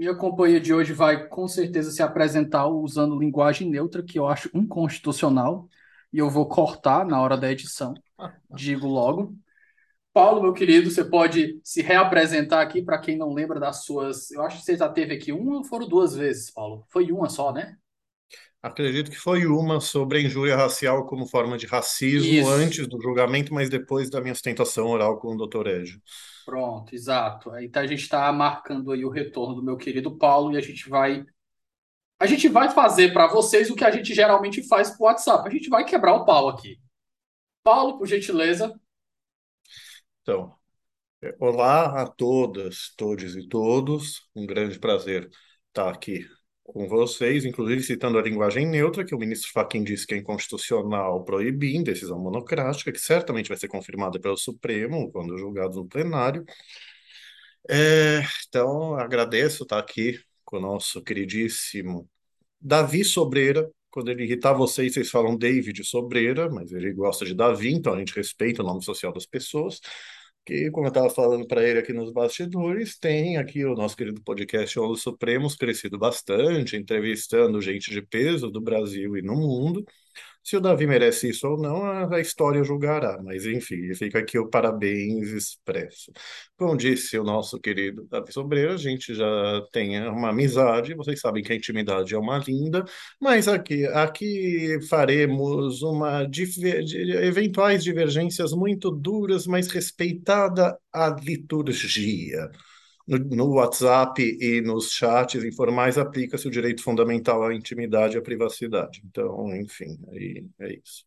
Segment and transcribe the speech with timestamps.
[0.00, 4.48] Minha companhia de hoje vai com certeza se apresentar usando linguagem neutra, que eu acho
[4.54, 5.68] inconstitucional,
[6.10, 7.92] e eu vou cortar na hora da edição.
[8.48, 9.36] Digo logo.
[10.10, 14.30] Paulo, meu querido, você pode se reapresentar aqui para quem não lembra das suas.
[14.30, 16.82] Eu acho que você já teve aqui uma ou foram duas vezes, Paulo?
[16.88, 17.76] Foi uma só, né?
[18.62, 22.48] Acredito que foi uma sobre a injúria racial como forma de racismo Isso.
[22.48, 25.66] antes do julgamento, mas depois da minha sustentação oral com o Dr.
[25.66, 26.00] Égio.
[26.44, 27.56] Pronto, exato.
[27.58, 30.88] Então a gente está marcando aí o retorno do meu querido Paulo e a gente
[30.88, 31.24] vai
[32.18, 35.48] a gente vai fazer para vocês o que a gente geralmente faz por WhatsApp.
[35.48, 36.78] A gente vai quebrar o pau aqui.
[37.62, 38.78] Paulo, por gentileza.
[40.20, 40.54] Então,
[41.22, 44.28] é, olá a todas, todos e todos.
[44.36, 45.30] Um grande prazer
[45.68, 46.28] estar aqui
[46.72, 51.24] com vocês, inclusive citando a linguagem neutra, que o ministro Fachin disse que é inconstitucional
[51.24, 56.44] proibir decisão monocrática, que certamente vai ser confirmada pelo Supremo quando julgado no plenário.
[57.68, 62.08] É, então, agradeço estar aqui com o nosso queridíssimo
[62.60, 63.70] Davi Sobreira.
[63.90, 67.98] Quando ele irritar vocês, vocês falam David Sobreira, mas ele gosta de Davi, então a
[67.98, 69.80] gente respeita o nome social das pessoas
[70.44, 74.22] que, como eu estava falando para ele aqui nos bastidores, tem aqui o nosso querido
[74.22, 79.84] podcast Olos Supremos crescido bastante, entrevistando gente de peso do Brasil e no mundo.
[80.42, 84.48] Se o Davi merece isso ou não, a história julgará, mas enfim, fica aqui o
[84.48, 86.10] parabéns expresso.
[86.56, 89.26] Como disse o nosso querido Davi Sobreira, a gente já
[89.70, 92.84] tem uma amizade, vocês sabem que a intimidade é uma linda,
[93.20, 96.26] mas aqui, aqui faremos uma
[97.22, 102.50] eventuais divergências muito duras, mas respeitada a liturgia
[103.10, 108.22] no, no WhatsApp e nos chats informais aplica-se o direito fundamental à intimidade e à
[108.22, 109.02] privacidade.
[109.04, 111.04] Então, enfim, aí é isso.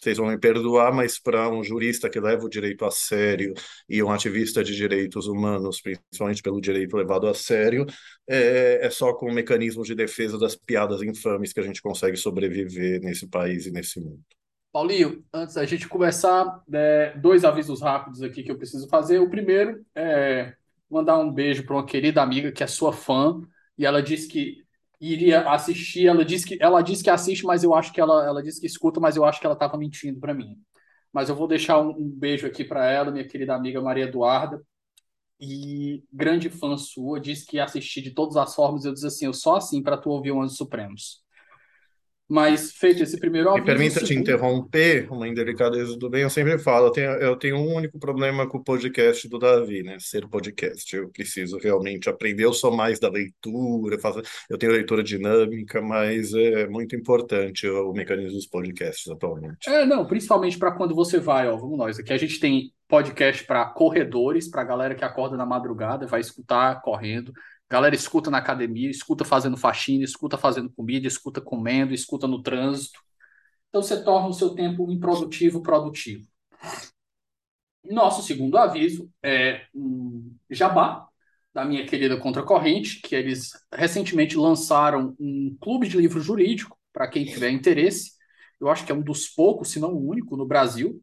[0.00, 3.52] Vocês vão me perdoar, mas para um jurista que leva o direito a sério
[3.88, 7.84] e um ativista de direitos humanos, principalmente pelo direito levado a sério,
[8.28, 13.00] é, é só com mecanismos de defesa das piadas infames que a gente consegue sobreviver
[13.00, 14.22] nesse país e nesse mundo.
[14.78, 19.18] Paulinho, antes da gente começar, é, dois avisos rápidos aqui que eu preciso fazer.
[19.18, 20.54] O primeiro é
[20.88, 23.42] mandar um beijo para uma querida amiga que é sua fã
[23.76, 24.64] e ela disse que
[25.00, 26.06] iria assistir.
[26.06, 28.68] Ela disse que ela disse que assiste, mas eu acho que ela ela disse que
[28.68, 30.56] escuta, mas eu acho que ela estava mentindo para mim.
[31.12, 34.62] Mas eu vou deixar um, um beijo aqui para ela, minha querida amiga Maria Eduarda.
[35.40, 38.84] E grande fã sua, disse que ia assistir de todas as formas.
[38.84, 41.20] Eu disse assim: eu só assim para tu ouvir o Anjos Supremos.
[42.28, 43.64] Mas feito esse primeiro aviso...
[43.64, 47.56] Me permita te interromper, uma indelicadeza do bem, eu sempre falo, eu tenho, eu tenho
[47.56, 49.96] um único problema com o podcast do Davi, né?
[49.98, 50.94] Ser podcast.
[50.94, 56.34] Eu preciso realmente aprender, eu sou mais da leitura, faço, eu tenho leitura dinâmica, mas
[56.34, 59.68] é muito importante o, o mecanismo dos podcasts atualmente.
[59.68, 63.44] É, não, principalmente para quando você vai, ó, vamos nós, aqui a gente tem podcast
[63.44, 67.32] para corredores, para galera que acorda na madrugada, vai escutar correndo.
[67.70, 73.00] Galera escuta na academia, escuta fazendo faxina, escuta fazendo comida, escuta comendo, escuta no trânsito.
[73.68, 76.26] Então você torna o seu tempo improdutivo produtivo.
[77.84, 81.06] Nosso segundo aviso é um jabá
[81.52, 87.24] da minha querida Contracorrente, que eles recentemente lançaram um clube de livro jurídico para quem
[87.24, 88.12] tiver interesse.
[88.60, 91.02] Eu acho que é um dos poucos, se não o único, no Brasil.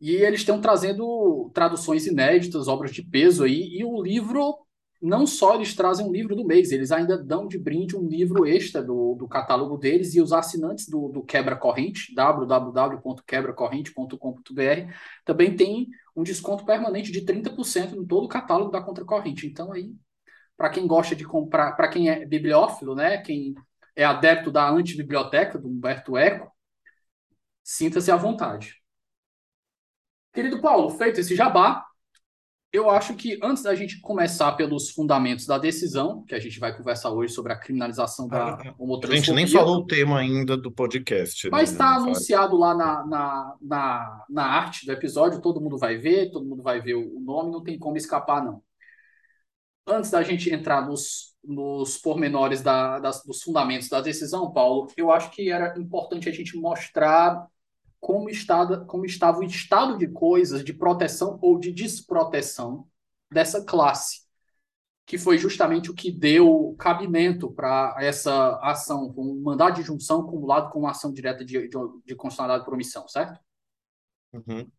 [0.00, 4.65] E eles estão trazendo traduções inéditas, obras de peso aí, e o livro
[5.00, 8.46] não só eles trazem um livro do mês, eles ainda dão de brinde um livro
[8.46, 14.92] extra do, do catálogo deles e os assinantes do, do Quebra Corrente, www.quebracorrente.com.br,
[15.24, 19.46] também tem um desconto permanente de 30% em todo o catálogo da Contracorrente.
[19.46, 19.94] Então aí,
[20.56, 23.54] para quem gosta de comprar, para quem é bibliófilo, né, quem
[23.94, 26.50] é adepto da antibiblioteca do Humberto Eco,
[27.62, 28.76] sinta-se à vontade.
[30.32, 31.84] Querido Paulo, feito esse jabá,
[32.76, 36.76] eu acho que antes da gente começar pelos fundamentos da decisão, que a gente vai
[36.76, 39.08] conversar hoje sobre a criminalização da A homotransfobia.
[39.08, 42.04] a gente nem falou o tema ainda do podcast, Mas né, está Fábio?
[42.04, 46.62] anunciado lá na, na, na, na arte do episódio, todo mundo vai ver, todo mundo
[46.62, 48.62] vai ver o nome, não tem como escapar, não.
[49.86, 55.12] Antes da gente entrar nos, nos pormenores da, das, dos fundamentos da decisão, Paulo, eu
[55.12, 57.46] acho que era importante a gente mostrar
[58.00, 62.86] como, estava, como estava o estado de coisas de proteção ou de desproteção
[63.30, 64.26] dessa classe,
[65.04, 70.70] que foi justamente o que deu cabimento para essa ação, um mandado de junção acumulado
[70.70, 71.68] com uma ação direta de, de,
[72.04, 73.38] de constitucionalidade por omissão, certo?
[74.32, 74.70] Uhum.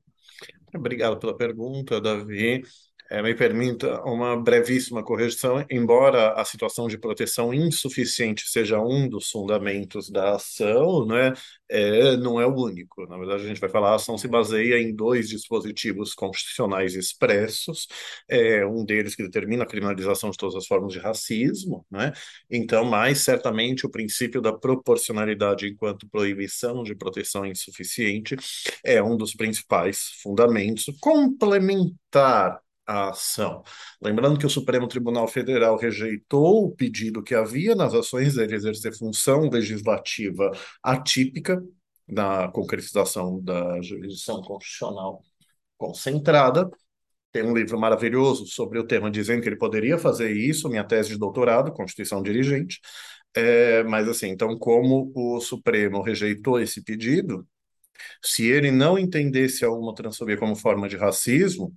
[0.75, 2.61] Obrigado pela pergunta, Davi.
[3.09, 9.29] É, me permita uma brevíssima correção, embora a situação de proteção insuficiente seja um dos
[9.29, 11.33] fundamentos da ação, né,
[11.69, 13.07] é, não é o único.
[13.07, 17.87] Na verdade, a gente vai falar, a ação se baseia em dois dispositivos constitucionais expressos,
[18.27, 22.11] é, um deles que determina a criminalização de todas as formas de racismo, né,
[22.49, 28.35] então, mais certamente o princípio da proporcionalidade enquanto proibição de proteção insuficiente
[28.83, 33.63] é um dos principais fundamentos, complementar a ação.
[34.01, 38.97] Lembrando que o Supremo Tribunal Federal rejeitou o pedido que havia nas ações dele exercer
[38.97, 40.51] função legislativa
[40.81, 41.61] atípica
[42.07, 45.21] na concretização da jurisdição constitucional
[45.77, 46.69] concentrada.
[47.31, 51.09] Tem um livro maravilhoso sobre o tema dizendo que ele poderia fazer isso, minha tese
[51.09, 52.79] de doutorado, Constituição Dirigente.
[53.35, 57.45] É, mas assim, então, como o Supremo rejeitou esse pedido,
[58.23, 61.75] se ele não entendesse a homotransfobia como forma de racismo,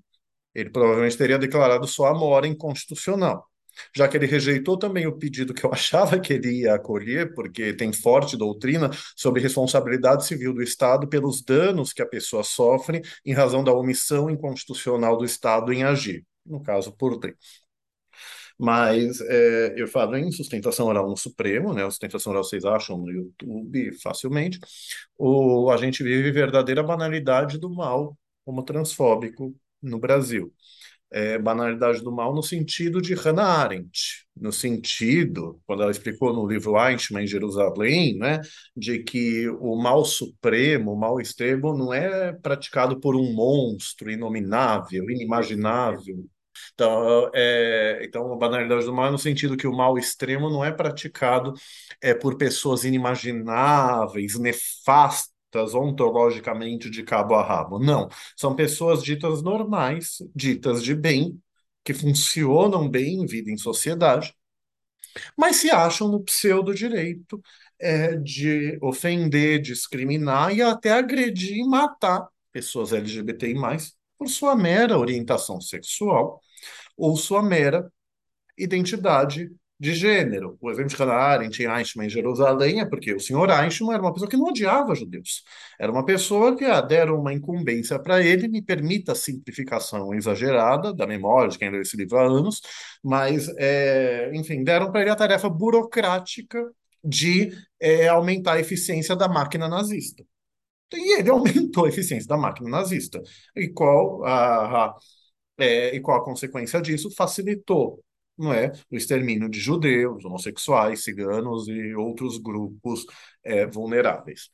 [0.55, 3.47] ele provavelmente teria declarado só a mora inconstitucional.
[3.95, 7.73] Já que ele rejeitou também o pedido que eu achava que ele ia acolher, porque
[7.73, 13.33] tem forte doutrina sobre responsabilidade civil do Estado pelos danos que a pessoa sofre em
[13.33, 17.35] razão da omissão inconstitucional do Estado em agir, no caso, por lei.
[18.59, 21.83] Mas é, eu falo em sustentação oral no Supremo, né?
[21.87, 24.59] Sustentação oral vocês acham no YouTube facilmente.
[25.17, 30.53] O, a gente vive verdadeira banalidade do mal homotransfóbico no Brasil.
[31.13, 36.47] É, banalidade do mal no sentido de Hannah Arendt, no sentido, quando ela explicou no
[36.47, 38.41] livro Eichmann em Jerusalém, né,
[38.77, 45.11] de que o mal supremo, o mal extremo, não é praticado por um monstro inominável,
[45.11, 46.25] inimaginável.
[46.75, 50.65] Então, é, então, a banalidade do mal é no sentido que o mal extremo não
[50.65, 51.53] é praticado
[52.01, 55.40] é, por pessoas inimagináveis, nefastas,
[55.75, 57.79] ontologicamente de cabo a rabo.
[57.79, 61.41] Não, são pessoas ditas normais, ditas de bem,
[61.85, 64.35] que funcionam bem em vida em sociedade,
[65.37, 67.41] mas se acham no pseudo-direito
[67.79, 73.55] é, de ofender, discriminar e até agredir e matar pessoas LGBTI+,
[74.19, 76.41] por sua mera orientação sexual
[76.97, 77.91] ou sua mera
[78.57, 79.51] identidade
[79.81, 80.59] de gênero.
[80.61, 84.13] O exemplo de Hannah Arendt em em Jerusalém é porque o senhor Eichmann era uma
[84.13, 85.43] pessoa que não odiava judeus.
[85.79, 90.93] Era uma pessoa que ah, deram uma incumbência para ele, me permita a simplificação exagerada
[90.93, 92.61] da memória de quem leu esse livro há anos,
[93.03, 96.63] mas, é, enfim, deram para ele a tarefa burocrática
[97.03, 97.51] de
[97.81, 100.23] é, aumentar a eficiência da máquina nazista.
[100.93, 103.23] E ele aumentou a eficiência da máquina nazista.
[103.57, 104.99] E qual a, a
[105.59, 107.11] é, e qual a consequência disso?
[107.11, 108.03] Facilitou
[108.39, 113.05] não é, o extermínio de judeus, homossexuais, ciganos e outros grupos
[113.45, 114.51] é, vulneráveis.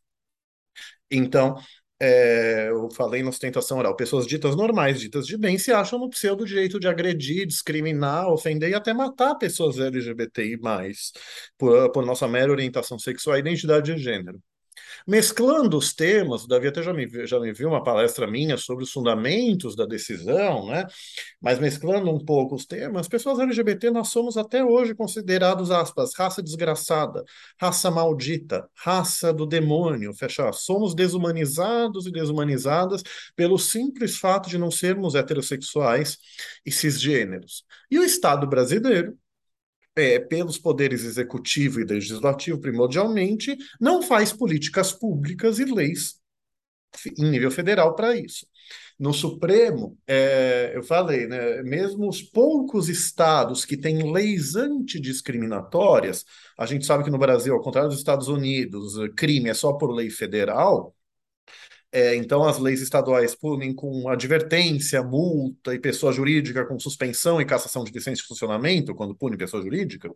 [1.10, 1.56] Então,
[1.98, 6.10] é, eu falei na ostentação oral, pessoas ditas normais, ditas de bem, se acham no
[6.10, 10.58] pseudo direito de agredir, discriminar, ofender e até matar pessoas LGBTI+,
[11.56, 14.40] por, por nossa mera orientação sexual e identidade de gênero.
[15.06, 18.84] Mesclando os temas, o Davi até já me, já me viu uma palestra minha sobre
[18.84, 20.86] os fundamentos da decisão, né?
[21.40, 26.42] Mas mesclando um pouco os temas, pessoas LGBT nós somos até hoje considerados, aspas, raça
[26.42, 27.24] desgraçada,
[27.60, 30.52] raça maldita, raça do demônio, fecha.
[30.52, 33.02] Somos desumanizados e desumanizadas
[33.34, 36.18] pelo simples fato de não sermos heterossexuais
[36.64, 37.64] e cisgêneros.
[37.90, 39.16] E o Estado brasileiro
[39.96, 46.20] é, pelos poderes executivo e legislativo, primordialmente, não faz políticas públicas e leis
[47.18, 48.46] em nível federal para isso.
[48.98, 56.24] No Supremo, é, eu falei, né, mesmo os poucos estados que têm leis antidiscriminatórias,
[56.58, 59.90] a gente sabe que no Brasil, ao contrário dos Estados Unidos, crime é só por
[59.90, 60.95] lei federal,
[61.92, 67.46] é, então, as leis estaduais punem com advertência, multa e pessoa jurídica com suspensão e
[67.46, 70.10] cassação de licença de funcionamento, quando pune pessoa jurídica.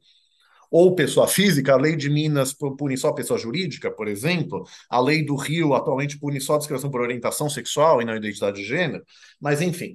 [0.71, 5.25] ou pessoa física, a lei de Minas pune só pessoa jurídica, por exemplo, a lei
[5.25, 9.05] do Rio atualmente pune só discriminação por orientação sexual e não identidade de gênero,
[9.41, 9.95] mas enfim,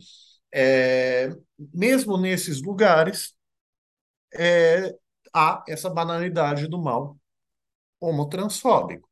[0.54, 1.32] é,
[1.74, 3.34] mesmo nesses lugares,
[4.34, 4.94] é,
[5.34, 7.18] há essa banalidade do mal
[8.00, 9.10] homotransfóbico.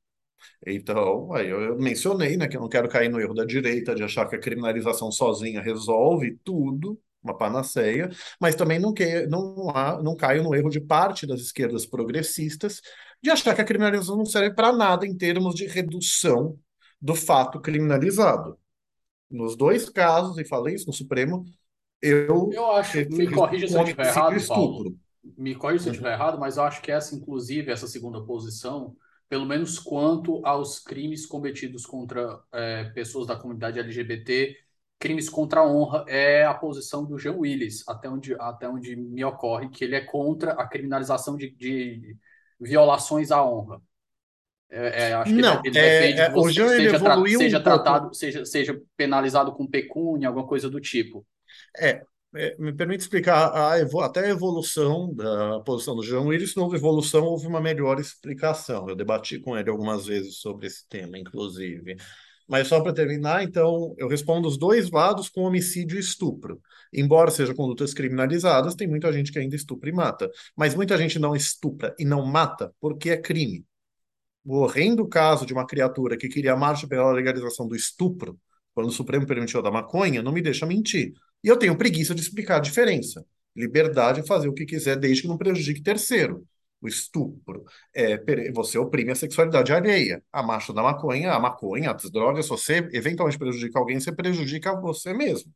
[0.65, 4.03] Então, aí eu mencionei, né, que eu não quero cair no erro da direita de
[4.03, 8.09] achar que a criminalização sozinha resolve tudo, uma panaceia,
[8.39, 12.81] mas também não, que, não, há, não caio no erro de parte das esquerdas progressistas
[13.21, 16.59] de achar que a criminalização não serve para nada em termos de redução
[17.01, 18.57] do fato criminalizado.
[19.31, 21.45] Nos dois casos, e falei isso no Supremo,
[22.01, 22.49] eu.
[22.51, 24.95] Eu acho, me corrija se eu estiver errado, Paulo.
[25.37, 26.15] Me corrija se eu estiver uhum.
[26.15, 28.95] errado, mas eu acho que essa, inclusive, essa segunda posição
[29.33, 34.55] pelo menos quanto aos crimes cometidos contra é, pessoas da comunidade LGBT,
[34.99, 39.25] crimes contra a honra, é a posição do Jean Willis, até onde, até onde me
[39.25, 42.15] ocorre que ele é contra a criminalização de, de
[42.61, 43.81] violações à honra.
[44.69, 47.63] É, é, acho que não, ele é, defende é, que você seja, tra seja um
[47.63, 48.15] tratado, pouco.
[48.15, 51.25] seja, seja penalizado com pecúnia, alguma coisa do tipo.
[51.75, 52.03] É, é,
[52.57, 53.75] me permite explicar a,
[54.05, 56.55] até a evolução da posição do João Willis.
[56.55, 58.89] Não houve evolução, houve uma melhor explicação.
[58.89, 61.95] Eu debati com ele algumas vezes sobre esse tema, inclusive.
[62.47, 66.59] Mas só para terminar, então, eu respondo os dois lados com homicídio e estupro.
[66.91, 70.29] Embora sejam condutas criminalizadas, tem muita gente que ainda estupra e mata.
[70.55, 73.65] Mas muita gente não estupra e não mata porque é crime.
[74.45, 78.37] O horrendo caso de uma criatura que queria a marcha pela legalização do estupro,
[78.73, 81.13] quando o Supremo permitiu a da maconha, não me deixa mentir.
[81.43, 83.25] E eu tenho preguiça de explicar a diferença.
[83.55, 86.45] Liberdade é fazer o que quiser, desde que não prejudique terceiro.
[86.81, 88.17] O estupro, é,
[88.51, 90.21] você oprime a sexualidade alheia.
[90.31, 94.79] A marcha da maconha, a maconha, as drogas, se você eventualmente prejudica alguém, você prejudica
[94.79, 95.51] você mesmo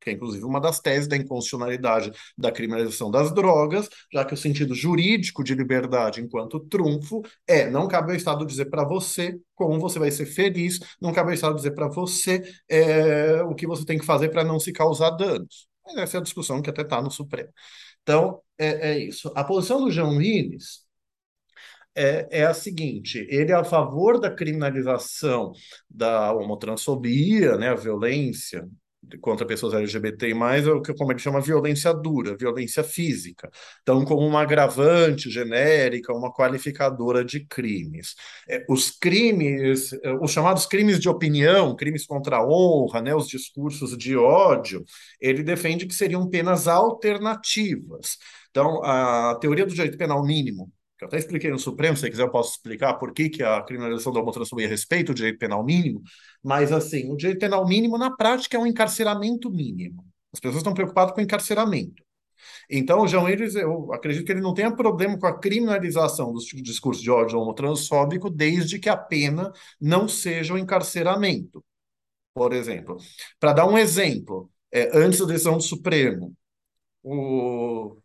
[0.00, 4.36] que é inclusive uma das teses da inconstitucionalidade da criminalização das drogas, já que o
[4.36, 9.78] sentido jurídico de liberdade enquanto trunfo é não cabe ao Estado dizer para você como
[9.78, 13.84] você vai ser feliz, não cabe ao Estado dizer para você é, o que você
[13.84, 15.68] tem que fazer para não se causar danos.
[15.84, 17.50] Mas essa é a discussão que até está no Supremo.
[18.02, 19.32] Então, é, é, isso.
[19.34, 20.84] A posição do João Lines
[21.94, 25.52] é, é a seguinte: ele é a favor da criminalização
[25.88, 28.68] da homotransfobia, né, a violência
[29.18, 33.50] contra pessoas LGBT+, é o que, como ele chama, violência dura, violência física.
[33.82, 38.14] Então, como uma agravante genérica, uma qualificadora de crimes.
[38.48, 43.28] É, os crimes, é, os chamados crimes de opinião, crimes contra a honra, né, os
[43.28, 44.84] discursos de ódio,
[45.20, 48.18] ele defende que seriam penas alternativas.
[48.50, 52.24] Então, a teoria do direito penal mínimo, que eu até expliquei no Supremo, se quiser
[52.24, 56.02] eu posso explicar por que, que a criminalização da homotransfobia respeita o direito penal mínimo,
[56.44, 60.04] mas assim, o direito penal mínimo na prática é um encarceramento mínimo.
[60.30, 62.02] As pessoas estão preocupadas com encarceramento.
[62.68, 66.40] Então, o João Eles, eu acredito que ele não tenha problema com a criminalização do
[66.62, 71.64] discurso de ódio homotransfóbico, desde que a pena não seja o encarceramento.
[72.34, 72.98] Por exemplo,
[73.38, 76.34] para dar um exemplo, é, antes da decisão do Supremo,
[77.02, 77.99] o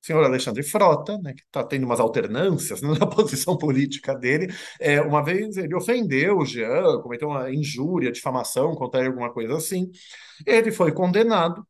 [0.00, 5.00] senhor Alexandre Frota, né, que está tendo umas alternâncias né, na posição política dele, é,
[5.00, 9.90] uma vez ele ofendeu o Jean, cometeu uma injúria, difamação contra ele, alguma coisa assim.
[10.46, 11.66] Ele foi condenado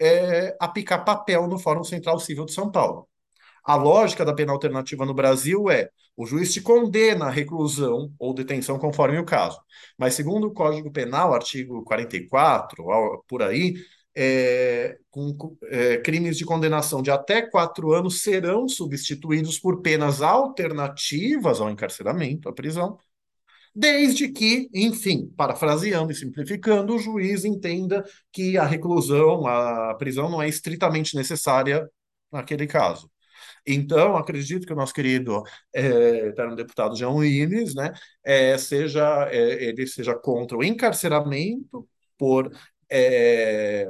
[0.00, 3.08] é, a picar papel no Fórum Central Civil de São Paulo.
[3.64, 8.34] A lógica da pena alternativa no Brasil é o juiz te condena à reclusão ou
[8.34, 9.60] detenção conforme o caso.
[9.98, 12.84] Mas, segundo o Código Penal, artigo 44,
[13.26, 13.74] por aí,
[14.16, 21.60] é, com é, crimes de condenação de até quatro anos serão substituídos por penas alternativas
[21.60, 22.98] ao encarceramento, à prisão,
[23.74, 30.40] desde que, enfim, parafraseando e simplificando, o juiz entenda que a reclusão, a prisão não
[30.40, 31.88] é estritamente necessária
[32.30, 33.10] naquele caso.
[33.66, 35.42] Então, acredito que o nosso querido
[35.72, 37.92] é, deputado João Willis, né,
[38.22, 42.50] é, seja, é, ele seja contra o encarceramento por
[42.94, 43.88] é,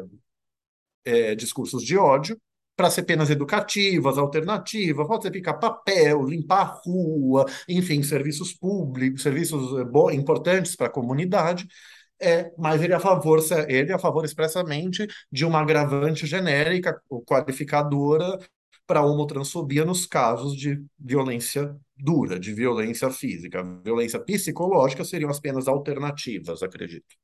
[1.04, 2.40] é, discursos de ódio
[2.76, 9.22] para ser penas educativas, alternativas, pode ser picar papel, limpar a rua, enfim, serviços públicos,
[9.22, 11.66] serviços é, importantes para a comunidade.
[12.20, 17.00] É, mas ele é a favor, ele é a favor expressamente de uma agravante genérica,
[17.26, 18.38] qualificadora
[18.86, 23.62] para a homotransfobia nos casos de violência dura, de violência física.
[23.84, 27.16] Violência psicológica seriam as penas alternativas, acredito.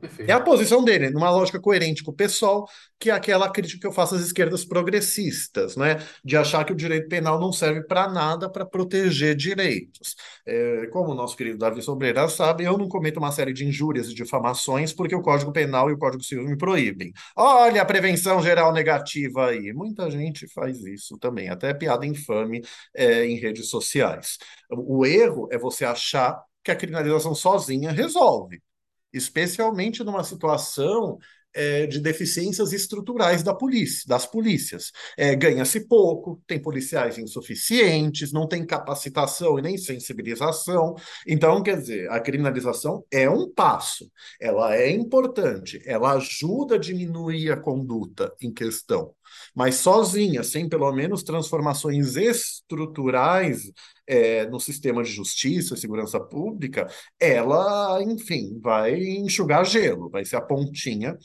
[0.00, 0.30] Perfeito.
[0.30, 2.66] É a posição dele, numa lógica coerente com o pessoal,
[2.98, 5.98] que é aquela crítica que eu faço às esquerdas progressistas, né?
[6.24, 10.16] De achar que o direito penal não serve para nada para proteger direitos.
[10.46, 14.08] É, como o nosso querido Davi Sobreira sabe, eu não cometo uma série de injúrias
[14.08, 17.12] e difamações porque o Código Penal e o Código Civil me proíbem.
[17.36, 19.72] Olha a prevenção geral negativa aí.
[19.74, 22.62] Muita gente faz isso também, até piada infame
[22.94, 24.38] é, em redes sociais.
[24.70, 28.62] O erro é você achar que a criminalização sozinha resolve
[29.12, 31.18] especialmente numa situação
[31.54, 34.92] é, de deficiências estruturais da polícia, das polícias.
[35.16, 40.94] É, Ganha-se pouco, tem policiais insuficientes, não tem capacitação e nem sensibilização.
[41.26, 47.50] Então, quer dizer, a criminalização é um passo, ela é importante, ela ajuda a diminuir
[47.50, 49.14] a conduta em questão
[49.54, 53.70] mas sozinha, sem pelo menos transformações estruturais
[54.10, 56.88] é, no sistema de justiça e segurança pública,
[57.18, 61.16] ela, enfim, vai enxugar gelo, vai ser a pontinha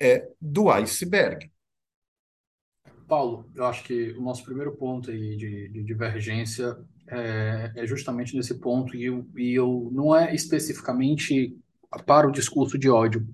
[0.00, 1.48] é, do iceberg.
[3.06, 6.76] Paulo, eu acho que o nosso primeiro ponto aí de, de divergência
[7.06, 11.56] é, é, justamente nesse ponto, e eu, e eu não é especificamente
[12.04, 13.24] para o discurso de ódio.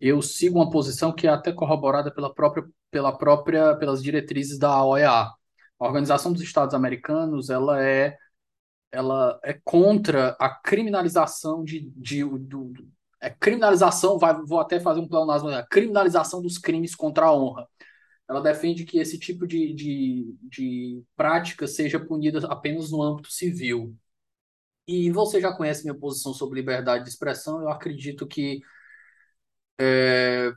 [0.00, 4.82] Eu sigo uma posição que é até corroborada pela própria pela própria, pelas diretrizes da
[4.82, 5.10] OEA.
[5.10, 8.16] A Organização dos Estados Americanos, ela é,
[8.90, 12.72] ela é contra a criminalização de, de do,
[13.20, 17.68] é criminalização, vai, vou até fazer um plano a criminalização dos crimes contra a honra.
[18.28, 23.96] Ela defende que esse tipo de, de, de prática seja punida apenas no âmbito civil.
[24.86, 28.60] E você já conhece minha posição sobre liberdade de expressão, eu acredito que
[29.78, 30.52] é,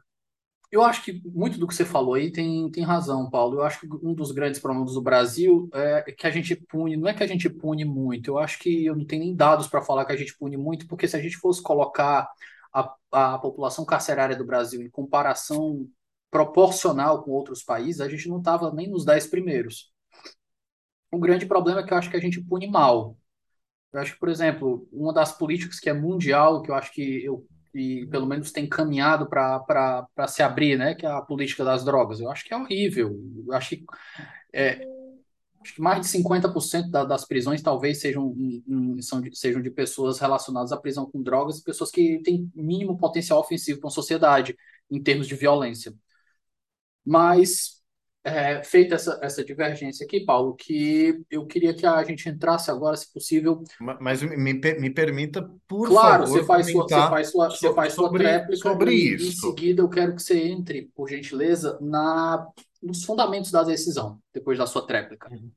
[0.71, 3.57] eu acho que muito do que você falou aí tem, tem razão, Paulo.
[3.57, 7.09] Eu acho que um dos grandes problemas do Brasil é que a gente pune, não
[7.09, 9.81] é que a gente pune muito, eu acho que eu não tenho nem dados para
[9.81, 12.29] falar que a gente pune muito, porque se a gente fosse colocar
[12.73, 15.87] a, a população carcerária do Brasil em comparação
[16.31, 19.91] proporcional com outros países, a gente não estava nem nos dez primeiros.
[21.11, 23.17] O grande problema é que eu acho que a gente pune mal.
[23.91, 27.25] Eu acho que, por exemplo, uma das políticas que é mundial, que eu acho que
[27.25, 30.95] eu e pelo menos tem caminhado para se abrir, né?
[30.95, 32.19] Que é a política das drogas.
[32.19, 33.19] Eu acho que é horrível.
[33.47, 33.85] Eu acho que,
[34.53, 34.85] é,
[35.61, 38.35] acho que mais de 50% da, das prisões talvez sejam,
[39.01, 43.39] são de, sejam de pessoas relacionadas à prisão com drogas pessoas que têm mínimo potencial
[43.39, 44.55] ofensivo para a sociedade
[44.89, 45.93] em termos de violência.
[47.05, 47.80] Mas
[48.23, 52.95] é, feita essa, essa divergência aqui, Paulo, que eu queria que a gente entrasse agora,
[52.95, 53.63] se possível.
[53.99, 57.73] Mas me, me permita, por claro, favor, você faz sua, você faz sua, sobre, você
[57.73, 59.47] faz sua sobre, tréplica sobre e, isso.
[59.47, 62.47] Em seguida, eu quero que você entre, por gentileza, na,
[62.81, 65.27] nos fundamentos da decisão, depois da sua tréplica.
[65.31, 65.51] Uhum.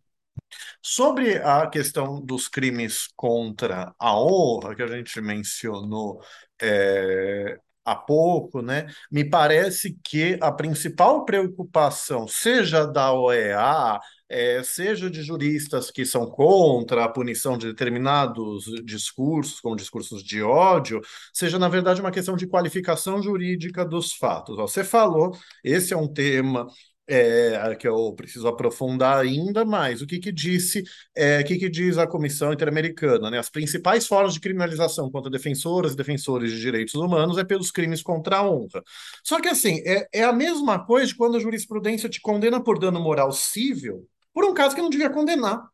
[0.80, 6.20] Sobre a questão dos crimes contra a honra, que a gente mencionou
[6.60, 8.86] é, há pouco, né?
[9.10, 16.26] Me parece que a principal preocupação, seja da OEA, é, seja de juristas que são
[16.26, 21.00] contra a punição de determinados discursos, como discursos de ódio,
[21.32, 24.56] seja, na verdade, uma questão de qualificação jurídica dos fatos.
[24.56, 26.66] Você falou, esse é um tema
[27.06, 30.02] é, que eu preciso aprofundar ainda mais.
[30.02, 30.82] O que que disse,
[31.14, 33.38] é, o que que diz a Comissão Interamericana, né?
[33.38, 38.02] As principais formas de criminalização contra defensoras e defensores de direitos humanos é pelos crimes
[38.02, 38.82] contra a honra.
[39.22, 42.78] Só que assim, é, é a mesma coisa de quando a jurisprudência te condena por
[42.78, 45.64] dano moral civil por um caso que não devia condenar.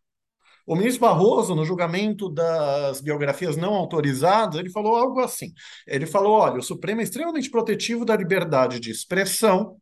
[0.67, 5.53] O ministro Barroso, no julgamento das biografias não autorizadas, ele falou algo assim.
[5.87, 9.81] Ele falou: olha, o Supremo é extremamente protetivo da liberdade de expressão,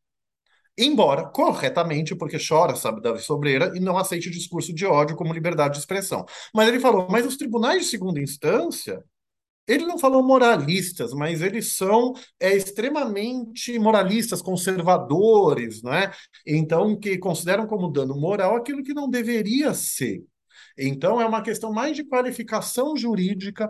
[0.78, 5.74] embora corretamente, porque chora, sabe, Davi Sobreira, e não aceite discurso de ódio como liberdade
[5.74, 6.24] de expressão.
[6.54, 9.02] Mas ele falou, mas os tribunais de segunda instância,
[9.66, 16.10] ele não falou moralistas, mas eles são é, extremamente moralistas, conservadores, né?
[16.46, 20.24] Então, que consideram como dano moral aquilo que não deveria ser.
[20.78, 23.68] Então, é uma questão mais de qualificação jurídica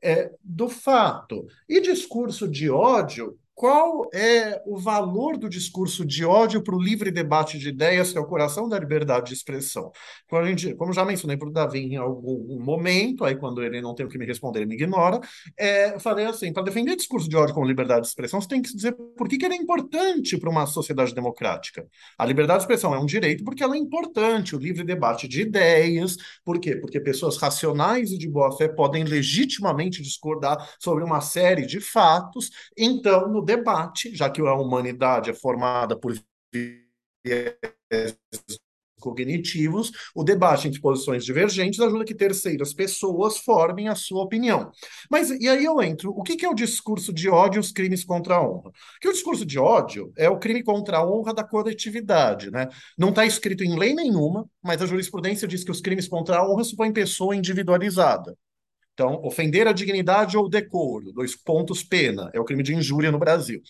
[0.00, 1.46] é, do fato.
[1.68, 7.10] E discurso de ódio qual é o valor do discurso de ódio para o livre
[7.10, 9.92] debate de ideias, que é o coração da liberdade de expressão?
[10.28, 13.94] Como, gente, como já mencionei para o Davi em algum momento, aí quando ele não
[13.94, 15.20] tem o que me responder, ele me ignora,
[15.56, 18.74] é, falei assim, para defender discurso de ódio como liberdade de expressão, você tem que
[18.74, 21.86] dizer por que, que ele é importante para uma sociedade democrática.
[22.18, 25.42] A liberdade de expressão é um direito porque ela é importante, o livre debate de
[25.42, 26.74] ideias, por quê?
[26.74, 32.50] Porque pessoas racionais e de boa fé podem legitimamente discordar sobre uma série de fatos,
[32.76, 36.14] então, no debate, já que a humanidade é formada por
[39.04, 44.70] cognitivos, o debate entre posições divergentes ajuda que terceiras pessoas formem a sua opinião.
[45.10, 47.70] Mas e aí eu entro, o que, que é o discurso de ódio e os
[47.70, 48.70] crimes contra a honra?
[49.00, 52.68] Que o discurso de ódio é o crime contra a honra da coletividade, né?
[52.96, 56.50] Não está escrito em lei nenhuma, mas a jurisprudência diz que os crimes contra a
[56.50, 58.34] honra supõem pessoa individualizada.
[58.94, 63.18] Então, ofender a dignidade ou decoro, dois pontos pena, é o crime de injúria no
[63.18, 63.60] Brasil.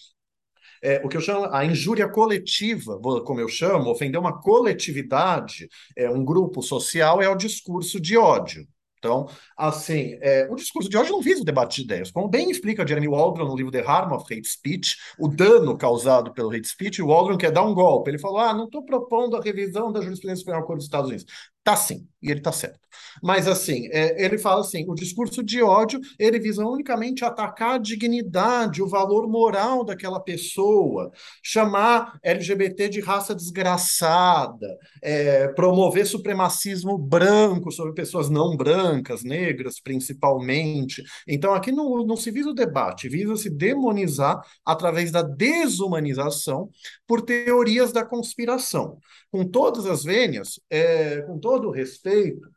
[0.82, 6.10] É, o que eu chamo a injúria coletiva, como eu chamo, ofender uma coletividade, é,
[6.10, 8.66] um grupo social, é o discurso de ódio.
[9.04, 12.10] Então, assim, é, o discurso de ódio não visa o debate de ideias.
[12.10, 16.32] Como bem explica Jeremy Waldron no livro The Harm of Hate Speech, o dano causado
[16.32, 18.10] pelo hate speech, o Waldron quer dar um golpe.
[18.10, 21.26] Ele falou: ah, não estou propondo a revisão da jurisprudência penal dos Estados Unidos.
[21.64, 22.78] Tá sim, e ele tá certo.
[23.22, 27.78] Mas assim, é, ele fala assim, o discurso de ódio, ele visa unicamente atacar a
[27.78, 31.10] dignidade, o valor moral daquela pessoa,
[31.42, 38.93] chamar LGBT de raça desgraçada, é, promover supremacismo branco sobre pessoas não brancas,
[39.24, 41.02] negras principalmente.
[41.26, 46.68] Então aqui não, não se visa o debate, visa se demonizar através da desumanização
[47.06, 48.98] por teorias da conspiração.
[49.30, 52.48] Com todas as vênias, é, com todo todo respeito,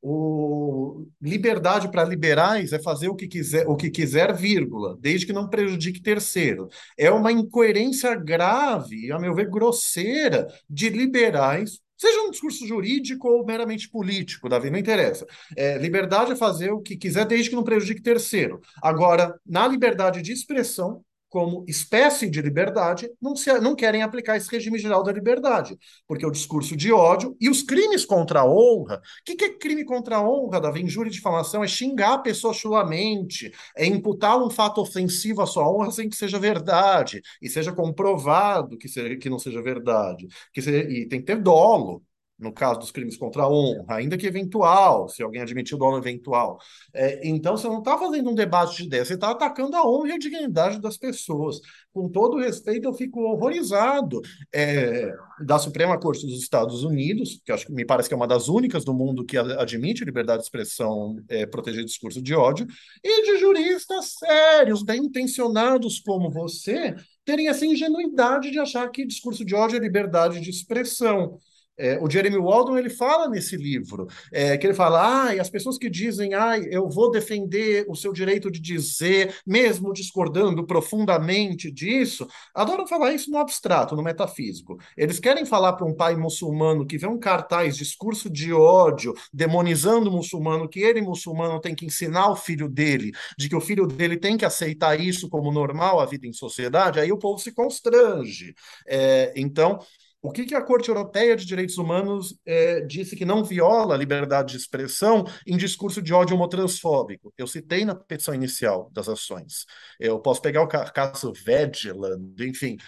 [0.00, 5.32] o liberdade para liberais é fazer o que quiser, o que quiser, vírgula, desde que
[5.32, 6.68] não prejudique terceiro.
[6.98, 13.44] É uma incoerência grave, a meu ver, grosseira, de liberais seja um discurso jurídico ou
[13.44, 15.26] meramente político, Davi, não interessa.
[15.56, 18.60] É, liberdade é fazer o que quiser, desde que não prejudique terceiro.
[18.82, 24.48] Agora, na liberdade de expressão, como espécie de liberdade, não, se, não querem aplicar esse
[24.48, 28.98] regime geral da liberdade, porque o discurso de ódio e os crimes contra a honra.
[28.98, 30.82] O que, que é crime contra a honra, Davi?
[30.82, 35.68] Injúria e difamação é xingar a pessoa chulamente, é imputar um fato ofensivo à sua
[35.68, 40.28] honra sem que seja verdade, e seja comprovado que, seja, que não seja verdade.
[40.52, 42.00] Que seja, e tem que ter dolo
[42.38, 45.98] no caso dos crimes contra a honra, ainda que eventual, se alguém admitir o dolo
[45.98, 46.58] eventual.
[46.92, 50.08] É, então, você não está fazendo um debate de ideia, você está atacando a honra
[50.08, 51.60] e a dignidade das pessoas.
[51.92, 54.20] Com todo respeito, eu fico horrorizado
[54.52, 55.12] é,
[55.44, 58.48] da Suprema Corte dos Estados Unidos, que acho que me parece que é uma das
[58.48, 62.66] únicas do mundo que admite liberdade de expressão, é, proteger discurso de ódio,
[63.02, 69.44] e de juristas sérios, bem intencionados como você, terem essa ingenuidade de achar que discurso
[69.44, 71.38] de ódio é liberdade de expressão.
[71.76, 75.50] É, o Jeremy Waldron ele fala nesse livro é, que ele fala, ah, e as
[75.50, 81.70] pessoas que dizem, ah, eu vou defender o seu direito de dizer, mesmo discordando profundamente
[81.70, 84.78] disso, adoram falar isso no abstrato, no metafísico.
[84.96, 90.10] Eles querem falar para um pai muçulmano que vê um cartaz, discurso de ódio, demonizando
[90.10, 93.86] o muçulmano, que ele muçulmano tem que ensinar o filho dele, de que o filho
[93.86, 97.00] dele tem que aceitar isso como normal a vida em sociedade.
[97.00, 98.54] Aí o povo se constrange.
[98.86, 99.80] É, então
[100.24, 103.98] o que, que a Corte Europeia de Direitos Humanos é, disse que não viola a
[103.98, 107.30] liberdade de expressão em discurso de ódio homotransfóbico?
[107.36, 109.66] Eu citei na petição inicial das ações.
[110.00, 112.78] Eu posso pegar o caso Vegeland, enfim.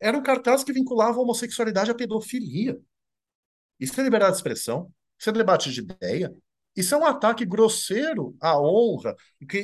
[0.00, 2.78] Era um cartaz que vinculava a homossexualidade à pedofilia.
[3.80, 4.88] Isso é liberdade de expressão?
[5.18, 6.32] Isso é debate de ideia?
[6.76, 9.14] Isso é um ataque grosseiro à honra.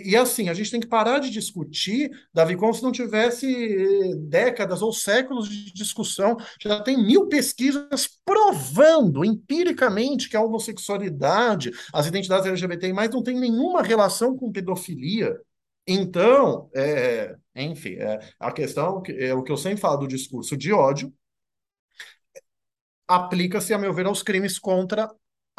[0.05, 4.15] E, assim, a gente tem que parar de discutir, Davi, como se não tivesse eh,
[4.17, 6.37] décadas ou séculos de discussão.
[6.61, 13.39] Já tem mil pesquisas provando empiricamente que a homossexualidade, as identidades LGBT, mais não tem
[13.39, 15.37] nenhuma relação com pedofilia.
[15.87, 20.73] Então, é, enfim, é, a questão é o que eu sempre falo do discurso de
[20.73, 21.13] ódio
[23.11, 25.11] aplica-se, a meu ver, aos crimes contra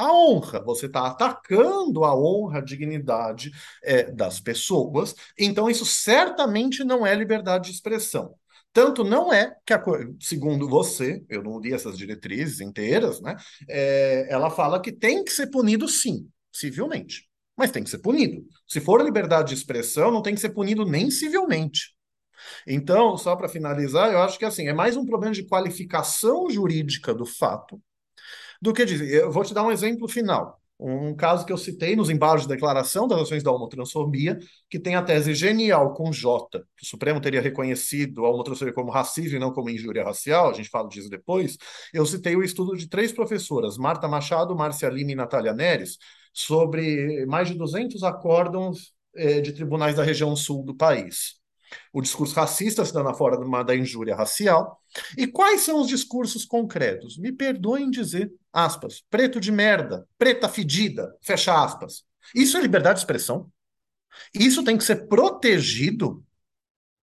[0.02, 3.52] a honra, você está atacando a honra, a dignidade
[3.84, 8.36] é, das pessoas, então isso certamente não é liberdade de expressão.
[8.74, 9.84] Tanto não é que, a,
[10.20, 13.36] segundo você, eu não li essas diretrizes inteiras, né?
[13.70, 17.30] É, ela fala que tem que ser punido sim, civilmente.
[17.56, 18.44] Mas tem que ser punido.
[18.66, 21.94] Se for liberdade de expressão, não tem que ser punido nem civilmente.
[22.66, 27.14] Então, só para finalizar, eu acho que assim, é mais um problema de qualificação jurídica
[27.14, 27.80] do fato
[28.62, 29.24] do que dizer.
[29.24, 30.60] Eu vou te dar um exemplo final.
[30.80, 34.96] Um caso que eu citei nos embalos de declaração das ações da homotransfobia, que tem
[34.96, 39.40] a tese genial com J, que o Supremo teria reconhecido a homotransfobia como racismo e
[39.40, 41.56] não como injúria racial, a gente fala disso depois.
[41.94, 45.98] Eu citei o estudo de três professoras, Marta Machado, Márcia Lima e Natália Neres,
[46.34, 51.41] sobre mais de 200 acórdãos eh, de tribunais da região sul do país
[51.94, 54.82] o discurso racista se dando na forma da injúria racial.
[55.18, 57.18] E quais são os discursos concretos?
[57.18, 62.04] Me perdoem dizer, aspas, preto de merda, preta fedida, fecha aspas.
[62.36, 63.52] Isso é liberdade de expressão?
[64.34, 66.24] Isso tem que ser protegido?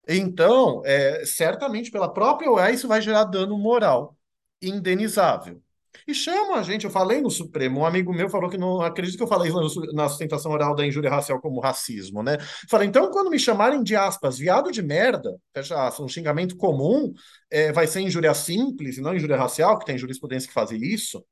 [0.08, 4.16] Então, é, certamente pela própria OEA isso vai gerar dano moral
[4.62, 5.62] indenizável.
[6.08, 9.18] E chamam a gente, eu falei no Supremo, um amigo meu falou que não acredito
[9.18, 9.52] que eu falei
[9.94, 12.38] na sustentação oral da injúria racial como racismo, né?
[12.70, 17.14] Falei, então quando me chamarem de aspas, viado de merda, fecha aspas, um xingamento comum,
[17.50, 21.26] é, vai ser injúria simples e não injúria racial, que tem jurisprudência que faz isso.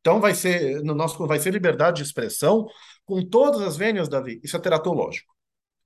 [0.00, 2.66] Então vai ser, no nosso, vai ser liberdade de expressão
[3.04, 4.40] com todas as vênias, Davi.
[4.42, 5.37] Isso é teratológico.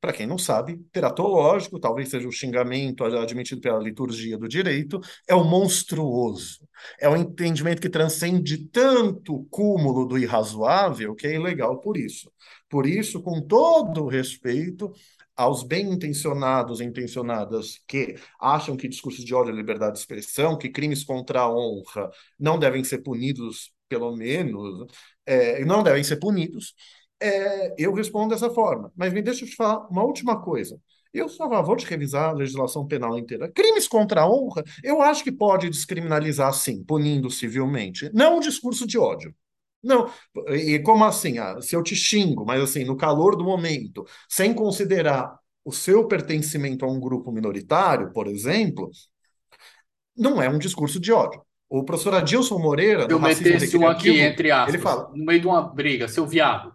[0.02, 5.34] Para quem não sabe, teratológico, talvez seja o xingamento admitido pela liturgia do direito, é
[5.34, 6.58] o monstruoso.
[7.00, 12.32] É o entendimento que transcende tanto o cúmulo do irrazoável que é ilegal por isso.
[12.68, 14.92] Por isso, com todo respeito
[15.36, 20.68] aos bem-intencionados e intencionadas que acham que discursos de ódio é liberdade de expressão, que
[20.68, 24.84] crimes contra a honra não devem ser punidos, pelo menos,
[25.24, 26.74] é, não devem ser punidos,
[27.22, 28.92] é, eu respondo dessa forma.
[28.96, 30.78] Mas me deixa eu te falar uma última coisa.
[31.12, 33.50] Eu sou a favor de revisar a legislação penal inteira.
[33.52, 38.10] Crimes contra a honra, eu acho que pode descriminalizar, sim, punindo civilmente.
[38.14, 39.34] Não o discurso de ódio.
[39.82, 40.08] Não,
[40.48, 41.38] e como assim?
[41.38, 46.06] Ah, se eu te xingo, mas assim, no calor do momento, sem considerar o seu
[46.06, 48.90] pertencimento a um grupo minoritário, por exemplo,
[50.16, 51.42] não é um discurso de ódio.
[51.68, 55.46] O professor Adilson Moreira, eu metesse um aqui, entre aspas, ele fala, no meio de
[55.46, 56.72] uma briga, seu viado.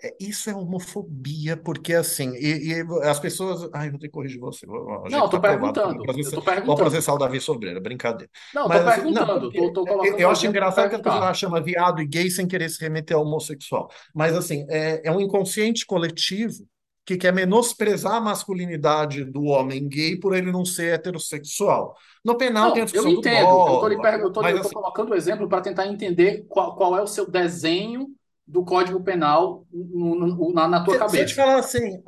[0.00, 3.68] É, isso é homofobia, porque assim, e, e as pessoas.
[3.72, 4.64] Ai, vou ter que corrigir você.
[4.64, 6.66] não, eu tô, tá perguntando, processar, eu tô perguntando.
[6.66, 8.30] Vou processar o Davi Sobreira, brincadeira.
[8.54, 9.26] Não, Mas, tô assim, perguntando.
[9.26, 12.46] Não, tô, tô colocando eu acho engraçado que a pessoa chama viado e gay sem
[12.46, 13.90] querer se remeter ao homossexual.
[14.14, 16.64] Mas assim, é, é um inconsciente coletivo
[17.04, 21.96] que quer menosprezar a masculinidade do homem gay por ele não ser heterossexual.
[22.22, 24.42] No penal não, tem a discussão eu entendo, do dolo, eu tô, lhe eu tô,
[24.42, 28.14] eu tô assim, colocando o exemplo para tentar entender qual, qual é o seu desenho
[28.48, 31.16] do Código Penal no, no, na, na, tua se, cabeça.
[31.16, 32.02] Se eu te falar assim,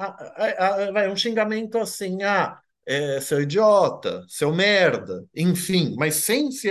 [0.92, 2.58] vai um xingamento assim, ah,
[2.90, 6.70] é, seu idiota, seu merda, enfim, mas sem se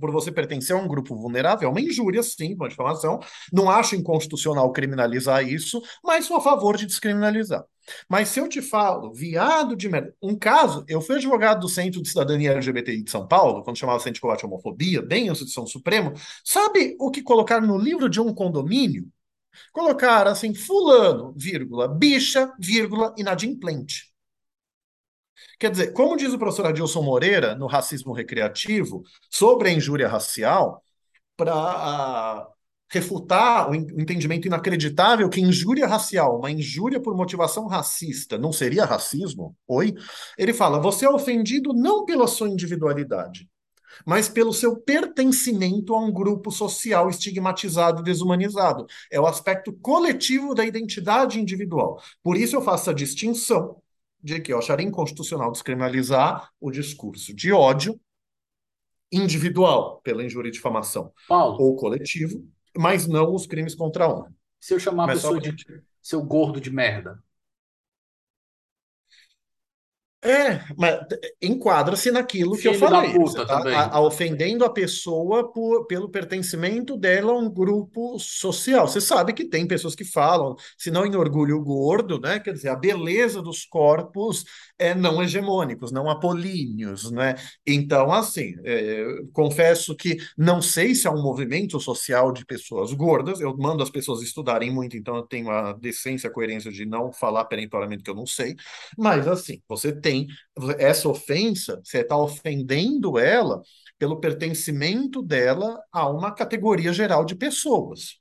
[0.00, 3.20] por você pertencer a um grupo vulnerável, é uma injúria, sim, uma difamação.
[3.52, 7.64] Não acho inconstitucional criminalizar isso, mas sou a favor de descriminalizar.
[8.08, 12.02] Mas se eu te falo, viado de merda, um caso, eu fui advogado do Centro
[12.02, 15.46] de Cidadania LGBTI de São Paulo, quando chamava Centro de Combate à Homofobia, bem antes
[15.46, 16.12] de São Supremo,
[16.44, 19.06] sabe o que colocaram no livro de um condomínio?
[19.72, 24.09] Colocaram assim, fulano, vírgula, bicha, vírgula, inadimplente.
[25.58, 30.82] Quer dizer, como diz o professor Adilson Moreira, no Racismo Recreativo, sobre a injúria racial,
[31.36, 32.46] para
[32.90, 39.56] refutar o entendimento inacreditável que injúria racial, uma injúria por motivação racista, não seria racismo?
[39.66, 39.94] Oi?
[40.36, 43.48] Ele fala: você é ofendido não pela sua individualidade,
[44.04, 48.86] mas pelo seu pertencimento a um grupo social estigmatizado e desumanizado.
[49.10, 52.02] É o aspecto coletivo da identidade individual.
[52.22, 53.80] Por isso eu faço a distinção
[54.22, 57.98] de que eu acharia inconstitucional descriminalizar o discurso de ódio
[59.12, 64.32] individual pela injúria e difamação Paulo, ou coletivo mas não os crimes contra a honra.
[64.60, 65.54] Se eu chamar a pessoa de
[66.00, 67.22] seu gordo de merda,
[70.22, 71.00] é, mas
[71.40, 73.14] enquadra-se naquilo Filho que eu falei.
[73.14, 78.86] Puta, tá a, a, ofendendo a pessoa por, pelo pertencimento dela a um grupo social.
[78.86, 82.38] Você sabe que tem pessoas que falam, se não em orgulho gordo, né?
[82.38, 84.44] Quer dizer, a beleza dos corpos
[84.80, 87.34] é não hegemônicos, não apolíneos, né?
[87.66, 93.40] Então, assim, é, confesso que não sei se é um movimento social de pessoas gordas.
[93.40, 97.12] Eu mando as pessoas estudarem muito, então eu tenho a decência, a coerência de não
[97.12, 98.54] falar perentoriamente que eu não sei.
[98.98, 100.26] Mas, assim, você tem tem
[100.78, 103.62] essa ofensa, você está ofendendo ela
[103.98, 108.19] pelo pertencimento dela a uma categoria geral de pessoas.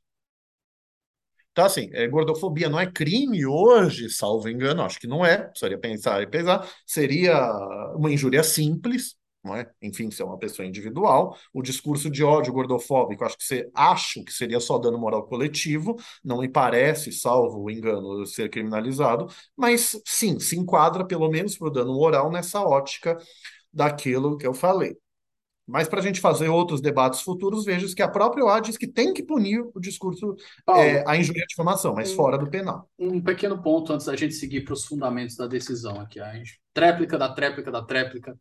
[1.60, 5.78] Então, assim, é, gordofobia não é crime hoje, salvo engano, acho que não é, precisaria
[5.78, 7.36] pensar e pesar, seria
[7.98, 9.70] uma injúria simples, não é?
[9.82, 14.24] Enfim, se é uma pessoa individual, o discurso de ódio gordofóbico, acho que você acho
[14.24, 20.40] que seria só dano moral coletivo, não me parece, salvo engano, ser criminalizado, mas sim,
[20.40, 23.18] se enquadra pelo menos para o dano moral nessa ótica
[23.74, 24.96] daquilo que eu falei.
[25.70, 28.88] Mas para a gente fazer outros debates futuros, vejo que a própria OA diz que
[28.88, 32.50] tem que punir o discurso, Paulo, é, a injúria de difamação, mas um, fora do
[32.50, 32.90] penal.
[32.98, 36.20] Um pequeno ponto antes da gente seguir para os fundamentos da decisão aqui.
[36.20, 38.36] A gente, tréplica da tréplica da tréplica.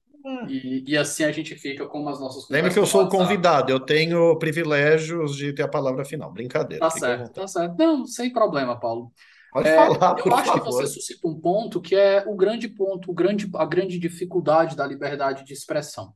[0.49, 3.71] E, e, assim a gente fica com as nossas Lembra que eu sou o convidado,
[3.71, 6.33] eu tenho privilégios de ter a palavra final.
[6.33, 6.81] Brincadeira.
[6.81, 7.77] Tá certo, tá certo.
[7.79, 9.13] Não, sem problema, Paulo.
[9.53, 10.65] Pode é, falar, Eu acho favor.
[10.65, 14.77] que você suscita um ponto que é o grande ponto, o grande, a grande dificuldade
[14.77, 16.13] da liberdade de expressão.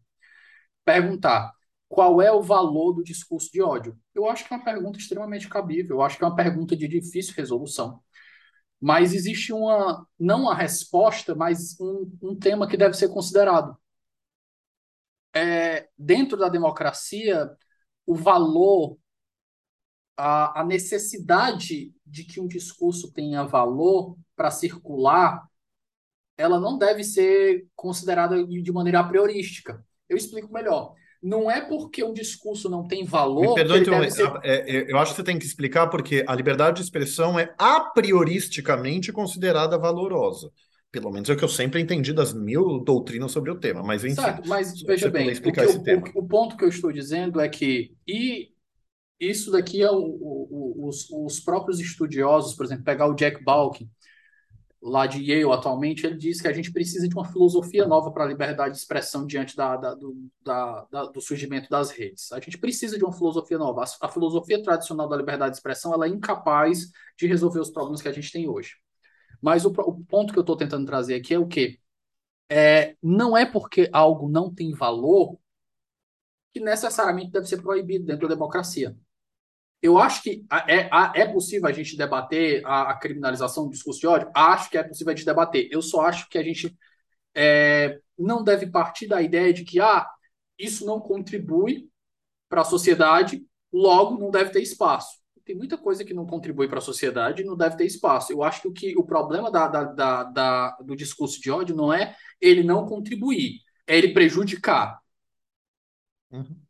[0.84, 1.52] Perguntar
[1.88, 3.98] qual é o valor do discurso de ódio?
[4.14, 6.88] Eu acho que é uma pergunta extremamente cabível, eu acho que é uma pergunta de
[6.88, 8.00] difícil resolução.
[8.80, 13.76] Mas existe uma, não a resposta, mas um, um tema que deve ser considerado
[15.34, 17.50] é, dentro da democracia,
[18.06, 18.98] o valor,
[20.16, 25.46] a, a necessidade de que um discurso tenha valor para circular,
[26.36, 29.84] ela não deve ser considerada de maneira a priorística.
[30.12, 30.94] Eu explico melhor.
[31.22, 33.54] Não é porque um discurso não tem valor.
[33.54, 34.30] Me perdoe, ser...
[34.42, 37.54] É, é, eu acho que você tem que explicar porque a liberdade de expressão é
[37.56, 40.50] a prioristicamente considerada valorosa.
[40.90, 44.04] Pelo menos é o que eu sempre entendi das mil doutrinas sobre o tema, mas
[44.04, 44.16] enfim.
[44.16, 46.06] Certo, mas veja bem, explicar esse eu, tema.
[46.14, 48.50] O, o, ponto que eu estou dizendo é que, e
[49.18, 53.88] isso daqui é o, o, os, os próprios estudiosos, por exemplo, pegar o Jack Balkin,
[54.82, 58.24] lá de Yale atualmente, ele diz que a gente precisa de uma filosofia nova para
[58.24, 62.32] a liberdade de expressão diante da, da, do, da, do surgimento das redes.
[62.32, 63.84] A gente precisa de uma filosofia nova.
[63.84, 68.02] A, a filosofia tradicional da liberdade de expressão ela é incapaz de resolver os problemas
[68.02, 68.74] que a gente tem hoje.
[69.40, 71.78] Mas o, o ponto que eu estou tentando trazer aqui é o quê?
[72.48, 75.38] É, não é porque algo não tem valor
[76.52, 78.96] que necessariamente deve ser proibido dentro da democracia.
[79.82, 80.88] Eu acho que é,
[81.22, 84.30] é possível a gente debater a, a, criminalização do discurso de ódio?
[84.34, 85.68] Acho que é possível a gente debater.
[85.72, 86.76] Eu só acho que a gente
[87.34, 90.08] é, não deve partir da ideia de que ah,
[90.58, 91.88] isso não contribui
[92.48, 96.78] para a sociedade, logo não deve ter espaço tem muita coisa que não contribui para
[96.78, 98.32] a sociedade e não deve ter espaço.
[98.32, 101.92] Eu acho que o, que, o problema da, da, da, do discurso de ódio não
[101.92, 105.00] é ele não contribuir, é ele prejudicar.
[106.30, 106.61] Uhum.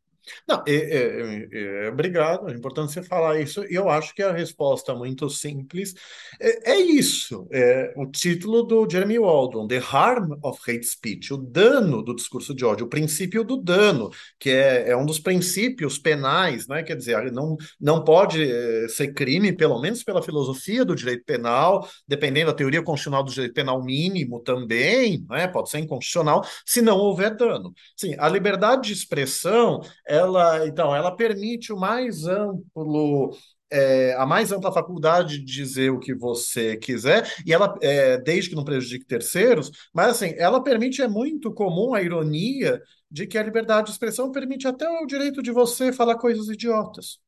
[0.47, 1.49] Não, é, é,
[1.87, 5.95] é, obrigado, é importante você falar isso, eu acho que a resposta muito simples
[6.41, 11.37] é, é isso, é o título do Jeremy Waldron, The Harm of Hate Speech, o
[11.37, 15.99] dano do discurso de ódio, o princípio do dano, que é, é um dos princípios
[15.99, 16.83] penais, né?
[16.83, 21.89] quer dizer, não, não pode é, ser crime, pelo menos pela filosofia do direito penal,
[22.07, 25.49] dependendo da teoria constitucional do direito penal mínimo também, né?
[25.49, 27.73] pode ser inconstitucional, se não houver dano.
[27.97, 29.81] Sim, a liberdade de expressão
[30.13, 33.35] ela então ela permite o mais amplo
[33.71, 38.51] é, a mais ampla faculdade de dizer o que você quiser, e ela, é, desde
[38.51, 43.39] que não prejudique terceiros, mas assim, ela permite, é muito comum a ironia de que
[43.39, 47.19] a liberdade de expressão permite até o direito de você falar coisas idiotas.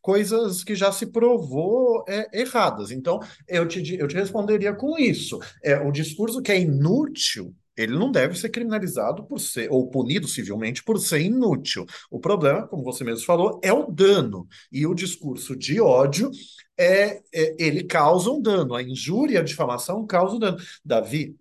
[0.00, 2.90] Coisas que já se provou é, erradas.
[2.90, 5.38] Então, eu te, eu te responderia com isso.
[5.62, 10.28] É, o discurso que é inútil ele não deve ser criminalizado por ser, ou punido
[10.28, 11.86] civilmente por ser inútil.
[12.10, 14.46] O problema, como você mesmo falou, é o dano.
[14.70, 16.30] E o discurso de ódio
[16.78, 18.74] é, é ele causa um dano.
[18.74, 20.58] A injúria, a difamação causa um dano.
[20.84, 21.36] Davi,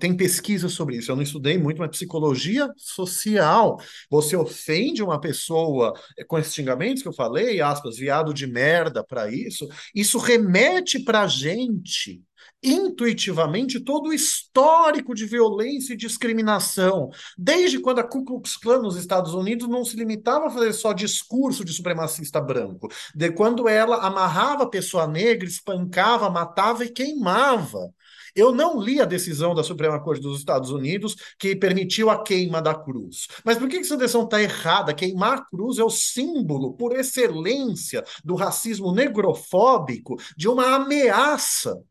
[0.00, 1.10] tem pesquisa sobre isso.
[1.10, 3.78] Eu não estudei muito, mas psicologia social.
[4.10, 5.92] Você ofende uma pessoa
[6.26, 9.68] com esses xingamentos que eu falei, aspas, viado de merda para isso.
[9.94, 12.22] Isso remete para a gente
[12.62, 17.10] intuitivamente todo o histórico de violência e discriminação.
[17.36, 20.92] Desde quando a Ku Klux Klan nos Estados Unidos não se limitava a fazer só
[20.92, 27.92] discurso de supremacista branco, de quando ela amarrava a pessoa negra, espancava, matava e queimava.
[28.34, 32.62] Eu não li a decisão da Suprema Corte dos Estados Unidos que permitiu a queima
[32.62, 33.26] da cruz.
[33.44, 34.94] Mas por que essa decisão está errada?
[34.94, 41.82] Queimar a cruz é o símbolo, por excelência, do racismo negrofóbico, de uma ameaça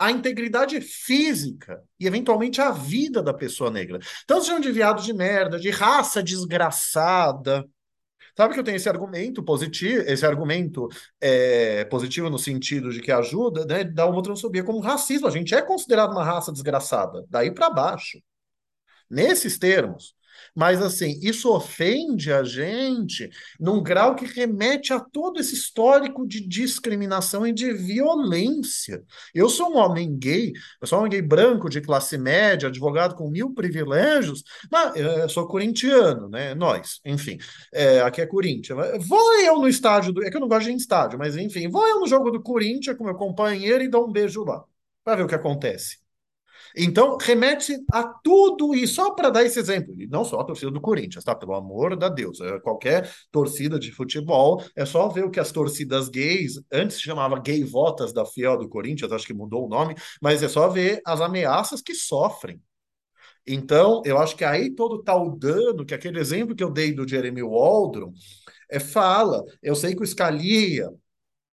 [0.00, 3.98] a integridade física e, eventualmente, a vida da pessoa negra.
[4.24, 7.68] Então, se de viado de merda, de raça desgraçada.
[8.34, 10.88] Sabe que eu tenho esse argumento positivo, esse argumento
[11.20, 15.26] é, positivo no sentido de que ajuda, né, da homotransfobia como racismo.
[15.26, 18.18] A gente é considerado uma raça desgraçada, daí para baixo.
[19.10, 20.14] Nesses termos.
[20.54, 26.46] Mas, assim, isso ofende a gente num grau que remete a todo esse histórico de
[26.46, 29.02] discriminação e de violência.
[29.34, 33.14] Eu sou um homem gay, eu sou um homem gay branco, de classe média, advogado
[33.14, 36.54] com mil privilégios, mas eu sou corintiano, né?
[36.54, 37.38] Nós, enfim,
[37.72, 38.78] é, aqui é Corinthians.
[39.06, 41.36] Vou eu no estádio, do, é que eu não gosto de ir em estádio, mas
[41.36, 44.64] enfim, vou eu no jogo do Corinthians com meu companheiro e dou um beijo lá,
[45.04, 45.98] para ver o que acontece.
[46.76, 50.70] Então, remete a tudo isso, só para dar esse exemplo, e não só a torcida
[50.70, 51.34] do Corinthians, tá?
[51.34, 55.52] Pelo amor da Deus, é, qualquer torcida de futebol, é só ver o que as
[55.52, 59.68] torcidas gays, antes se chamava gay votas da Fiel do Corinthians, acho que mudou o
[59.68, 62.60] nome, mas é só ver as ameaças que sofrem.
[63.46, 67.08] Então, eu acho que aí todo tal dano, que aquele exemplo que eu dei do
[67.08, 68.12] Jeremy Waldron,
[68.70, 69.42] é, fala.
[69.62, 70.88] Eu sei que o Scalia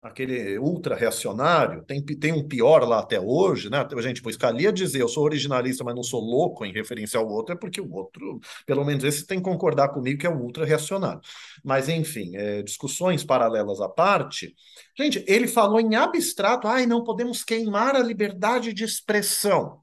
[0.04, 3.88] aquele ultra reacionário, tem, tem um pior lá até hoje, né?
[4.02, 7.54] Gente, tipo, Scalia dizer eu sou originalista, mas não sou louco em referência ao outro,
[7.54, 10.66] é porque o outro, pelo menos esse tem que concordar comigo que é um ultra
[10.66, 11.22] reacionário.
[11.64, 14.54] Mas, enfim, é, discussões paralelas à parte.
[14.94, 19.81] Gente, ele falou em abstrato, ai, não podemos queimar a liberdade de expressão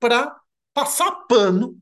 [0.00, 0.34] para
[0.74, 1.80] passar pano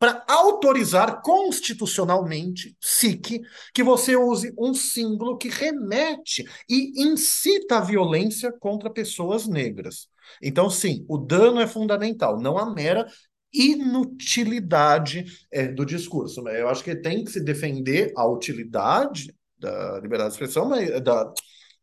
[0.00, 3.42] para autorizar constitucionalmente, SIC,
[3.74, 10.08] que você use um símbolo que remete e incita a violência contra pessoas negras.
[10.42, 13.06] Então, sim, o dano é fundamental, não a mera
[13.52, 16.48] inutilidade é, do discurso.
[16.48, 21.30] Eu acho que tem que se defender a utilidade da liberdade de expressão, mas, da,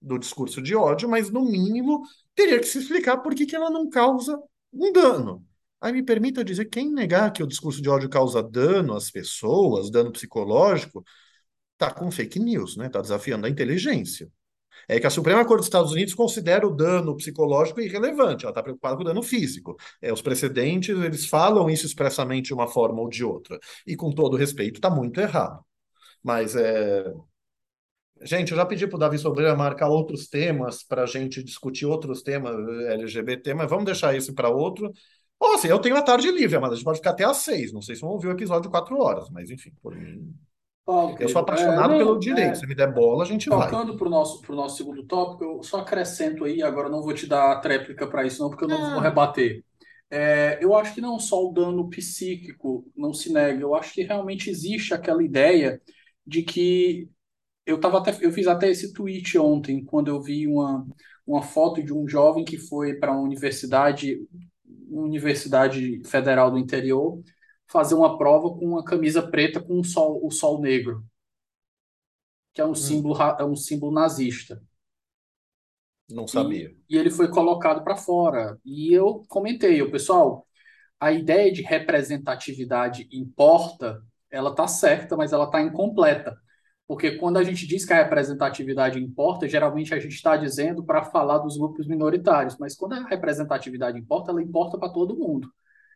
[0.02, 2.02] do discurso de ódio, mas no mínimo
[2.34, 4.42] teria que se explicar por que, que ela não causa
[4.74, 5.47] um dano.
[5.80, 9.92] Aí me permita dizer, quem negar que o discurso de ódio causa dano às pessoas,
[9.92, 11.04] dano psicológico,
[11.78, 12.90] tá com fake news, né?
[12.90, 14.30] Tá desafiando a inteligência.
[14.88, 18.64] É que a Suprema Corte dos Estados Unidos considera o dano psicológico irrelevante, ela está
[18.64, 19.76] preocupada com o dano físico.
[20.02, 23.60] É, os precedentes, eles falam isso expressamente de uma forma ou de outra.
[23.88, 25.64] E com todo respeito, está muito errado.
[26.24, 27.06] Mas é,
[28.22, 31.86] Gente, eu já pedi para o Davi Sobreira marcar outros temas para a gente discutir
[31.86, 32.56] outros temas
[32.90, 34.92] LGBT, mas vamos deixar isso para outro.
[35.40, 37.72] Ou assim, eu tenho a tarde livre, mas a gente pode ficar até às seis.
[37.72, 40.34] Não sei se vão ouvir o episódio quatro horas, mas enfim, por mim.
[40.86, 42.52] Paulo, eu sou apaixonado é, não, pelo direito.
[42.52, 43.70] É, se me der bola, a gente vai.
[43.70, 47.14] Tocando para o nosso, pro nosso segundo tópico, eu só acrescento aí, agora não vou
[47.14, 49.64] te dar tréplica para isso, não, porque eu não vou rebater.
[50.10, 54.04] É, eu acho que não só o dano psíquico não se nega, eu acho que
[54.04, 55.82] realmente existe aquela ideia
[56.26, 57.10] de que
[57.66, 60.88] eu tava até, eu fiz até esse tweet ontem, quando eu vi uma,
[61.26, 64.26] uma foto de um jovem que foi para uma universidade,
[64.90, 67.22] universidade federal do interior,
[67.68, 71.06] fazer uma prova com uma camisa preta com o sol, o sol negro,
[72.54, 72.76] que é um hum.
[72.76, 74.62] símbolo é um símbolo nazista.
[76.10, 76.70] Não sabia.
[76.90, 78.58] E, e ele foi colocado para fora.
[78.64, 80.48] E eu comentei, o pessoal,
[81.00, 86.38] a ideia de representatividade importa, ela tá certa, mas ela tá incompleta.
[86.88, 91.04] Porque quando a gente diz que a representatividade importa, geralmente a gente está dizendo para
[91.04, 95.52] falar dos grupos minoritários, mas quando a representatividade importa, ela importa para todo mundo.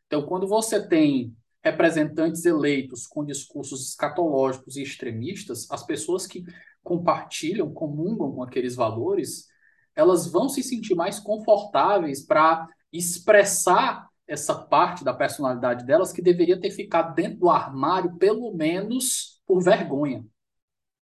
[0.06, 1.34] Então, quando você tem
[1.64, 6.44] representantes eleitos com discursos escatológicos e extremistas, as pessoas que
[6.84, 9.48] compartilham, comungam com aqueles valores,
[9.96, 16.60] elas vão se sentir mais confortáveis para expressar essa parte da personalidade delas que deveria
[16.60, 20.26] ter ficado dentro do armário, pelo menos por vergonha.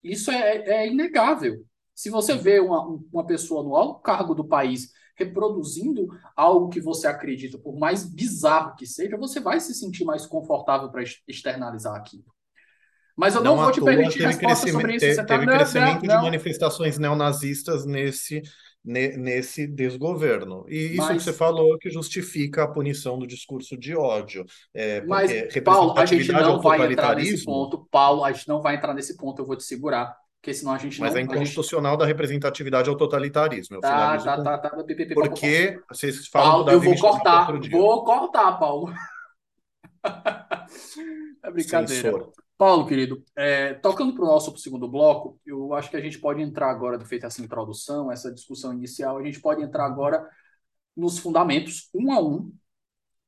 [0.03, 1.65] Isso é, é inegável.
[1.95, 7.07] Se você vê uma, uma pessoa no alto cargo do país reproduzindo algo que você
[7.07, 12.25] acredita, por mais bizarro que seja, você vai se sentir mais confortável para externalizar aquilo.
[13.17, 15.07] Mas eu não, não vou te permitir resposta sobre isso.
[15.07, 18.43] Você tá teve crescimento não, não, de manifestações neonazistas nesse,
[18.85, 20.65] nesse desgoverno.
[20.69, 24.45] E isso mas, que você falou que justifica a punição do discurso de ódio.
[24.75, 25.31] É, mas,
[25.65, 27.87] Paulo, a gente não vai entrar nesse ponto.
[27.91, 30.17] Paulo, a gente não vai entrar nesse ponto, eu vou te segurar.
[30.43, 32.01] Porque senão a gente Mas não, é inconstitucional gente...
[32.01, 33.79] da representatividade ao totalitarismo.
[33.81, 38.93] Tá, tá, tá, tá, tá, Porque vocês falam Paulo, eu vou cortar, vou cortar, Paulo.
[41.45, 42.11] é brincadeira.
[42.11, 42.33] Censor.
[42.63, 46.41] Paulo, querido, é, tocando para o nosso segundo bloco, eu acho que a gente pode
[46.41, 50.25] entrar agora, feita essa introdução, essa discussão inicial, a gente pode entrar agora
[50.97, 52.53] nos fundamentos, um a um,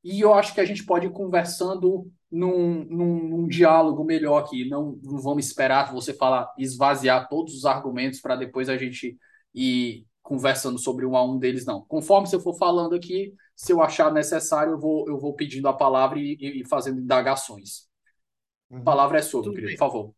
[0.04, 4.68] e eu acho que a gente pode ir conversando num, num, num diálogo melhor aqui.
[4.68, 9.18] Não, não vamos esperar você falar, esvaziar todos os argumentos para depois a gente
[9.52, 11.84] ir conversando sobre um a um deles, não.
[11.88, 15.72] Conforme você for falando aqui, se eu achar necessário, eu vou, eu vou pedindo a
[15.72, 17.92] palavra e, e fazendo indagações.
[18.70, 20.14] A palavra é sua, querido, por favor.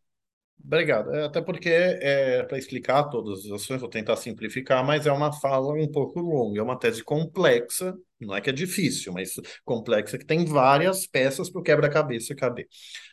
[0.63, 1.13] Obrigado.
[1.13, 5.31] É, até porque, é, para explicar todas as ações, vou tentar simplificar, mas é uma
[5.31, 10.17] fala um pouco longa, é uma tese complexa, não é que é difícil, mas complexa,
[10.17, 12.67] que tem várias peças para o quebra-cabeça caber.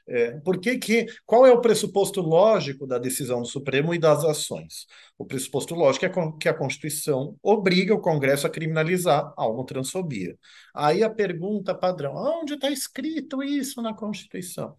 [0.08, 4.24] É, por que que, qual é o pressuposto lógico da decisão do Supremo e das
[4.24, 4.86] ações?
[5.16, 10.36] O pressuposto lógico é que a Constituição obriga o Congresso a criminalizar a homotransfobia.
[10.74, 14.74] Aí a pergunta padrão, onde está escrito isso na Constituição?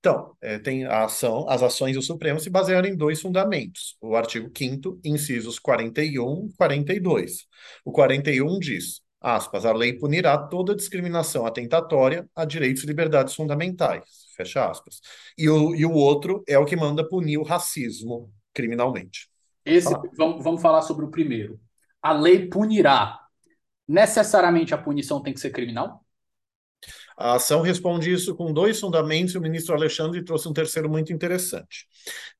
[0.00, 3.98] Então, é, tem a ação, as ações do Supremo se basearam em dois fundamentos.
[4.00, 7.46] O artigo 5 incisos 41 e 42.
[7.84, 14.04] O 41 diz, aspas, a lei punirá toda discriminação atentatória a direitos e liberdades fundamentais,
[14.34, 15.00] fecha aspas.
[15.36, 19.28] E o, e o outro é o que manda punir o racismo criminalmente.
[19.66, 21.60] Esse, vamos, vamos falar sobre o primeiro.
[22.00, 23.20] A lei punirá.
[23.86, 26.02] Necessariamente a punição tem que ser criminal?
[27.20, 31.12] A ação responde isso com dois fundamentos e o ministro Alexandre trouxe um terceiro muito
[31.12, 31.86] interessante.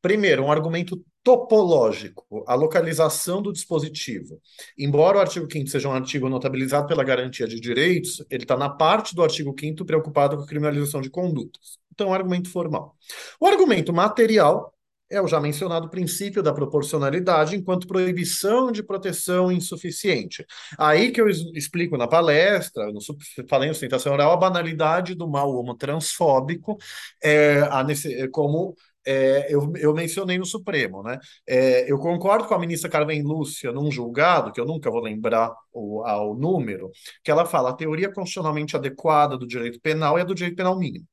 [0.00, 4.40] Primeiro, um argumento topológico, a localização do dispositivo.
[4.78, 8.70] Embora o artigo 5 seja um artigo notabilizado pela garantia de direitos, ele está na
[8.70, 11.78] parte do artigo 5 preocupado com a criminalização de condutas.
[11.92, 12.96] Então, é um argumento formal.
[13.38, 14.72] O argumento material
[15.10, 20.46] é o já mencionado princípio da proporcionalidade enquanto proibição de proteção insuficiente.
[20.78, 23.00] Aí que eu explico na palestra, no,
[23.48, 26.78] falei em sustentação oral, a banalidade do mal homotransfóbico
[27.22, 27.84] é, a,
[28.30, 31.18] como é, eu, eu, mencionei no Supremo, né?
[31.46, 35.52] É, eu concordo com a ministra Carmen Lúcia num julgado, que eu nunca vou lembrar
[35.72, 36.90] o, ao número,
[37.24, 40.78] que ela fala a teoria constitucionalmente adequada do direito penal é a do direito penal
[40.78, 41.06] mínimo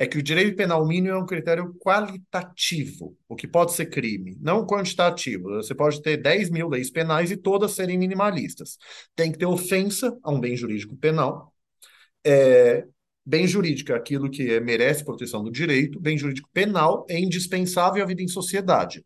[0.00, 4.34] é que o direito penal mínimo é um critério qualitativo, o que pode ser crime,
[4.40, 5.50] não quantitativo.
[5.56, 8.78] Você pode ter 10 mil leis penais e todas serem minimalistas.
[9.14, 11.54] Tem que ter ofensa a um bem jurídico penal.
[12.24, 12.86] É,
[13.26, 18.06] bem jurídico é aquilo que merece proteção do direito, bem jurídico penal é indispensável à
[18.06, 19.04] vida em sociedade.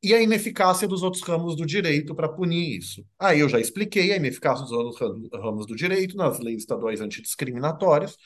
[0.00, 3.04] E a ineficácia dos outros ramos do direito para punir isso.
[3.18, 5.00] Aí eu já expliquei a ineficácia dos outros
[5.32, 8.16] ramos do direito nas leis estaduais antidiscriminatórias,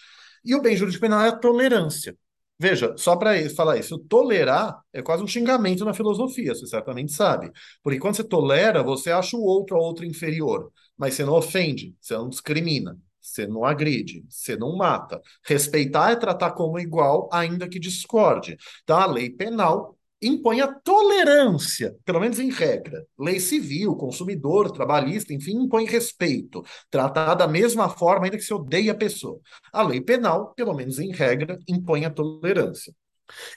[0.45, 2.17] e o bem jurídico penal é a tolerância.
[2.59, 7.51] Veja, só para falar isso, tolerar é quase um xingamento na filosofia, você certamente sabe.
[7.83, 11.95] Porque quando você tolera, você acha o outro a outro inferior, mas você não ofende,
[11.99, 15.23] você não discrimina, você não agride, você não mata.
[15.45, 18.59] Respeitar é tratar como igual, ainda que discorde.
[18.83, 23.05] Então, a lei penal impõe a tolerância, pelo menos em regra.
[23.19, 28.91] Lei civil, consumidor, trabalhista, enfim, impõe respeito, tratar da mesma forma, ainda que se odeie
[28.91, 29.41] a pessoa.
[29.73, 32.95] A lei penal, pelo menos em regra, impõe a tolerância.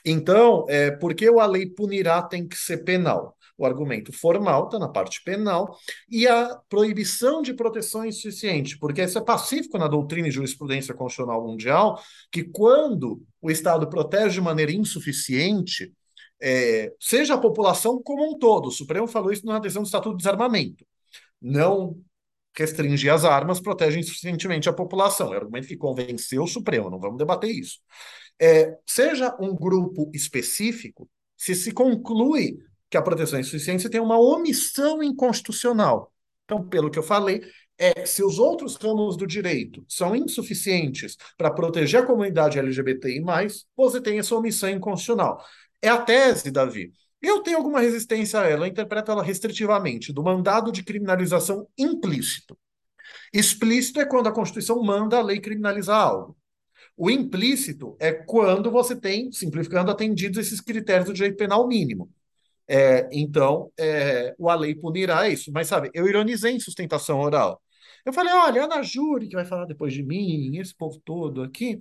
[0.04, 3.36] Então, é, por que a lei punirá tem que ser penal?
[3.56, 5.78] O argumento formal está na parte penal
[6.10, 10.92] e a proibição de proteção é insuficiente, porque isso é pacífico na doutrina e jurisprudência
[10.92, 12.00] constitucional mundial,
[12.32, 15.92] que quando o Estado protege de maneira insuficiente,
[16.40, 18.68] é, seja a população como um todo.
[18.68, 20.86] O Supremo falou isso na decisão do Estatuto de Desarmamento.
[21.40, 21.96] Não
[22.56, 25.32] restringir as armas protege insuficientemente a população.
[25.32, 27.78] É o argumento que convenceu o Supremo, não vamos debater isso.
[28.40, 32.58] É, seja um grupo específico, se se conclui
[32.90, 36.12] que a proteção é insuficiente, você tem uma omissão inconstitucional.
[36.44, 37.42] Então, pelo que eu falei,
[37.76, 43.20] é se os outros ramos do direito são insuficientes para proteger a comunidade LGBTI+,
[43.76, 45.44] você tem essa omissão inconstitucional.
[45.82, 46.92] É a tese, Davi.
[47.20, 52.56] Eu tenho alguma resistência a ela, eu interpreto ela restritivamente, do mandado de criminalização implícito.
[53.32, 56.36] Explícito é quando a Constituição manda a lei criminalizar algo.
[56.96, 62.10] O implícito é quando você tem, simplificando, atendidos esses critérios do direito penal mínimo.
[62.68, 65.50] É, então, é, a lei punirá isso.
[65.52, 67.60] Mas, sabe, eu ironizei em sustentação oral.
[68.04, 71.80] Eu falei, olha, Ana Júri, que vai falar depois de mim, esse povo todo aqui,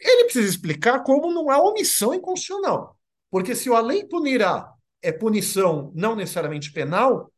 [0.00, 2.96] ele precisa explicar como não há omissão inconstitucional.
[3.30, 4.72] Porque se a lei punirá
[5.02, 7.32] é punição não necessariamente penal,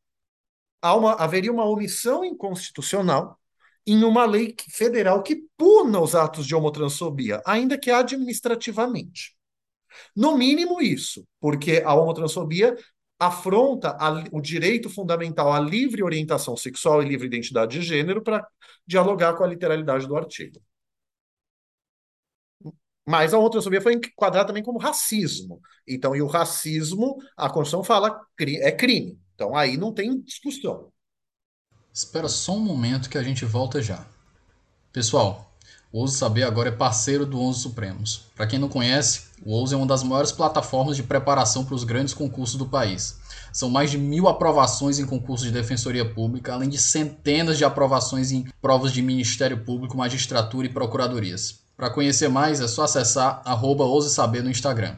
[0.82, 3.38] uma, haveria uma omissão inconstitucional
[3.86, 9.36] em uma lei federal que puna os atos de homotransfobia, ainda que administrativamente.
[10.16, 12.76] No mínimo isso, porque a homotransfobia
[13.18, 18.46] afronta a, o direito fundamental à livre orientação sexual e livre identidade de gênero para
[18.86, 20.60] dialogar com a literalidade do artigo.
[23.07, 25.61] Mas a homotransfobia foi enquadrada também como racismo.
[25.86, 29.18] Então, e o racismo, a Constituição fala, é crime.
[29.34, 30.92] Então, aí não tem discussão.
[31.92, 34.07] Espera só um momento que a gente volta já.
[34.92, 35.53] Pessoal,
[35.92, 38.22] o Ouse Saber agora é parceiro do Onze Supremos.
[38.34, 41.84] Para quem não conhece, o Ouse é uma das maiores plataformas de preparação para os
[41.84, 43.18] grandes concursos do país.
[43.53, 48.32] São mais de mil aprovações em concursos de defensoria pública, além de centenas de aprovações
[48.32, 51.61] em provas de Ministério Público, magistratura e procuradorias.
[51.83, 54.97] Para conhecer mais, é só acessar arroba Ouse Saber no Instagram.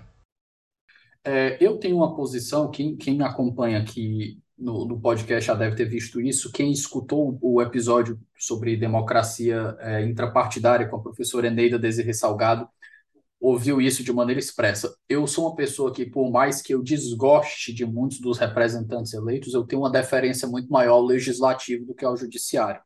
[1.24, 5.76] É, eu tenho uma posição, quem, quem me acompanha aqui no, no, podcast já deve
[5.76, 11.78] ter visto isso, quem escutou o episódio sobre democracia é, intrapartidária com a professora Eneida
[11.78, 12.68] Desirê Salgado,
[13.40, 14.94] ouviu isso de maneira expressa.
[15.08, 19.54] Eu sou uma pessoa que, por mais que eu desgoste de muitos dos representantes eleitos,
[19.54, 22.82] eu tenho uma deferência muito maior ao legislativo do que ao judiciário,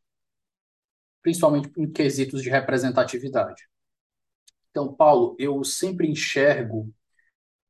[1.20, 3.60] principalmente em quesitos de representatividade.
[4.70, 6.92] Então, Paulo, eu sempre enxergo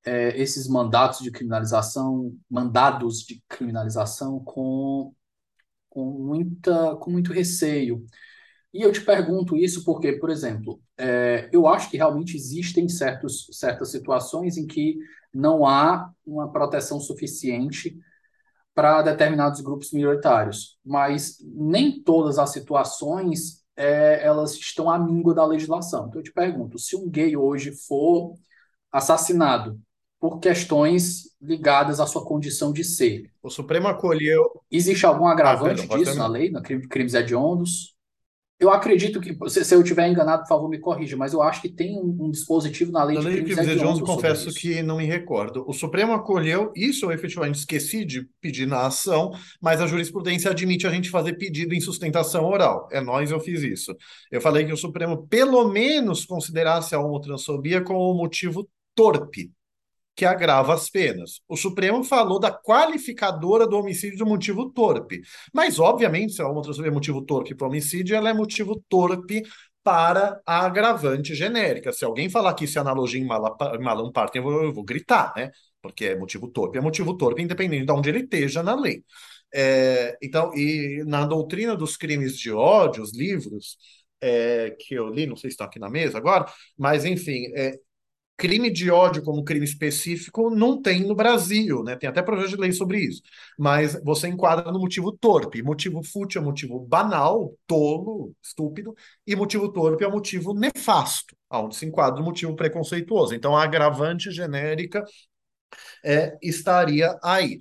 [0.04, 5.14] é, esses mandatos de criminalização, mandados de criminalização com,
[5.88, 8.04] com, muita, com muito receio.
[8.72, 13.46] E eu te pergunto isso porque, por exemplo, é, eu acho que realmente existem certos,
[13.52, 14.98] certas situações em que
[15.32, 17.98] não há uma proteção suficiente
[18.74, 25.46] para determinados grupos minoritários, mas nem todas as situações é, elas estão à míngua da
[25.46, 26.08] legislação.
[26.08, 28.34] Então eu te pergunto, se um gay hoje for
[28.90, 29.80] assassinado
[30.18, 33.30] por questões ligadas à sua condição de ser.
[33.40, 34.44] O Supremo acolheu.
[34.68, 37.96] Existe algum agravante ah, perdão, disso na lei, no crime, crimes hediondos?
[38.60, 41.62] Eu acredito que, se, se eu estiver enganado, por favor, me corrija, mas eu acho
[41.62, 44.58] que tem um, um dispositivo na lei Na de lei crimes hediondos, confesso isso.
[44.58, 45.64] que não me recordo.
[45.68, 49.30] O Supremo acolheu, isso eu efetivamente esqueci de pedir na ação,
[49.60, 52.88] mas a jurisprudência admite a gente fazer pedido em sustentação oral.
[52.90, 53.96] É nós, eu fiz isso.
[54.30, 59.52] Eu falei que o Supremo pelo menos considerasse a homotransfobia como um motivo torpe,
[60.18, 61.40] que agrava as penas.
[61.48, 65.20] O Supremo falou da qualificadora do homicídio do motivo torpe.
[65.54, 69.44] Mas, obviamente, se a homotransfobia é motivo torpe para homicídio, ela é motivo torpe
[69.80, 71.92] para a agravante genérica.
[71.92, 75.52] Se alguém falar que isso é analogia em Malam Partem, eu eu vou gritar, né?
[75.80, 76.78] Porque é motivo torpe.
[76.78, 79.04] É motivo torpe, independente de onde ele esteja na lei.
[79.54, 83.78] É, então, e na doutrina dos crimes de ódio, os livros
[84.20, 86.44] é, que eu li, não sei se estão aqui na mesa agora,
[86.76, 87.78] mas enfim, é,
[88.38, 91.96] crime de ódio como crime específico não tem no Brasil, né?
[91.96, 93.20] Tem até projeto de lei sobre isso.
[93.58, 95.60] Mas você enquadra no motivo torpe.
[95.60, 98.94] Motivo fútil é motivo banal, tolo, estúpido,
[99.26, 103.34] e motivo torpe é motivo nefasto, onde se enquadra o motivo preconceituoso.
[103.34, 105.04] Então, a agravante genérica
[106.04, 107.58] é, estaria aí.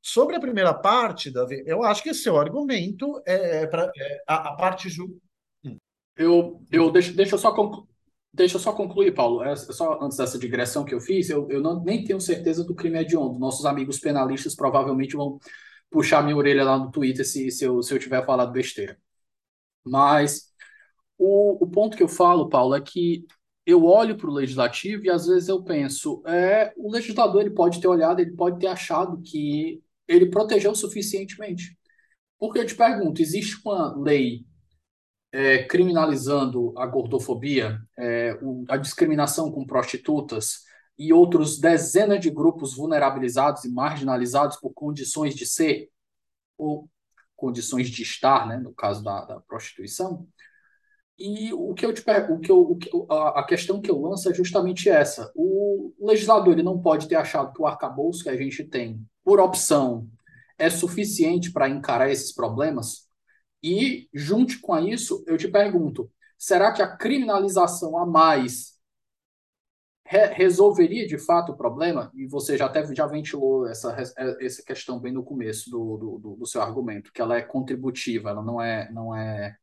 [0.00, 4.50] Sobre a primeira parte, Davi, eu acho que esse seu argumento é, para é, a,
[4.50, 5.18] a, parte ju...
[5.64, 5.76] Hum.
[6.16, 7.52] Eu, eu deixa, deixa eu só
[8.32, 9.42] Deixa eu só concluir, Paulo.
[9.42, 12.74] É só antes dessa digressão que eu fiz, eu, eu não, nem tenho certeza do
[12.74, 13.38] crime hediondo.
[13.38, 15.38] Nossos amigos penalistas provavelmente vão
[15.90, 18.96] puxar minha orelha lá no Twitter se, se, eu, se eu tiver falado besteira.
[19.84, 20.52] Mas
[21.18, 23.26] o, o ponto que eu falo, Paulo, é que
[23.66, 27.80] eu olho para o legislativo e às vezes eu penso, é, o legislador ele pode
[27.80, 31.76] ter olhado, ele pode ter achado que ele protegeu suficientemente.
[32.38, 34.44] Porque eu te pergunto, existe uma lei
[35.32, 40.64] é, criminalizando a gordofobia, é, o, a discriminação com prostitutas
[40.98, 45.88] e outros dezenas de grupos vulnerabilizados e marginalizados por condições de ser
[46.58, 46.88] ou
[47.36, 50.26] condições de estar, né, no caso da, da prostituição.
[51.18, 54.00] E o que eu te o que eu, o que, a, a questão que eu
[54.00, 55.30] lanço é justamente essa.
[55.34, 59.38] O legislador ele não pode ter achado que o arcabouço que a gente tem, por
[59.38, 60.08] opção,
[60.58, 63.09] é suficiente para encarar esses problemas
[63.62, 68.78] e, junto com isso, eu te pergunto: será que a criminalização a mais
[70.04, 72.10] re resolveria de fato o problema?
[72.14, 73.96] E você já até já ventilou essa,
[74.40, 78.42] essa questão bem no começo do, do, do seu argumento, que ela é contributiva, ela
[78.42, 79.56] não é, não é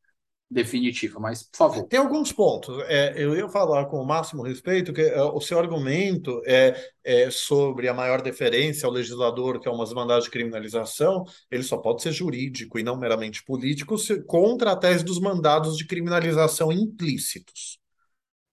[0.49, 1.87] definitiva, mas por favor.
[1.87, 2.81] Tem alguns pontos.
[2.87, 7.29] É, eu ia falar com o máximo respeito que é, o seu argumento é, é,
[7.29, 12.01] sobre a maior deferência ao legislador, que é umas mandados de criminalização, ele só pode
[12.01, 17.79] ser jurídico e não meramente político se, contra a tese dos mandados de criminalização implícitos,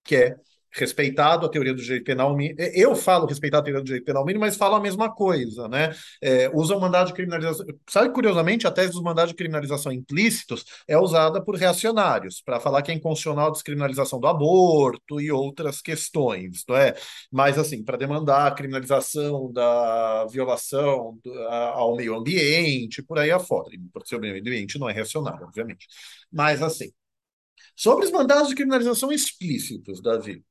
[0.02, 0.36] que é
[0.74, 2.56] respeitado a teoria do direito penal mínimo.
[2.74, 5.94] Eu falo respeitar a teoria do direito penal mínimo, mas falo a mesma coisa, né?
[6.20, 7.66] É, usa o mandado de criminalização.
[7.88, 12.82] Sabe, curiosamente, a tese dos mandados de criminalização implícitos é usada por reacionários para falar
[12.82, 16.94] que é inconstitucional a descriminalização do aborto e outras questões, não é?
[17.30, 21.18] Mas, assim, para demandar a criminalização da violação
[21.74, 23.70] ao meio ambiente, por aí afora.
[23.92, 25.86] Por ser o meio ambiente não é reacionário, obviamente.
[26.32, 26.92] Mas, assim,
[27.76, 30.44] sobre os mandados de criminalização explícitos, Davi,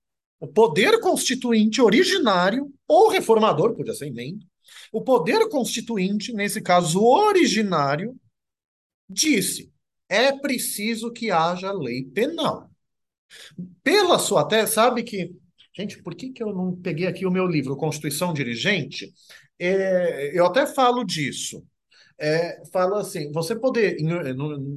[0.44, 4.46] o poder constituinte originário, ou reformador, podia ser emenda,
[4.92, 8.14] o poder constituinte, nesse caso originário,
[9.10, 9.72] disse:
[10.10, 12.70] é preciso que haja lei penal.
[13.82, 15.34] Pela sua tese, sabe que.
[15.74, 19.14] Gente, por que, que eu não peguei aqui o meu livro, Constituição Dirigente?
[19.58, 21.66] É, eu até falo disso.
[22.20, 23.96] É, fala assim: você poder,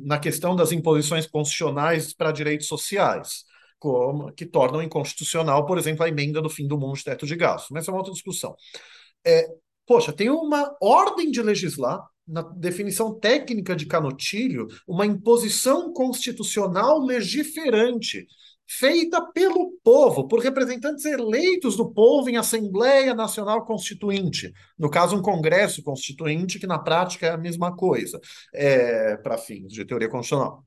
[0.05, 3.45] na questão das imposições constitucionais para direitos sociais,
[3.79, 7.37] como, que tornam inconstitucional, por exemplo, a emenda do fim do mundo de teto de
[7.37, 7.71] gastos.
[7.71, 8.55] Mas é uma outra discussão.
[9.25, 9.47] É,
[9.87, 18.27] poxa, tem uma ordem de legislar, na definição técnica de Canotilho, uma imposição constitucional legiferante
[18.69, 24.53] feita pelo povo, por representantes eleitos do povo em Assembleia Nacional Constituinte.
[24.77, 28.21] No caso, um Congresso Constituinte, que na prática é a mesma coisa,
[28.53, 30.66] é, para fins de teoria constitucional.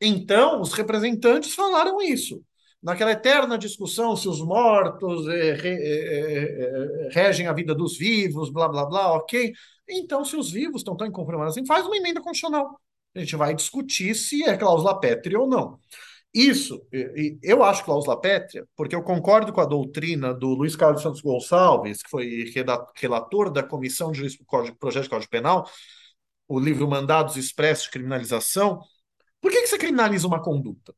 [0.00, 2.42] Então, os representantes falaram isso.
[2.82, 8.50] Naquela eterna discussão se os mortos eh, re, eh, eh, regem a vida dos vivos,
[8.50, 9.52] blá, blá, blá, ok.
[9.88, 12.80] Então, se os vivos estão tão inconformados assim, faz uma emenda constitucional.
[13.14, 15.78] A gente vai discutir se é cláusula pétrea ou não.
[16.34, 16.82] Isso,
[17.42, 22.02] eu acho cláusula pétrea, porque eu concordo com a doutrina do Luiz Carlos Santos Gonçalves,
[22.02, 22.50] que foi
[22.96, 24.38] relator da Comissão de
[24.80, 25.68] Projeto de Código Penal,
[26.48, 28.80] o livro Mandados Expressos de Criminalização,
[29.42, 30.94] por que, que você criminaliza uma conduta?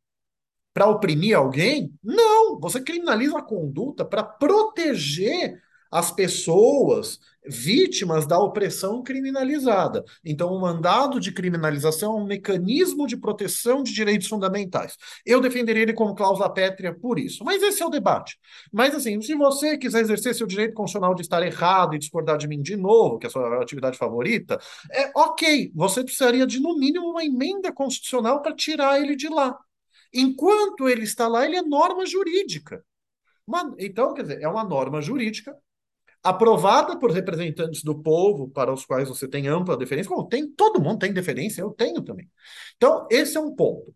[0.72, 1.92] Para oprimir alguém?
[2.02, 5.60] Não, você criminaliza a conduta para proteger
[5.94, 10.02] as pessoas vítimas da opressão criminalizada.
[10.24, 14.96] Então, o mandado de criminalização é um mecanismo de proteção de direitos fundamentais.
[15.24, 17.44] Eu defenderia ele como cláusula pétrea por isso.
[17.44, 18.36] Mas esse é o debate.
[18.72, 22.48] Mas, assim, se você quiser exercer seu direito constitucional de estar errado e discordar de
[22.48, 24.58] mim de novo, que é a sua atividade favorita,
[24.90, 25.70] é ok.
[25.76, 29.56] Você precisaria de, no mínimo, uma emenda constitucional para tirar ele de lá.
[30.12, 32.84] Enquanto ele está lá, ele é norma jurídica.
[33.78, 35.56] Então, quer dizer, é uma norma jurídica
[36.24, 40.80] aprovada por representantes do povo, para os quais você tem ampla deferência, como tem, todo
[40.80, 42.30] mundo tem deferência, eu tenho também.
[42.76, 43.94] Então, esse é um ponto.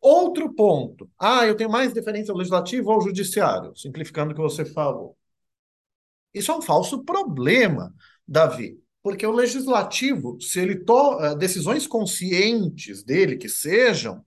[0.00, 1.10] Outro ponto.
[1.18, 5.16] Ah, eu tenho mais deferência ao legislativo ou ao judiciário, simplificando o que você falou.
[6.32, 7.94] Isso é um falso problema,
[8.26, 14.24] Davi, porque o legislativo, se ele toma eh, decisões conscientes dele que sejam,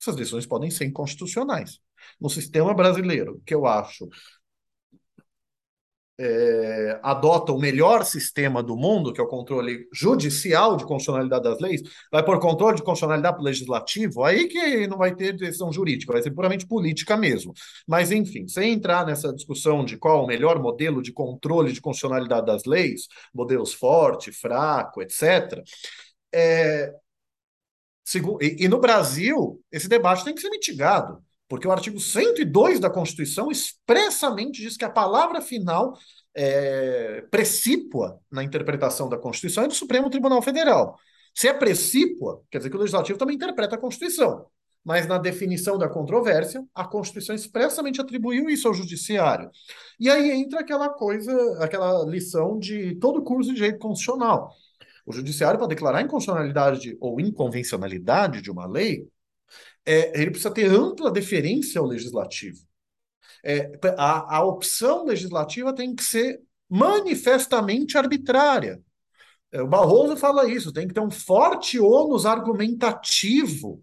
[0.00, 1.78] essas decisões podem ser inconstitucionais.
[2.20, 4.08] No sistema brasileiro, que eu acho
[6.18, 11.60] é, adota o melhor sistema do mundo, que é o controle judicial de constitucionalidade das
[11.60, 16.22] leis, vai por controle de constitucionalidade legislativo, aí que não vai ter decisão jurídica, vai
[16.22, 17.52] ser puramente política mesmo.
[17.86, 22.46] Mas, enfim, sem entrar nessa discussão de qual o melhor modelo de controle de constitucionalidade
[22.46, 25.62] das leis, modelos forte, fraco, etc.,
[26.32, 26.92] é,
[28.40, 31.20] e no Brasil, esse debate tem que ser mitigado.
[31.48, 35.96] Porque o artigo 102 da Constituição expressamente diz que a palavra final
[36.34, 40.98] é, precípua na interpretação da Constituição é do Supremo Tribunal Federal.
[41.34, 44.46] Se é precípua, quer dizer que o Legislativo também interpreta a Constituição.
[44.84, 49.50] Mas na definição da controvérsia, a Constituição expressamente atribuiu isso ao Judiciário.
[49.98, 54.50] E aí entra aquela coisa, aquela lição de todo curso de direito constitucional.
[55.04, 59.08] O Judiciário, para declarar inconstitucionalidade ou inconvencionalidade de uma lei,
[59.86, 62.58] é, ele precisa ter ampla deferência ao legislativo.
[63.44, 68.82] É, a, a opção legislativa tem que ser manifestamente arbitrária.
[69.52, 73.82] É, o Barroso fala isso, tem que ter um forte ônus argumentativo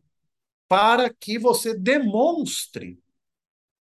[0.68, 3.00] para que você demonstre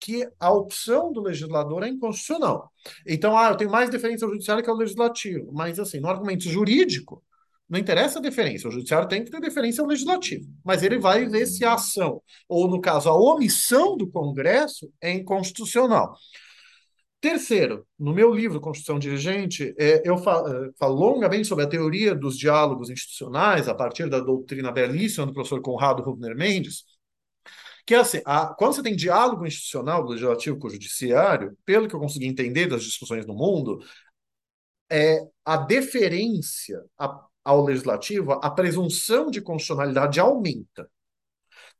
[0.01, 2.73] que a opção do legislador é inconstitucional.
[3.07, 6.45] Então, ah, eu tenho mais deferência ao judiciário que ao legislativo, mas assim, no argumento
[6.45, 7.23] jurídico,
[7.69, 11.27] não interessa a deferência, o judiciário tem que ter deferência ao legislativo, mas ele vai
[11.27, 16.16] ver se a ação, ou no caso, a omissão do Congresso é inconstitucional.
[17.21, 22.14] Terceiro, no meu livro Constituição Dirigente, é, eu falo, é, falo, longamente sobre a teoria
[22.14, 26.85] dos diálogos institucionais, a partir da doutrina belíssima do professor Conrado Rubner Mendes,
[27.85, 31.89] que é assim, a, quando você tem diálogo institucional do legislativo com o judiciário, pelo
[31.89, 33.81] que eu consegui entender das discussões no mundo,
[34.91, 40.91] é a deferência, a ao legislativo, a presunção de constitucionalidade aumenta.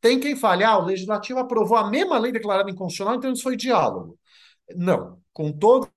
[0.00, 3.56] Tem quem fale, ah, o legislativo aprovou a mesma lei declarada inconstitucional, então isso foi
[3.56, 4.18] diálogo.
[4.76, 5.20] Não.
[5.32, 5.90] Com todas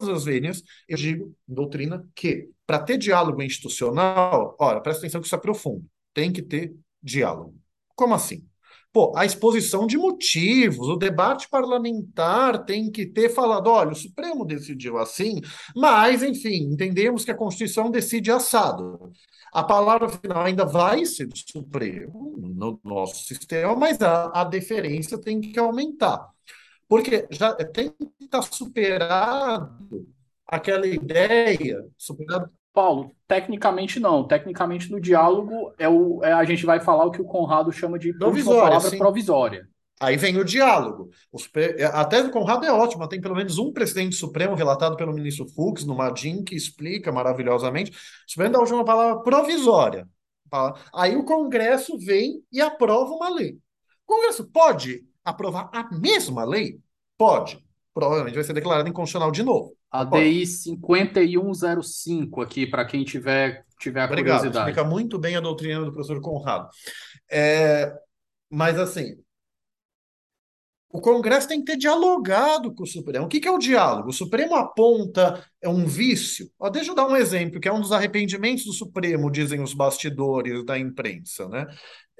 [0.00, 5.36] as vênias, eu digo, doutrina, que para ter diálogo institucional, olha, presta atenção que isso
[5.36, 7.56] é profundo, tem que ter diálogo.
[7.94, 8.46] Como assim?
[8.92, 14.44] Pô, a exposição de motivos, o debate parlamentar tem que ter falado: olha, o Supremo
[14.44, 15.40] decidiu assim,
[15.74, 19.10] mas, enfim, entendemos que a Constituição decide assado.
[19.52, 25.18] A palavra final ainda vai ser do Supremo no nosso sistema, mas a, a deferência
[25.18, 26.28] tem que aumentar.
[26.88, 30.06] Porque já tem que estar superado
[30.46, 34.26] aquela ideia, superado Paulo, tecnicamente não.
[34.26, 37.98] Tecnicamente no diálogo é o, é, a gente vai falar o que o Conrado chama
[37.98, 38.98] de provisória, palavra sim.
[38.98, 39.68] provisória.
[40.00, 41.10] Aí vem o diálogo.
[41.54, 45.12] É, a tese do Conrado é ótima, tem pelo menos um presidente supremo relatado pelo
[45.12, 47.92] ministro Fux, no Madin, que explica maravilhosamente.
[47.92, 47.94] O
[48.26, 50.08] Supremo dá uma palavra provisória.
[50.92, 53.52] Aí o Congresso vem e aprova uma lei.
[54.04, 56.80] O Congresso pode aprovar a mesma lei?
[57.16, 57.62] Pode.
[57.94, 59.74] Provavelmente vai ser declarado inconstitucional de novo.
[59.90, 64.70] A DI 5105 aqui, para quem tiver, tiver Obrigado, curiosidade.
[64.70, 66.68] Explica muito bem a doutrina do professor Conrado.
[67.30, 67.92] É,
[68.50, 69.16] mas, assim,
[70.92, 73.24] o Congresso tem que ter dialogado com o Supremo.
[73.24, 74.10] O que, que é o diálogo?
[74.10, 76.50] O Supremo aponta é um vício.
[76.58, 79.72] Ó, deixa eu dar um exemplo, que é um dos arrependimentos do Supremo, dizem os
[79.72, 81.66] bastidores da imprensa, né?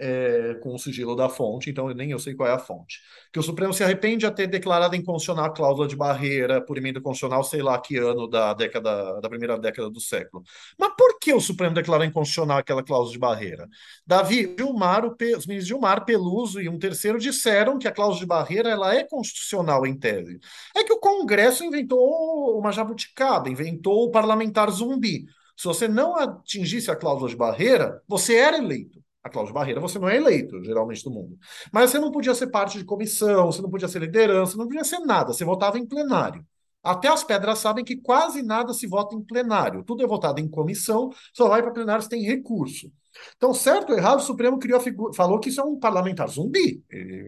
[0.03, 3.01] É, com o sigilo da fonte, então nem eu sei qual é a fonte.
[3.33, 7.01] Que o Supremo se arrepende de ter declarado inconstitucional a cláusula de barreira por emenda
[7.01, 10.43] constitucional, sei lá que ano da década da primeira década do século.
[10.77, 13.69] Mas por que o Supremo declarou inconstitucional aquela cláusula de barreira?
[14.05, 18.71] Davi, Gilmar, os ministros Gilmar, Peluso e um terceiro disseram que a cláusula de barreira
[18.71, 20.41] ela é constitucional em tese.
[20.75, 25.27] É que o Congresso inventou uma jabuticaba, inventou o parlamentar zumbi.
[25.57, 29.01] Se você não atingisse a cláusula de barreira, você era eleito.
[29.23, 31.39] A Cláudia Barreira, você não é eleito, geralmente, do mundo.
[31.73, 34.85] Mas você não podia ser parte de comissão, você não podia ser liderança, não podia
[34.85, 35.33] ser nada.
[35.33, 36.45] Você votava em plenário.
[36.83, 39.85] Até as pedras sabem que quase nada se vota em plenário.
[39.85, 42.91] Tudo é votado em comissão, só vai para plenário se tem recurso.
[43.37, 46.83] Então, certo ou errado, o Supremo criou figura, falou que isso é um parlamentar zumbi.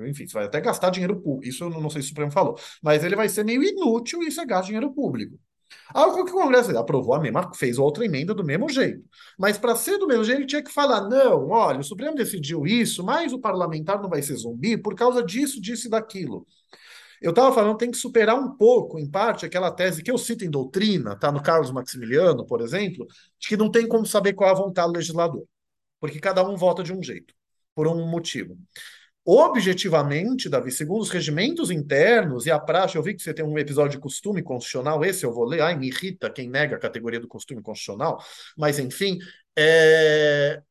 [0.09, 1.47] Enfim, você vai até gastar dinheiro público.
[1.47, 2.59] Isso eu não sei se o Supremo falou.
[2.83, 5.39] Mas ele vai ser meio inútil e isso é gasto dinheiro público.
[5.95, 9.05] Aí o que o Congresso aprovou a mesma, fez outra emenda do mesmo jeito.
[9.39, 12.67] Mas para ser do mesmo jeito, ele tinha que falar: não, olha, o Supremo decidiu
[12.67, 16.47] isso, mas o parlamentar não vai ser zumbi por causa disso, disso e daquilo.
[17.21, 20.45] Eu estava falando, tem que superar um pouco, em parte, aquela tese que eu cito
[20.45, 23.07] em doutrina, tá no Carlos Maximiliano, por exemplo,
[23.39, 25.45] de que não tem como saber qual é a vontade do legislador,
[26.01, 27.35] porque cada um vota de um jeito,
[27.75, 28.59] por um motivo.
[29.27, 33.59] Objetivamente, Davi, segundo os regimentos internos e a praxe, eu vi que você tem um
[33.59, 37.19] episódio de costume constitucional, esse eu vou ler, ai, me irrita quem nega a categoria
[37.19, 38.23] do costume constitucional,
[38.55, 39.19] mas enfim,
[39.57, 40.63] é...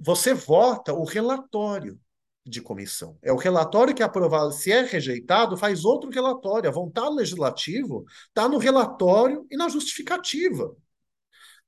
[0.00, 1.96] você vota o relatório
[2.44, 3.16] de comissão.
[3.22, 4.52] É o relatório que é aprovado.
[4.52, 6.68] Se é rejeitado, faz outro relatório.
[6.68, 10.74] A vontade legislativa está no relatório e na justificativa.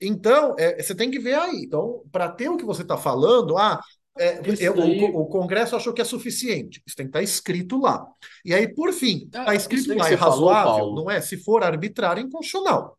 [0.00, 1.62] Então, é, você tem que ver aí.
[1.64, 3.80] Então, para ter o que você está falando, ah,
[4.16, 4.68] é, daí...
[4.68, 6.80] o, o, Congresso achou que é suficiente.
[6.86, 8.06] Isso tem que estar tá escrito lá.
[8.44, 11.20] E aí, por fim, está ah, escrito lá, é razoável, falou, não é?
[11.20, 12.96] Se for arbitrário, é inconstitucional.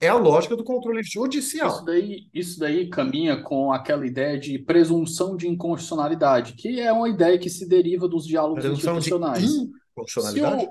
[0.00, 1.68] É a lógica do controle judicial.
[1.68, 7.08] Isso daí, isso daí caminha com aquela ideia de presunção de inconstitucionalidade, que é uma
[7.08, 9.42] ideia que se deriva dos diálogos presunção institucionais.
[9.42, 10.68] De inconstitucionalidade?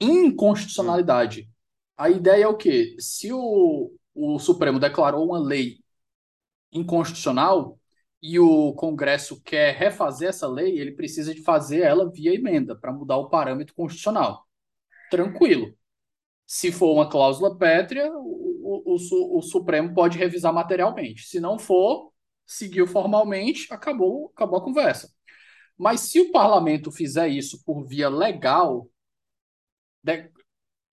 [0.00, 1.50] Inconstitucionalidade.
[1.96, 2.96] A ideia é o quê?
[2.98, 5.78] Se o, o Supremo declarou uma lei
[6.72, 7.78] inconstitucional
[8.22, 12.92] e o Congresso quer refazer essa lei, ele precisa de fazer ela via emenda para
[12.92, 14.46] mudar o parâmetro constitucional.
[15.10, 15.74] Tranquilo.
[16.46, 21.22] Se for uma cláusula pétrea, o, o, o, Supremo pode revisar materialmente.
[21.22, 22.12] Se não for,
[22.46, 25.10] seguiu formalmente, acabou, acabou a conversa.
[25.78, 28.88] Mas se o parlamento fizer isso por via legal,
[30.02, 30.30] de,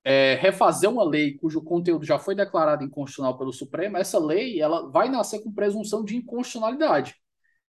[0.09, 4.89] é, refazer uma lei cujo conteúdo já foi declarado inconstitucional pelo Supremo, essa lei ela
[4.89, 7.15] vai nascer com presunção de inconstitucionalidade.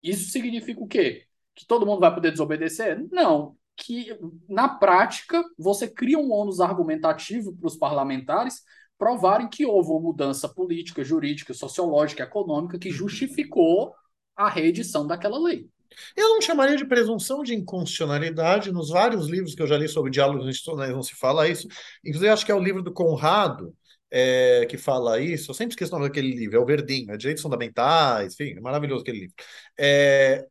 [0.04, 1.26] Isso significa o quê?
[1.56, 3.04] Que todo mundo vai poder desobedecer?
[3.12, 4.16] Não que,
[4.48, 8.62] na prática, você cria um ônus argumentativo para os parlamentares
[8.98, 13.96] provarem que houve uma mudança política, jurídica, sociológica, econômica que justificou
[14.36, 15.68] a reedição daquela lei.
[16.16, 18.72] Eu não chamaria de presunção de inconstitucionalidade.
[18.72, 21.68] Nos vários livros que eu já li sobre diálogos institucionais não se fala isso.
[22.04, 23.74] Inclusive, acho que é o livro do Conrado
[24.12, 25.52] é, que fala isso.
[25.52, 26.58] Eu sempre esqueço o nome daquele livro.
[26.58, 29.36] É o Verdinho, é Direitos Fundamentais, enfim, é maravilhoso aquele livro.
[29.78, 30.46] É,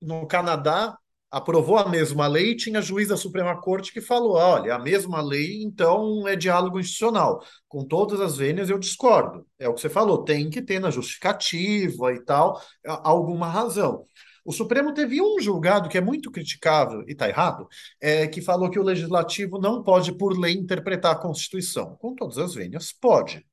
[0.00, 0.96] no Canadá,
[1.30, 5.62] aprovou a mesma lei, tinha juiz da Suprema Corte que falou: olha, a mesma lei,
[5.62, 7.44] então é diálogo institucional.
[7.68, 9.46] Com todas as vênias, eu discordo.
[9.58, 14.06] É o que você falou, tem que ter na justificativa e tal, alguma razão.
[14.44, 17.68] O Supremo teve um julgado que é muito criticável, e está errado,
[18.00, 21.96] é, que falou que o legislativo não pode, por lei, interpretar a Constituição.
[21.96, 23.44] Com todas as vênias, pode.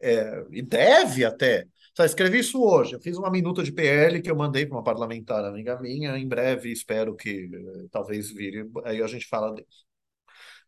[0.00, 1.66] É, e deve até.
[1.96, 2.94] Só escrevi isso hoje.
[2.94, 6.16] Eu fiz uma minuta de PL que eu mandei para uma parlamentar amiga minha.
[6.16, 8.70] Em breve, espero que eh, talvez vire.
[8.84, 9.84] Aí a gente fala disso.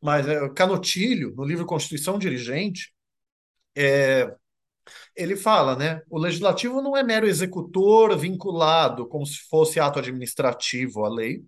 [0.03, 2.93] Mas é, Canotilho, no livro Constituição Dirigente,
[3.77, 4.35] é,
[5.17, 6.03] ele fala, né?
[6.09, 11.43] O legislativo não é mero executor vinculado, como se fosse ato administrativo à lei.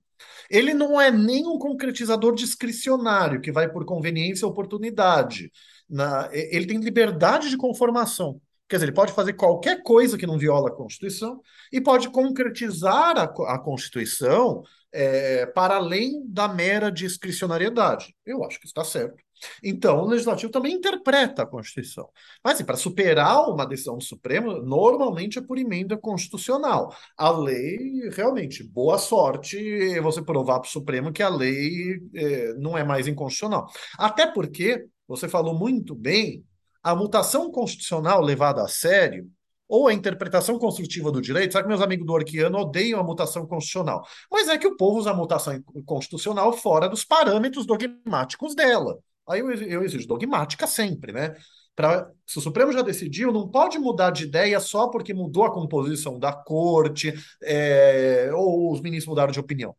[0.48, 5.50] Ele não é nem um concretizador discricionário que vai por conveniência ou oportunidade.
[5.88, 8.40] Na, ele tem liberdade de conformação.
[8.68, 13.18] Quer dizer, ele pode fazer qualquer coisa que não viola a Constituição e pode concretizar
[13.18, 14.62] a, a Constituição
[14.92, 18.14] é, para além da mera discricionariedade.
[18.24, 19.22] Eu acho que está certo.
[19.62, 22.09] Então, o legislativo também interpreta a Constituição.
[22.43, 26.95] Mas, assim, para superar uma decisão do Supremo, normalmente é por emenda constitucional.
[27.16, 32.76] A lei, realmente, boa sorte você provar para o Supremo que a lei é, não
[32.76, 33.66] é mais inconstitucional.
[33.99, 36.45] Até porque, você falou muito bem,
[36.82, 39.30] a mutação constitucional levada a sério,
[39.68, 43.47] ou a interpretação construtiva do direito, sabe que meus amigos do Orquiano odeiam a mutação
[43.47, 48.99] constitucional, mas é que o povo usa a mutação constitucional fora dos parâmetros dogmáticos dela.
[49.32, 51.34] Aí eu, eu exijo dogmática sempre, né?
[51.74, 55.52] Pra, se o Supremo já decidiu, não pode mudar de ideia só porque mudou a
[55.52, 59.74] composição da corte é, ou os ministros mudaram de opinião.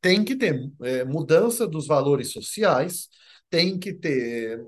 [0.00, 3.08] Tem que ter é, mudança dos valores sociais,
[3.48, 4.64] tem que ter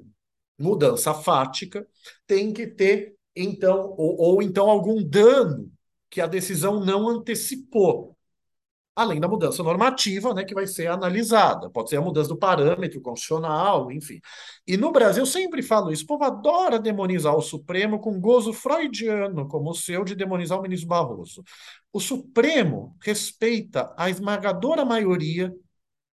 [0.59, 1.87] mudança fática,
[2.27, 5.71] tem que ter, então, ou, ou então algum dano
[6.11, 8.12] que a decisão não antecipou.
[8.95, 11.71] Além da mudança normativa, né, que vai ser analisada.
[11.71, 14.21] Pode ser a mudança do parâmetro constitucional, enfim.
[14.67, 19.49] E no Brasil, sempre falo isso, o povo adora demonizar o Supremo com gozo freudiano,
[19.49, 21.43] como o seu de demonizar o ministro Barroso.
[21.91, 25.55] O Supremo respeita a esmagadora maioria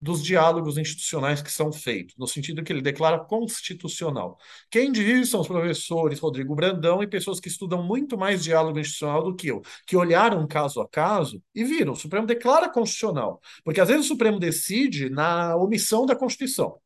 [0.01, 4.37] dos diálogos institucionais que são feitos, no sentido que ele declara constitucional.
[4.69, 9.23] Quem diz são os professores Rodrigo Brandão e pessoas que estudam muito mais diálogo institucional
[9.23, 13.81] do que eu, que olharam caso a caso e viram, o Supremo declara constitucional, porque
[13.81, 16.79] às vezes o Supremo decide na omissão da Constituição.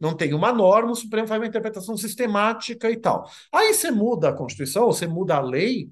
[0.00, 3.30] Não tem uma norma, o Supremo faz uma interpretação sistemática e tal.
[3.52, 5.90] Aí você muda a Constituição, você muda a lei,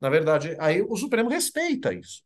[0.00, 2.22] na verdade, aí o Supremo respeita isso.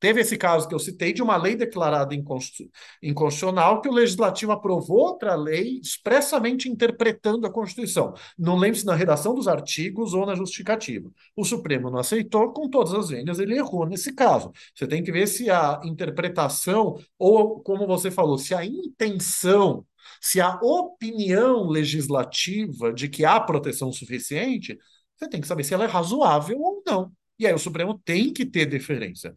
[0.00, 4.98] Teve esse caso que eu citei de uma lei declarada inconstitucional que o legislativo aprovou
[4.98, 8.12] outra lei expressamente interpretando a Constituição.
[8.38, 11.10] Não lembro se na redação dos artigos ou na justificativa.
[11.36, 14.52] O Supremo não aceitou, com todas as vendas, ele errou nesse caso.
[14.74, 19.86] Você tem que ver se a interpretação, ou como você falou, se a intenção,
[20.20, 24.78] se a opinião legislativa de que há proteção suficiente,
[25.16, 27.12] você tem que saber se ela é razoável ou não.
[27.38, 29.34] E aí o Supremo tem que ter deferência.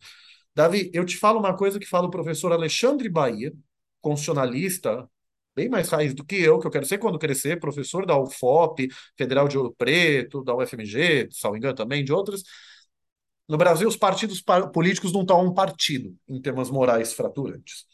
[0.58, 3.54] Davi, eu te falo uma coisa que fala o professor Alexandre Bahia,
[4.02, 5.08] constitucionalista,
[5.56, 8.90] bem mais raiz do que eu, que eu quero ser quando crescer, professor da UFOP,
[9.16, 12.42] Federal de Ouro Preto, da UFMG, me engano também, de outras.
[13.48, 14.44] No Brasil, os partidos
[14.74, 17.86] políticos não estão um partido, em termos morais fraturantes.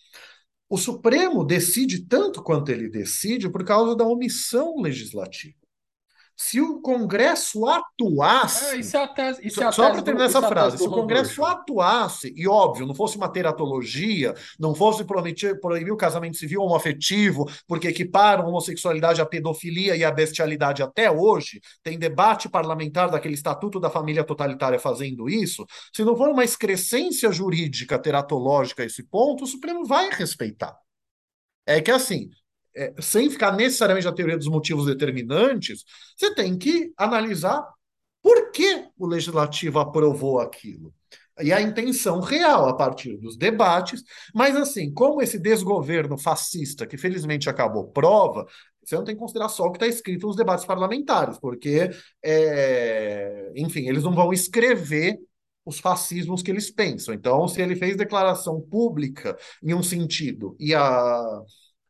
[0.70, 5.62] O Supremo decide tanto quanto ele decide por causa da omissão legislativa.
[6.36, 8.75] Se o Congresso atuasse.
[8.75, 10.84] É, isso é a tese, isso só, é só para terminar essa é frase, se
[10.84, 16.38] o Congresso atuasse, e óbvio, não fosse uma teratologia, não fosse prometer, proibir o casamento
[16.38, 22.49] civil homoafetivo, porque equiparam a homossexualidade à pedofilia e à bestialidade até hoje, tem debate
[22.49, 25.65] parlamentar daquele Estatuto da Família Totalitária fazendo isso.
[25.93, 30.75] Se não for uma excrescência jurídica teratológica a esse ponto, o Supremo vai respeitar.
[31.65, 32.29] É que assim,
[32.76, 35.84] é, sem ficar necessariamente na teoria dos motivos determinantes,
[36.17, 37.63] você tem que analisar
[38.21, 40.93] por que o legislativo aprovou aquilo.
[41.41, 44.03] E a intenção real a partir dos debates,
[44.36, 48.45] mas assim, como esse desgoverno fascista, que felizmente acabou prova,
[48.84, 51.89] você não tem que considerar só o que está escrito nos debates parlamentares, porque,
[52.24, 55.17] é, enfim, eles não vão escrever
[55.65, 57.13] os fascismos que eles pensam.
[57.13, 61.41] Então, se ele fez declaração pública em um sentido e a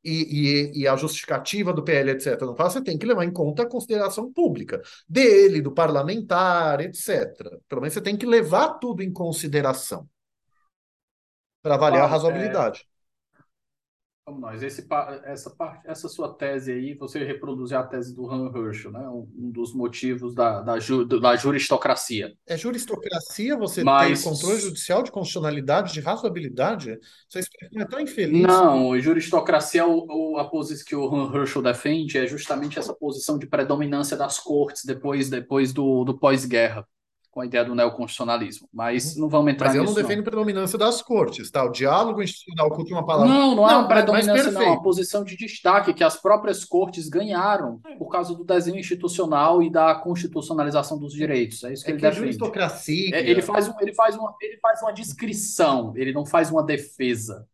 [0.04, 3.32] e, e, e, a justificativa do PL, etc., não faz, você tem que levar em
[3.32, 7.60] conta a consideração pública dele, do parlamentar, etc.
[7.68, 10.08] Pelo menos você tem que levar tudo em consideração
[11.62, 12.86] para avaliar ah, a razoabilidade.
[14.26, 14.64] Vamos nós.
[14.64, 14.88] Esse,
[15.26, 19.06] essa, parte, essa sua tese aí, você reproduzir a tese do Han Herschel, né?
[19.10, 22.34] um, dos motivos da, da, ju, da juristocracia.
[22.48, 24.24] É juristocracia você Mas...
[24.24, 26.98] ter controle judicial de constitucionalidade, de razoabilidade?
[27.36, 28.44] Expressão é tão infeliz.
[28.44, 33.38] Não, juristocracia, o, o, a posição que o Han Herschel defende é justamente essa posição
[33.38, 36.88] de predominância das cortes depois, depois do, do pós-guerra
[37.34, 38.70] com a ideia do neoconstitucionalismo.
[38.72, 39.22] Mas uhum.
[39.22, 39.80] não vamos entrar nisso.
[39.80, 40.24] Mas eu não defendo não.
[40.24, 41.64] predominância das cortes, tá?
[41.64, 43.34] O diálogo institucional, com uma palavra.
[43.34, 44.62] Não, não é não, uma predominância, não.
[44.62, 47.96] É uma posição de destaque que as próprias cortes ganharam é.
[47.96, 51.64] por causa do desenho institucional e da constitucionalização dos direitos.
[51.64, 52.26] É isso que é ele que defende.
[52.26, 53.16] Aristocracia.
[53.16, 56.62] É, ele, faz um, ele, faz uma, ele faz uma descrição, ele não faz uma
[56.62, 57.48] defesa.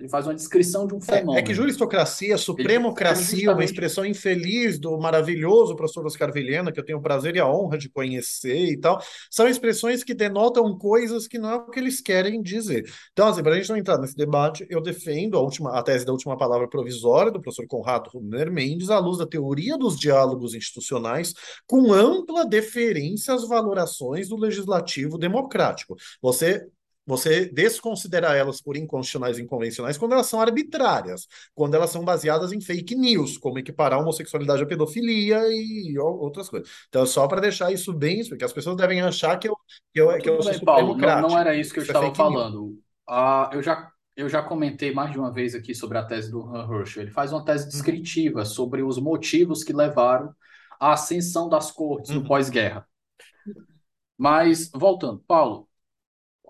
[0.00, 1.36] Ele faz uma descrição de um fenômeno.
[1.36, 6.84] É, é que juristocracia, supremocracia, uma expressão infeliz do maravilhoso professor Oscar Vilhena, que eu
[6.84, 8.98] tenho o prazer e a honra de conhecer e tal,
[9.30, 12.90] são expressões que denotam coisas que não é o que eles querem dizer.
[13.12, 16.06] Então, assim, para a gente não entrar nesse debate, eu defendo a, última, a tese
[16.06, 20.54] da última palavra provisória do professor Conrado Rubner Mendes, à luz da teoria dos diálogos
[20.54, 21.34] institucionais,
[21.66, 25.94] com ampla deferência às valorações do legislativo democrático.
[26.22, 26.66] Você
[27.06, 32.52] você desconsidera elas por inconstitucionais e inconvencionais quando elas são arbitrárias, quando elas são baseadas
[32.52, 36.70] em fake news, como equiparar a homossexualidade à pedofilia e outras coisas.
[36.88, 39.56] Então, só para deixar isso bem, porque as pessoas devem achar que eu,
[39.92, 41.94] que eu, que eu sou bem, Paulo, não, não, era isso que eu isso é
[41.94, 42.78] estava é falando.
[43.08, 46.42] Uh, eu, já, eu já comentei mais de uma vez aqui sobre a tese do
[46.54, 47.02] Han Herschel.
[47.02, 47.70] Ele faz uma tese uhum.
[47.70, 50.32] descritiva sobre os motivos que levaram
[50.78, 52.20] à ascensão das cortes uhum.
[52.20, 52.86] no pós-guerra.
[54.16, 55.69] Mas, voltando, Paulo,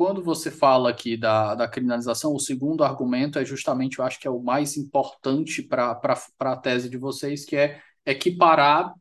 [0.01, 4.27] quando você fala aqui da, da criminalização, o segundo argumento é justamente, eu acho que
[4.27, 6.01] é o mais importante para
[6.41, 8.95] a tese de vocês, que é equiparar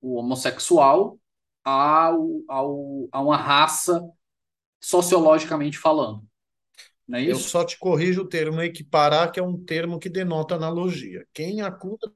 [0.00, 1.18] o homossexual
[1.64, 4.00] ao, ao, a uma raça
[4.80, 6.22] sociologicamente falando.
[7.12, 7.24] É?
[7.24, 11.26] Eu só te corrijo o termo equiparar, que é um termo que denota analogia.
[11.34, 12.12] Quem acusa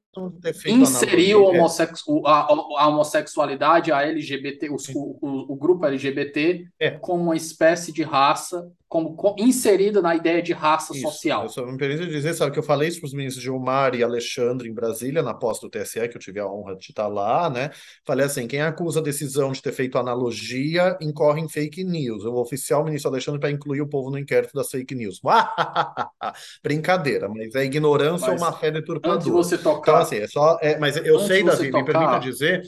[0.67, 2.47] inserir o homossexu a,
[2.81, 6.91] a, homossexualidade, a LGBT, os, o, o, o, grupo LGBT, é.
[6.93, 11.03] como uma espécie de raça, como, como inserida na ideia de raça isso.
[11.03, 11.43] social.
[11.43, 14.03] Eu só me permito dizer, sabe, que eu falei isso para os ministros Gilmar e
[14.03, 17.51] Alexandre em Brasília, na posse do TSE, que eu tive a honra de estar lá,
[17.51, 17.71] né?
[18.07, 22.25] Falei assim: quem acusa a decisão de ter feito analogia incorre em fake news.
[22.25, 25.21] O ministro Alexandre para incluir o povo no inquérito das fake news.
[26.63, 29.17] Brincadeira, mas é ignorância mas, ou má fé deturpadora.
[29.17, 29.93] Antes de você tocar.
[29.93, 30.59] Então, assim, é só.
[30.61, 31.79] É, mas eu sei, Davi, tocar...
[31.79, 32.63] me permita dizer,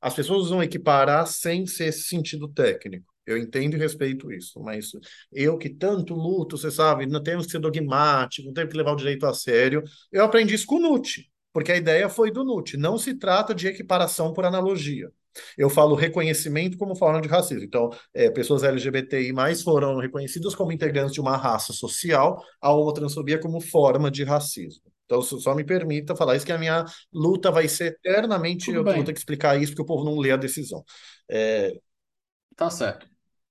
[0.00, 3.10] as pessoas vão equiparar sem ser esse sentido técnico.
[3.26, 4.90] Eu entendo e respeito isso, mas
[5.32, 8.92] eu que tanto luto, você sabe, não temos que ser dogmático, não temos que levar
[8.92, 9.84] o direito a sério.
[10.10, 12.76] Eu aprendi isso com o NUT, porque a ideia foi do NUT.
[12.76, 15.10] Não se trata de equiparação por analogia.
[15.56, 17.64] Eu falo reconhecimento como forma de racismo.
[17.64, 23.38] Então, é, pessoas LGBTI mais foram reconhecidas como integrantes de uma raça social, a homotransfobia
[23.38, 24.89] como forma de racismo.
[25.10, 28.66] Então, só me permita falar isso, que a minha luta vai ser eternamente.
[28.66, 28.94] Tudo eu bem.
[28.94, 30.84] vou ter que explicar isso, porque o povo não lê a decisão.
[31.28, 31.72] É...
[32.54, 33.08] Tá certo.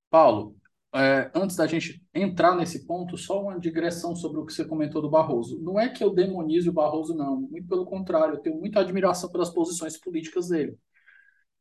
[0.10, 0.56] Paulo,
[0.96, 5.02] é, antes da gente entrar nesse ponto, só uma digressão sobre o que você comentou
[5.02, 5.62] do Barroso.
[5.62, 7.42] Não é que eu demonize o Barroso, não.
[7.42, 10.78] Muito pelo contrário, eu tenho muita admiração pelas posições políticas dele.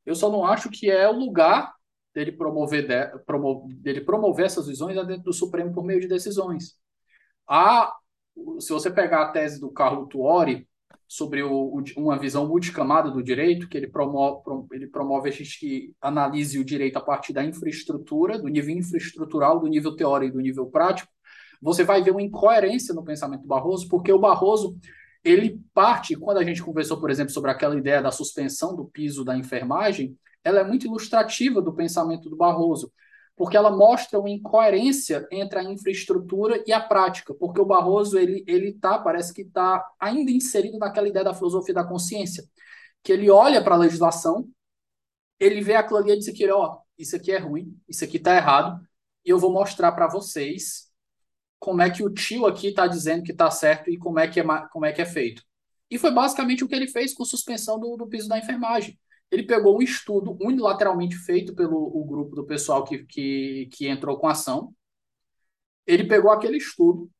[0.06, 1.74] Eu só não acho que é o lugar
[2.14, 6.76] dele promover, de, promo, dele promover essas visões dentro do Supremo por meio de decisões.
[7.48, 7.92] Há
[8.60, 10.66] se você pegar a tese do Carlo Tuori
[11.06, 15.58] sobre o, o, uma visão multicamada do direito, que ele promove, ele promove a gente
[15.58, 20.36] que analise o direito a partir da infraestrutura, do nível infraestrutural, do nível teórico e
[20.36, 21.10] do nível prático,
[21.60, 24.78] você vai ver uma incoerência no pensamento do Barroso, porque o Barroso
[25.24, 29.24] ele parte, quando a gente conversou, por exemplo, sobre aquela ideia da suspensão do piso
[29.24, 32.92] da enfermagem, ela é muito ilustrativa do pensamento do Barroso
[33.38, 38.44] porque ela mostra uma incoerência entre a infraestrutura e a prática, porque o Barroso ele
[38.48, 42.44] ele tá, parece que está ainda inserido naquela ideia da filosofia da consciência,
[43.00, 44.48] que ele olha para a legislação,
[45.38, 48.34] ele vê aquilo ali e diz que ó, isso aqui é ruim, isso aqui está
[48.34, 48.84] errado,
[49.24, 50.88] e eu vou mostrar para vocês
[51.60, 54.40] como é que o tio aqui está dizendo que está certo e como é que
[54.40, 55.42] é como é que é feito.
[55.88, 58.98] E foi basicamente o que ele fez com suspensão do, do piso da enfermagem
[59.30, 64.18] ele pegou um estudo unilateralmente feito pelo o grupo do pessoal que, que, que entrou
[64.18, 64.74] com a ação.
[65.86, 67.10] Ele pegou aquele estudo,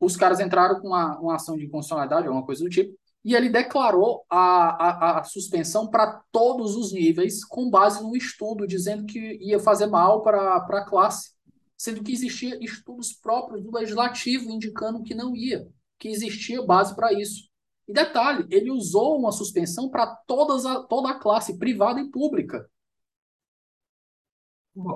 [0.00, 3.48] os caras entraram com uma, uma ação de inconstitucionalidade, alguma coisa do tipo, e ele
[3.48, 9.38] declarou a, a, a suspensão para todos os níveis, com base num estudo dizendo que
[9.40, 11.32] ia fazer mal para a classe,
[11.76, 15.66] sendo que existia estudos próprios do legislativo indicando que não ia,
[15.98, 17.48] que existia base para isso.
[17.86, 22.68] E detalhe, ele usou uma suspensão para todas a, toda a classe, privada e pública.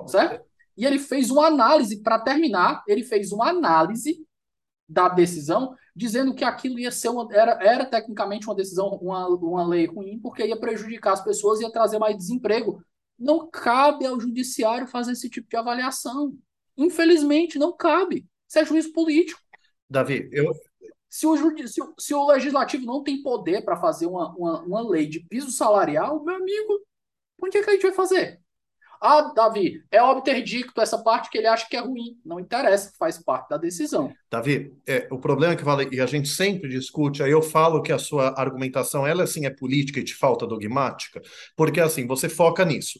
[0.07, 0.45] Certo?
[0.75, 4.25] E ele fez uma análise, para terminar, ele fez uma análise
[4.87, 9.67] da decisão, dizendo que aquilo ia ser uma, era, era tecnicamente uma decisão, uma, uma
[9.67, 12.81] lei ruim, porque ia prejudicar as pessoas e ia trazer mais desemprego.
[13.17, 16.33] Não cabe ao judiciário fazer esse tipo de avaliação.
[16.77, 18.25] Infelizmente, não cabe.
[18.47, 19.39] Isso é juízo político.
[19.89, 20.53] Davi, eu,
[21.09, 24.89] se o, se, o, se o legislativo não tem poder para fazer uma, uma, uma
[24.89, 26.79] lei de piso salarial, meu amigo,
[27.41, 28.39] onde é que a gente vai fazer?
[29.01, 32.19] Ah, Davi, é óbvio ter dito essa parte que ele acha que é ruim.
[32.25, 34.13] Não interessa, faz parte da decisão.
[34.29, 37.81] Davi, é, o problema é que vale, e a gente sempre discute, aí eu falo
[37.81, 41.21] que a sua argumentação, ela assim é política e te falta dogmática,
[41.55, 42.99] porque assim, você foca nisso.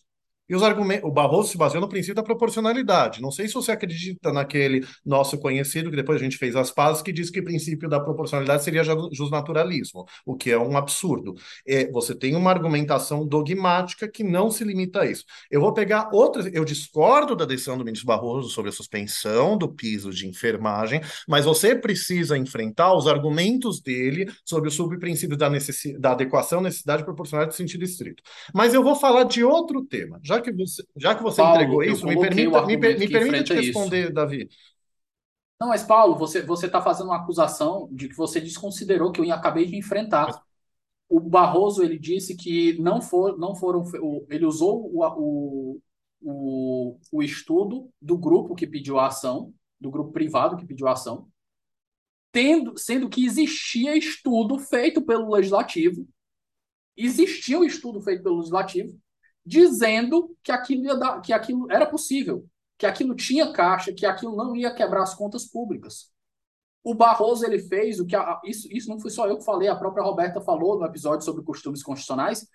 [0.49, 3.21] E os argumentos, o Barroso se baseou no princípio da proporcionalidade.
[3.21, 7.01] Não sei se você acredita naquele nosso conhecido, que depois a gente fez as pazes,
[7.01, 11.35] que diz que o princípio da proporcionalidade seria justnaturalismo, o que é um absurdo.
[11.67, 15.23] É, você tem uma argumentação dogmática que não se limita a isso.
[15.51, 16.47] Eu vou pegar outras.
[16.51, 21.45] Eu discordo da decisão do ministro Barroso sobre a suspensão do piso de enfermagem, mas
[21.45, 27.05] você precisa enfrentar os argumentos dele sobre o subprincípio da, necessidade, da adequação, necessidade e
[27.05, 28.23] proporcionalidade no sentido estrito.
[28.53, 30.19] Mas eu vou falar de outro tema.
[30.23, 33.53] Já que você, já que você Paulo, entregou isso, me permita, me, me permita te
[33.53, 34.13] responder, isso.
[34.13, 34.49] Davi.
[35.59, 39.33] Não, mas Paulo, você você está fazendo uma acusação de que você desconsiderou que eu
[39.33, 40.27] acabei de enfrentar.
[40.27, 40.39] Mas...
[41.09, 43.83] O Barroso ele disse que não for, não foram,
[44.29, 45.81] ele usou o, o,
[46.21, 50.91] o, o estudo do grupo que pediu a ação, do grupo privado que pediu a
[50.91, 51.27] ação,
[52.31, 56.07] tendo, sendo que existia estudo feito pelo legislativo,
[56.95, 58.95] existia um estudo feito pelo legislativo
[59.45, 62.45] dizendo que aquilo, dar, que aquilo era possível,
[62.77, 66.11] que aquilo tinha caixa, que aquilo não ia quebrar as contas públicas.
[66.83, 69.67] O Barroso ele fez o que a, isso, isso não foi só eu que falei,
[69.67, 72.47] a própria Roberta falou no episódio sobre costumes constitucionais,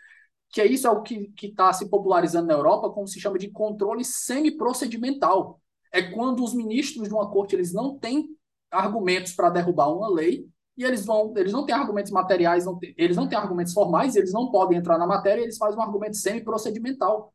[0.51, 3.51] que é isso é o que está se popularizando na Europa, como se chama de
[3.51, 5.61] controle semi-procedimental.
[5.93, 8.29] É quando os ministros de uma corte eles não têm
[8.71, 12.95] argumentos para derrubar uma lei, e eles vão, eles não têm argumentos materiais, não tem,
[12.97, 16.17] eles não têm argumentos formais, eles não podem entrar na matéria, eles fazem um argumento
[16.17, 17.33] semi-procedimental.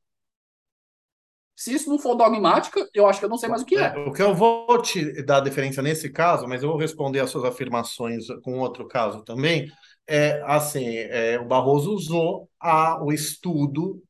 [1.56, 3.94] Se isso não for dogmática, eu acho que eu não sei mais o que é.
[3.94, 4.00] é.
[4.08, 7.44] O que eu vou te dar diferença nesse caso, mas eu vou responder as suas
[7.44, 9.70] afirmações com outro caso também.
[10.08, 14.02] É assim, é, o Barroso usou a, o estudo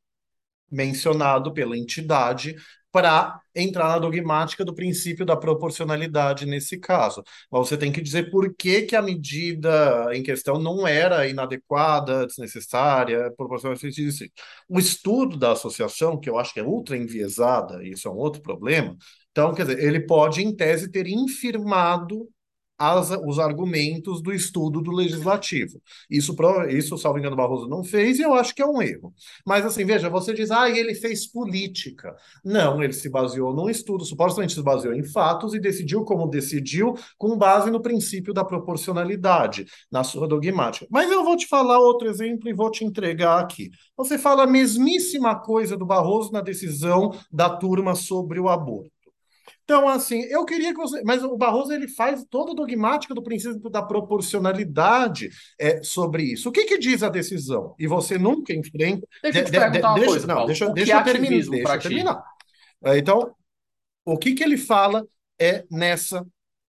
[0.70, 2.54] mencionado pela entidade
[2.92, 7.22] para entrar na dogmática do princípio da proporcionalidade nesse caso.
[7.50, 12.26] Mas você tem que dizer por que, que a medida em questão não era inadequada,
[12.26, 13.76] desnecessária, proporcional.
[14.68, 18.42] O estudo da associação, que eu acho que é ultra enviesada, isso é um outro
[18.42, 18.96] problema,
[19.30, 22.28] então, quer dizer, ele pode, em tese, ter infirmado
[22.80, 25.82] as, os argumentos do estudo do legislativo.
[26.08, 26.34] Isso,
[26.70, 29.12] isso, salvo engano, Barroso não fez e eu acho que é um erro.
[29.46, 32.16] Mas, assim, veja, você diz, ah, ele fez política.
[32.42, 36.94] Não, ele se baseou num estudo, supostamente se baseou em fatos e decidiu como decidiu,
[37.18, 40.86] com base no princípio da proporcionalidade, na sua dogmática.
[40.90, 43.68] Mas eu vou te falar outro exemplo e vou te entregar aqui.
[43.94, 48.99] Você fala a mesmíssima coisa do Barroso na decisão da turma sobre o aborto.
[49.70, 51.00] Então, assim, eu queria que você.
[51.04, 56.48] Mas o Barroso ele faz toda a dogmática do princípio da proporcionalidade é, sobre isso.
[56.48, 57.76] O que, que diz a decisão?
[57.78, 59.06] E você nunca enfrenta.
[59.22, 60.46] Deixa eu te de, perguntar uma deixa, coisa, não, Paulo.
[60.48, 61.50] deixa, deixa eu terminar.
[61.50, 62.24] Deixa eu terminar.
[62.82, 63.32] É, então,
[64.04, 65.06] o que, que ele fala
[65.38, 66.26] é nessa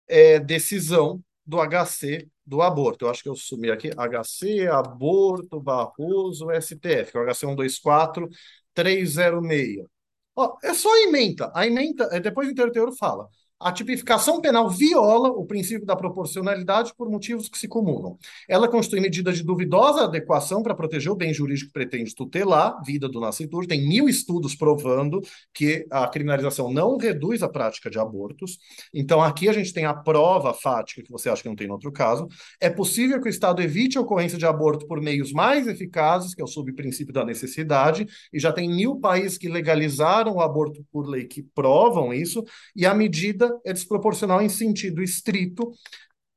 [0.07, 3.07] é, decisão do HC do aborto.
[3.07, 3.91] Eu acho que eu sumi aqui.
[3.91, 8.29] HC, aborto, Barroso, STF, que é o HC 124
[8.73, 9.94] 306.
[10.37, 11.51] Ó, é só a emenda.
[11.55, 13.29] A emenda, é, depois o interteor fala.
[13.61, 18.19] A tipificação penal viola o princípio da proporcionalidade por motivos que se comunam.
[18.49, 23.09] Ela constitui medida de duvidosa adequação para proteger o bem jurídico que pretende tutelar, vida
[23.09, 23.67] do nascitur.
[23.67, 25.23] Tem mil estudos provando
[25.55, 28.59] que a criminalização não reduz a prática de abortos.
[28.93, 31.75] Então, aqui a gente tem a prova fática, que você acha que não tem no
[31.75, 32.27] outro caso.
[32.61, 36.41] É possível que o Estado evite a ocorrência de aborto por meios mais eficazes, que
[36.43, 41.09] é o subprincípio da necessidade, e já tem mil países que legalizaram o aborto por
[41.09, 42.45] lei que provam isso,
[42.75, 45.73] e a medida é desproporcional em sentido estrito,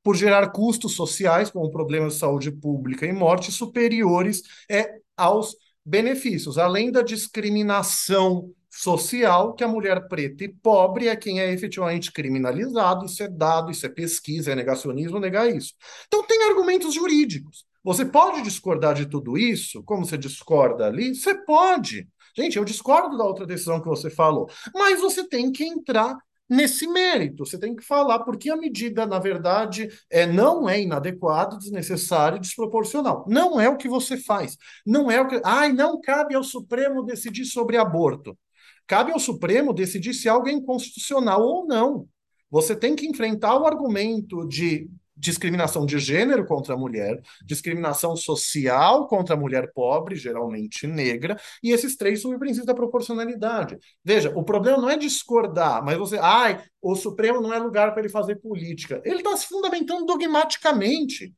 [0.04, 5.56] por gerar custos sociais, como problemas de saúde pública e morte, superiores é, aos
[5.86, 12.12] benefícios, além da discriminação social que a mulher preta e pobre é quem é efetivamente
[12.12, 15.74] criminalizado, isso é dado, isso é pesquisa, é negacionismo negar isso.
[16.06, 17.66] Então tem argumentos jurídicos.
[17.84, 21.16] Você pode discordar de tudo isso, como você discorda ali?
[21.16, 22.08] Você pode.
[22.36, 26.16] Gente, eu discordo da outra decisão que você falou, mas você tem que entrar
[26.49, 27.45] nesse mérito.
[27.45, 32.41] Você tem que falar porque a medida, na verdade, é, não é inadequada, desnecessária e
[32.41, 33.26] desproporcional.
[33.28, 34.57] Não é o que você faz.
[34.86, 35.41] Não é o que.
[35.44, 38.38] Ai, não cabe ao Supremo decidir sobre aborto.
[38.86, 42.07] Cabe ao Supremo decidir se algo é inconstitucional ou não.
[42.49, 49.07] Você tem que enfrentar o argumento de discriminação de gênero contra a mulher, discriminação social
[49.07, 53.77] contra a mulher pobre, geralmente negra, e esses três são o princípio da proporcionalidade.
[54.03, 58.02] Veja, o problema não é discordar, mas você, ai, o Supremo não é lugar para
[58.02, 59.02] ele fazer política.
[59.03, 61.34] Ele está se fundamentando dogmaticamente.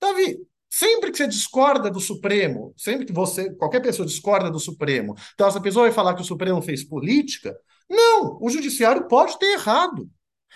[0.00, 0.38] Davi,
[0.72, 5.48] Sempre que você discorda do Supremo, sempre que você, qualquer pessoa discorda do Supremo, então
[5.48, 7.58] essa pessoa vai falar que o Supremo fez política?
[7.90, 10.08] Não, o judiciário pode ter errado.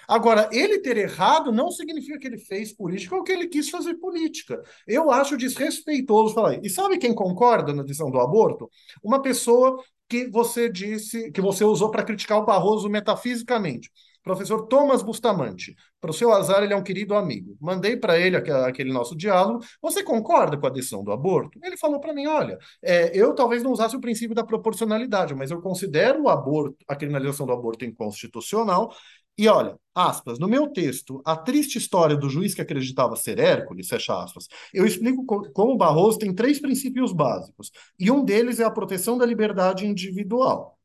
[0.09, 3.95] Agora, ele ter errado não significa que ele fez política ou que ele quis fazer
[3.95, 4.63] política.
[4.87, 6.65] Eu acho desrespeitoso falar.
[6.65, 8.71] E sabe quem concorda na decisão do aborto?
[9.03, 13.91] Uma pessoa que você disse, que você usou para criticar o Barroso metafisicamente.
[14.25, 15.77] Professor Thomas Bustamante.
[16.01, 17.57] Para o seu azar, ele é um querido amigo.
[17.61, 19.63] Mandei para ele aquele nosso diálogo.
[19.83, 21.59] Você concorda com a decisão do aborto?
[21.63, 25.51] Ele falou para mim: olha, é, eu talvez não usasse o princípio da proporcionalidade, mas
[25.51, 28.95] eu considero o aborto, a criminalização do aborto inconstitucional
[29.37, 33.89] e olha, aspas, no meu texto, A Triste História do Juiz que Acreditava Ser Hércules,
[33.89, 38.65] fecha aspas, eu explico co como Barroso tem três princípios básicos, e um deles é
[38.65, 40.79] a proteção da liberdade individual,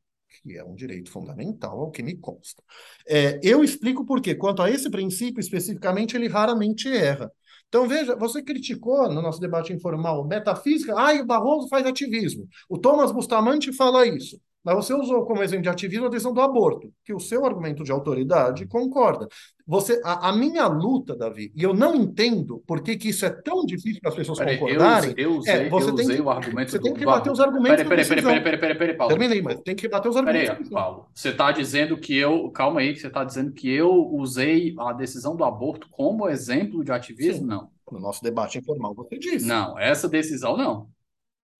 [0.44, 2.64] que é um direito fundamental, ao que me consta.
[3.08, 4.36] É, eu explico por quê.
[4.36, 7.32] Quanto a esse princípio, especificamente, ele raramente erra.
[7.68, 12.48] Então, veja, você criticou no nosso debate informal metafísica, ah, o Barroso faz ativismo.
[12.68, 14.40] O Thomas Bustamante fala isso.
[14.64, 17.84] Mas você usou como exemplo de ativismo a decisão do aborto, que o seu argumento
[17.84, 19.28] de autoridade concorda.
[19.66, 23.30] Você, a, a, minha luta, Davi, e eu não entendo por que, que isso é
[23.30, 25.14] tão difícil para as pessoas peraí, concordarem.
[25.16, 26.72] Eu, usei, é, você eu usei que, o argumento.
[26.72, 27.84] Você tem que rebater os argumentos.
[27.84, 29.16] Peraí, peraí, peraí, peraí, peraí, peraí, Paulo.
[29.16, 30.58] Terminei, mas tem que rebater os argumentos.
[30.58, 31.08] Peraí, Paulo.
[31.14, 32.50] Você está dizendo que eu.
[32.50, 36.84] Calma aí, que você está dizendo que eu usei a decisão do aborto como exemplo
[36.84, 37.44] de ativismo?
[37.44, 37.48] Sim.
[37.48, 37.70] Não.
[37.92, 39.46] No nosso debate informal, você disse.
[39.46, 40.90] Não, essa decisão não.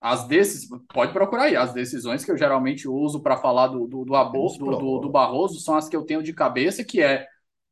[0.02, 4.06] As decisões, pode procurar aí, as decisões que eu geralmente uso para falar do, do,
[4.06, 7.28] do aborto do, do, do, Barroso são as que eu tenho de cabeça, que é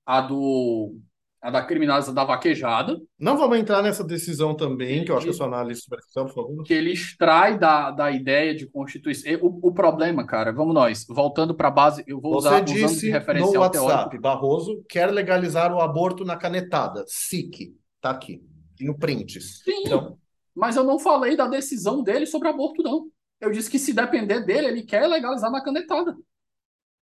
[0.06, 1.00] a do
[1.42, 3.00] a da criminalização da vaquejada.
[3.18, 6.26] Não vamos entrar nessa decisão também, que eu acho que a sua análise sobre essa
[6.26, 6.64] por favor.
[6.64, 9.32] Que ele extrai da, da ideia de Constituição.
[9.42, 13.06] O, o problema, cara, vamos nós, voltando para a base, eu vou Você usar disse
[13.06, 14.22] de referencial no WhatsApp, teórico.
[14.22, 17.06] Barroso quer legalizar o aborto na canetada.
[17.08, 18.42] SIC, tá aqui,
[18.82, 19.62] no prints.
[19.64, 20.18] Sim, Então,
[20.58, 23.08] mas eu não falei da decisão dele sobre aborto, não.
[23.40, 26.18] Eu disse que se depender dele, ele quer legalizar na canetada.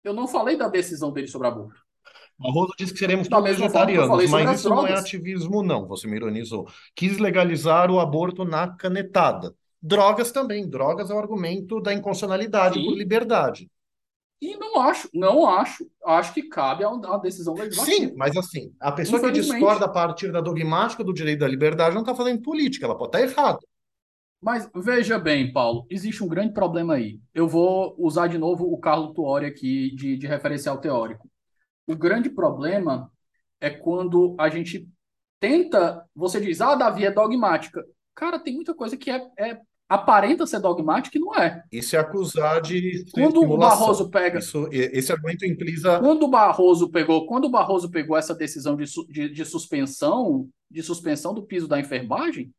[0.03, 1.81] Eu não falei da decisão dele sobre aborto.
[2.37, 5.87] Barroso disse que seremos todos vegetarianos, mas as isso não é ativismo, não.
[5.87, 6.67] Você me ironizou.
[6.95, 9.53] Quis legalizar o aborto na canetada.
[9.81, 10.69] Drogas também.
[10.69, 12.97] Drogas é o argumento da inconstitucionalidade por Sim.
[12.97, 13.69] liberdade.
[14.41, 15.89] E não acho, não acho.
[16.05, 17.97] Acho que cabe a a decisão legislativa.
[17.97, 21.93] Sim, mas assim, a pessoa que discorda a partir da dogmática do direito da liberdade
[21.93, 23.59] não está fazendo política, ela pode estar errada.
[24.41, 27.19] Mas veja bem, Paulo, existe um grande problema aí.
[27.33, 31.29] Eu vou usar de novo o Carlo Tuori aqui de, de referencial teórico.
[31.85, 33.11] O grande problema
[33.59, 34.87] é quando a gente
[35.39, 36.05] tenta.
[36.15, 37.83] Você diz, ah, Davi é dogmática.
[38.15, 39.59] Cara, tem muita coisa que é, é-
[39.89, 41.63] aparenta ser dogmática e não é.
[41.71, 43.57] Isso é acusar de Quando o.
[43.57, 44.37] Barroso pega.
[44.37, 45.99] Isso, esse argumento implica.
[45.99, 50.83] Quando o Barroso pegou, quando o Barroso pegou essa decisão de, de, de suspensão, de
[50.83, 52.53] suspensão do piso da enfermagem,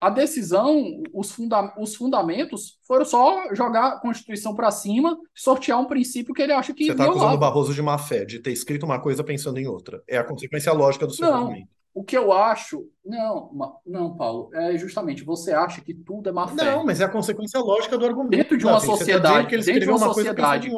[0.00, 5.84] a decisão, os, funda, os fundamentos foram só jogar a Constituição para cima, sortear um
[5.84, 7.38] princípio que ele acha que Você está acusando o.
[7.38, 10.02] Barroso de má fé, de ter escrito uma coisa pensando em outra.
[10.08, 11.68] É a consequência lógica do seu Não, argumento.
[11.92, 13.50] O que eu acho, não,
[13.84, 16.54] não, Paulo, é justamente você acha que tudo é má fé.
[16.54, 18.30] Não, mas é a consequência lógica do argumento.
[18.30, 20.70] Dentro de uma dizendo sociedade, que ele dentro de uma uma sociedade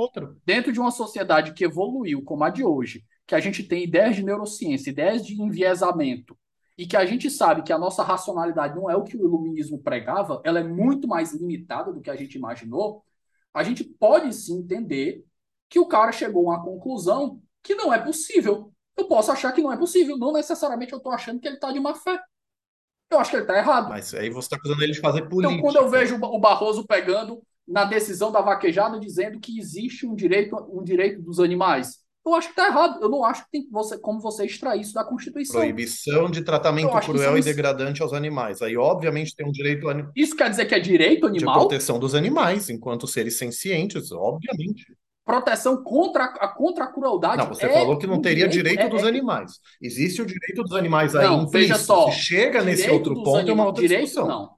[0.45, 4.17] dentro de uma sociedade que evoluiu como a de hoje, que a gente tem ideias
[4.17, 6.37] de neurociência, ideias de enviesamento,
[6.79, 9.79] e que a gente sabe que a nossa racionalidade não é o que o iluminismo
[9.79, 13.05] pregava, ela é muito mais limitada do que a gente imaginou,
[13.53, 15.25] a gente pode sim entender
[15.69, 18.72] que o cara chegou a uma conclusão que não é possível.
[18.97, 21.73] Eu posso achar que não é possível, não necessariamente eu estou achando que ele está
[21.73, 22.21] de má fé.
[23.11, 23.89] Eu acho que ele está errado.
[23.91, 25.61] Mas aí você está acusando ele de fazer Então, política.
[25.63, 30.57] quando eu vejo o Barroso pegando na decisão da vaquejada dizendo que existe um direito,
[30.71, 33.03] um direito dos animais, eu acho que está errado.
[33.03, 35.61] Eu não acho que tem você, como você extrair isso da Constituição.
[35.61, 38.63] Proibição de tratamento cruel é e degradante aos animais.
[38.63, 41.61] Aí, obviamente, tem um direito Isso quer dizer que é direito de animal?
[41.61, 44.87] proteção dos animais, enquanto seres sencientes, obviamente.
[45.25, 47.37] Proteção contra a, contra a crueldade.
[47.39, 49.61] Não, você é falou que não teria direito é- dos é- animais.
[49.81, 52.11] Existe o direito dos animais aí Não, veja só.
[52.11, 54.27] Se chega nesse Direito outro ponto, é anima- uma outra direito, discussão.
[54.29, 54.51] Não.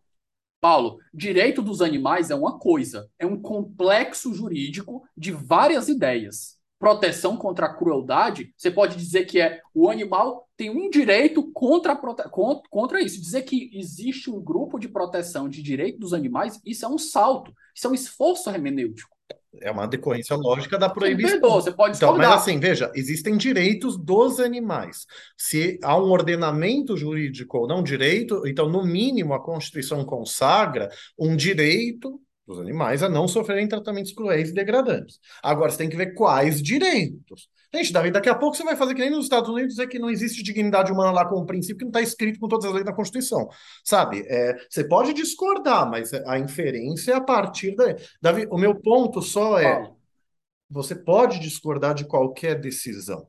[0.61, 6.57] Paulo, direito dos animais é uma coisa, é um complexo jurídico de várias ideias.
[6.79, 11.93] Proteção contra a crueldade, você pode dizer que é o animal tem um direito contra,
[11.93, 13.21] a prote- con- contra isso.
[13.21, 17.53] Dizer que existe um grupo de proteção de direito dos animais, isso é um salto,
[17.75, 19.14] isso é um esforço hermenêutico.
[19.61, 21.41] É uma decorrência lógica da proibição.
[21.41, 22.33] perdoa, você pode Então, mas discordar.
[22.33, 25.07] assim, veja, existem direitos dos animais.
[25.37, 30.89] Se há um ordenamento jurídico ou não direito, então, no mínimo, a Constituição consagra
[31.19, 35.19] um direito dos animais a não sofrerem tratamentos cruéis e degradantes.
[35.43, 37.49] Agora, você tem que ver quais direitos.
[37.75, 39.99] Gente, Davi, daqui a pouco você vai fazer que nem nos Estados Unidos dizer que
[39.99, 42.85] não existe dignidade humana lá como princípio que não está escrito com todas as leis
[42.85, 43.49] da Constituição.
[43.83, 44.25] Sabe?
[44.29, 47.97] É, você pode discordar, mas a inferência é a partir da.
[48.23, 49.91] Davi, o meu ponto só é.
[50.71, 53.27] Você pode discordar de qualquer decisão,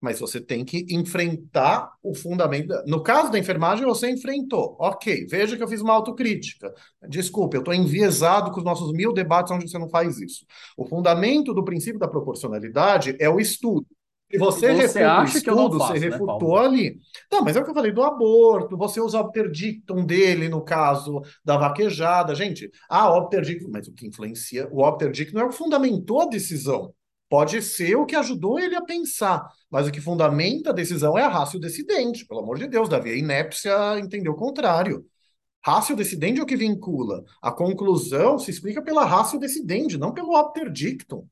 [0.00, 2.68] mas você tem que enfrentar o fundamento.
[2.68, 4.76] da- No caso da enfermagem, você enfrentou.
[4.78, 6.72] Ok, veja que eu fiz uma autocrítica.
[7.08, 10.44] Desculpe, eu estou enviesado com os nossos mil debates onde você não faz isso.
[10.76, 13.86] O fundamento do princípio da proporcionalidade é o estudo.
[14.30, 16.58] Se você, Você acha que eu não estudo, faço, você né, refutou Paulo?
[16.58, 17.00] ali.
[17.32, 20.50] Não, mas é o que eu falei do aborto, você usa o obter dictum dele
[20.50, 22.34] no caso da vaquejada.
[22.34, 25.56] Gente, ah, obter dictum, mas o que influencia, o obter dictum não é o que
[25.56, 26.92] fundamentou a decisão.
[27.28, 31.22] Pode ser o que ajudou ele a pensar, mas o que fundamenta a decisão é
[31.22, 32.26] a ratio decidente.
[32.26, 35.04] Pelo amor de Deus, Davi, a inépcia entendeu o contrário.
[35.62, 37.22] Ratio decidente é o que vincula.
[37.42, 41.26] A conclusão se explica pela ratio decidente, não pelo obter dictum.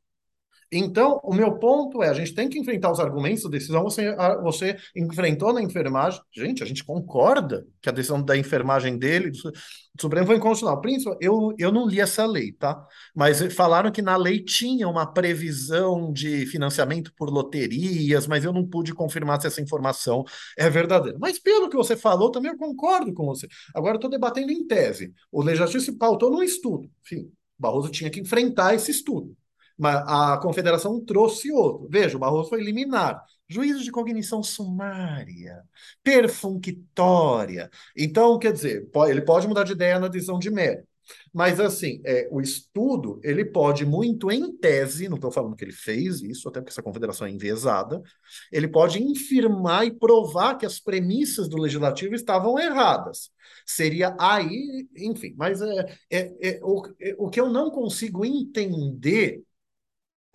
[0.71, 3.85] Então, o meu ponto é, a gente tem que enfrentar os argumentos da decisão.
[3.85, 6.21] Você, você enfrentou na enfermagem.
[6.35, 10.81] Gente, a gente concorda que a decisão da enfermagem dele, do, do Supremo, foi inconstitucional.
[10.81, 12.85] Príncipe, eu, eu não li essa lei, tá?
[13.15, 18.67] Mas falaram que na lei tinha uma previsão de financiamento por loterias, mas eu não
[18.67, 20.25] pude confirmar se essa informação
[20.59, 21.17] é verdadeira.
[21.21, 23.47] Mas pelo que você falou, também eu concordo com você.
[23.73, 25.13] Agora estou debatendo em tese.
[25.31, 26.91] O legislativo se pautou num estudo.
[27.05, 29.37] Enfim, Barroso tinha que enfrentar esse estudo.
[29.79, 31.89] Mas a confederação trouxe outro.
[31.91, 33.23] Veja, o Barroso foi liminar.
[33.49, 35.63] Juízo de cognição sumária,
[36.03, 37.71] perfunctória.
[37.97, 40.89] Então, quer dizer, ele pode mudar de ideia na decisão de mérito.
[41.33, 45.73] Mas, assim, é, o estudo, ele pode muito, em tese, não estou falando que ele
[45.73, 48.03] fez isso, até porque essa confederação é enviesada,
[48.51, 53.31] ele pode infirmar e provar que as premissas do legislativo estavam erradas.
[53.65, 59.43] Seria aí, enfim, mas é, é, é o, é, o que eu não consigo entender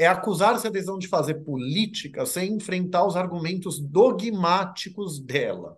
[0.02, 5.78] é acusar-se a adesão de fazer política sem enfrentar os argumentos dogmáticos dela.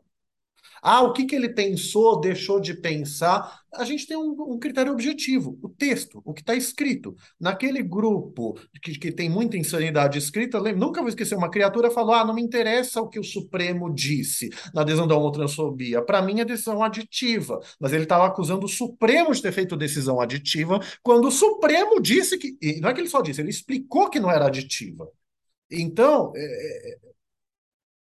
[0.86, 3.62] Ah, o que, que ele pensou, deixou de pensar?
[3.74, 7.16] A gente tem um, um critério objetivo, o texto, o que está escrito.
[7.40, 12.14] Naquele grupo que, que tem muita insanidade escrita, lembra, nunca vou esquecer, uma criatura falou:
[12.14, 16.02] ah, não me interessa o que o Supremo disse na adesão da homotransfobia.
[16.02, 17.62] Para mim é decisão aditiva.
[17.80, 22.38] Mas ele estava acusando o Supremo de ter feito decisão aditiva, quando o Supremo disse
[22.38, 22.58] que.
[22.82, 25.08] não é que ele só disse, ele explicou que não era aditiva.
[25.72, 27.13] Então, é, é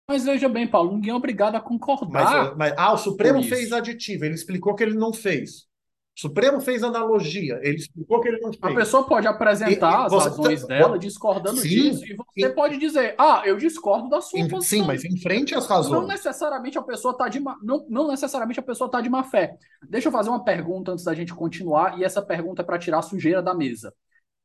[0.09, 2.55] mas veja bem, Paulo, ninguém é obrigado a concordar.
[2.55, 5.71] Mas, mas ah, o Supremo fez aditivo, ele explicou que ele não fez.
[6.15, 8.63] O Supremo fez analogia, ele explicou que ele não fez.
[8.63, 12.77] A pessoa pode apresentar e, as razões tá, dela discordando sim, disso, e você pode
[12.77, 14.81] dizer, ah, eu discordo da sua em, posição.
[14.81, 16.03] Sim, mas enfrente as razões.
[16.03, 19.25] Não necessariamente a pessoa está de má, não, não necessariamente a pessoa está de má
[19.25, 19.57] fé.
[19.89, 22.99] Deixa eu fazer uma pergunta antes da gente continuar, e essa pergunta é para tirar
[22.99, 23.95] a sujeira da mesa,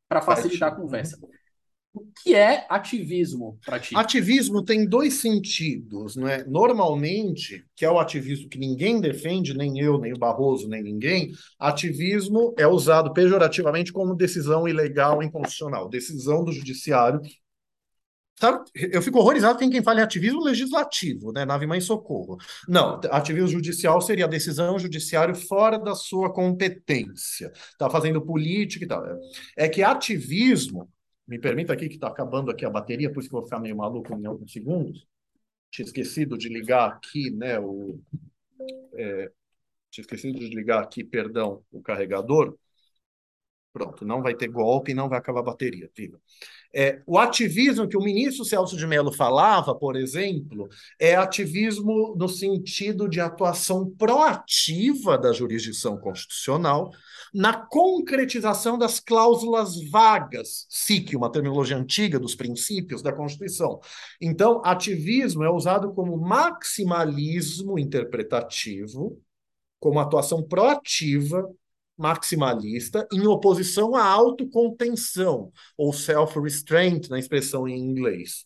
[0.07, 1.19] para facilitar a conversa.
[1.97, 3.95] O que é ativismo para ti?
[3.95, 6.45] Ativismo tem dois sentidos, não é?
[6.45, 11.31] Normalmente, que é o ativismo que ninguém defende, nem eu, nem o Barroso, nem ninguém,
[11.59, 17.19] ativismo é usado pejorativamente como decisão ilegal inconstitucional, decisão do judiciário.
[18.39, 18.69] Sabe?
[18.75, 21.43] Eu fico horrorizado com quem fala em ativismo legislativo, né?
[21.43, 22.37] Nave Mãe Socorro.
[22.67, 27.51] Não, ativismo judicial seria decisão judiciário fora da sua competência.
[27.55, 29.03] Está fazendo política e tal.
[29.57, 30.87] É que ativismo
[31.27, 33.59] me permita aqui que está acabando aqui a bateria, por isso que eu vou ficar
[33.59, 35.05] meio maluco em alguns segundos.
[35.69, 37.59] Tinha esquecido de ligar aqui, né?
[37.59, 37.99] O,
[38.93, 39.31] é,
[39.91, 42.57] tinha esquecido de ligar aqui, perdão, o carregador.
[43.73, 45.89] Pronto, não vai ter golpe, não vai acabar a bateria.
[45.95, 46.19] Viva.
[46.73, 50.67] É, o ativismo que o ministro Celso de Mello falava, por exemplo,
[50.99, 56.91] é ativismo no sentido de atuação proativa da jurisdição constitucional
[57.33, 63.79] na concretização das cláusulas vagas, SIC, uma terminologia antiga dos princípios da Constituição.
[64.19, 69.21] Então, ativismo é usado como maximalismo interpretativo,
[69.79, 71.47] como atuação proativa,
[71.97, 78.45] maximalista, em oposição à autocontenção, ou self-restraint, na expressão em inglês.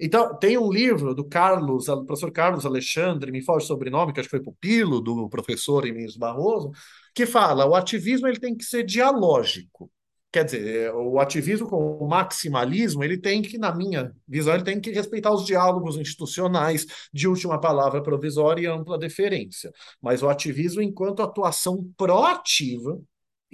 [0.00, 4.20] Então, tem um livro do Carlos, do professor Carlos Alexandre, me foge o sobrenome, que
[4.20, 6.72] acho que foi pupilo do professor Emílio Barroso,
[7.14, 9.90] que fala o ativismo ele tem que ser dialógico.
[10.34, 14.64] Quer dizer, é, o ativismo com o maximalismo, ele tem que, na minha visão, ele
[14.64, 19.70] tem que respeitar os diálogos institucionais de última palavra provisória e ampla deferência.
[20.02, 23.00] Mas o ativismo enquanto atuação proativa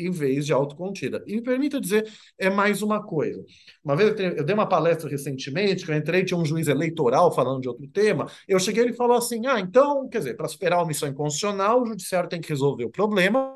[0.06, 1.22] em vez de autocontida.
[1.26, 3.42] E me permita dizer, é mais uma coisa.
[3.84, 7.60] Uma vez eu, dei uma palestra recentemente, que eu entrei, tinha um juiz eleitoral falando
[7.60, 10.78] de outro tema, eu cheguei e ele falou assim, ah, então, quer dizer, para superar
[10.78, 13.54] a omissão inconstitucional, o judiciário tem que resolver o problema,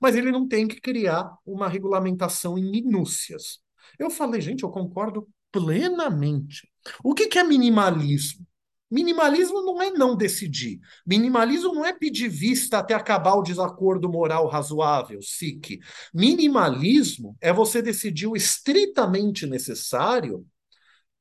[0.00, 3.58] mas ele não tem que criar uma regulamentação em minúcias.
[3.98, 6.68] Eu falei, gente, eu concordo plenamente.
[7.02, 8.47] O que, que é minimalismo?
[8.90, 10.80] Minimalismo não é não decidir.
[11.06, 15.78] Minimalismo não é pedir vista até acabar o desacordo moral razoável, SIC.
[16.14, 20.46] Minimalismo é você decidir o estritamente necessário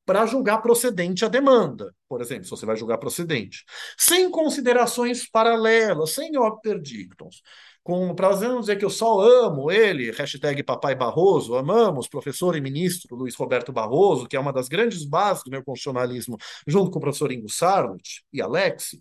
[0.06, 3.66] para julgar procedente a demanda, por exemplo, se você vai julgar procedente,
[3.98, 7.42] sem considerações paralelas, sem opter dictums
[7.88, 12.60] com prazer não dizer que eu só amo ele, hashtag Papai Barroso, amamos professor e
[12.60, 16.36] ministro Luiz Roberto Barroso, que é uma das grandes bases do meu constitucionalismo,
[16.68, 19.00] junto com o professor Ingo Sarnit e Alex.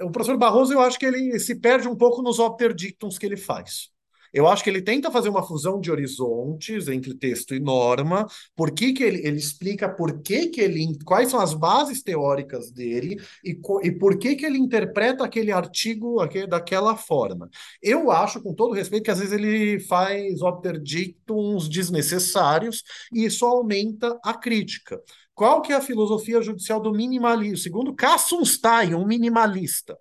[0.00, 3.26] O professor Barroso, eu acho que ele se perde um pouco nos opter dictums que
[3.26, 3.90] ele faz.
[4.32, 8.26] Eu acho que ele tenta fazer uma fusão de horizontes entre texto e norma,
[8.56, 10.98] por que, que ele, ele explica por que, que ele.
[11.04, 16.20] quais são as bases teóricas dele e, e por que, que ele interpreta aquele artigo
[16.20, 17.48] aquele, daquela forma.
[17.82, 22.82] Eu acho, com todo respeito, que às vezes ele faz obterdictums desnecessários
[23.12, 25.00] e isso aumenta a crítica.
[25.34, 27.56] Qual que é a filosofia judicial do minimalismo?
[27.56, 29.96] Segundo Kassunstein, um minimalista,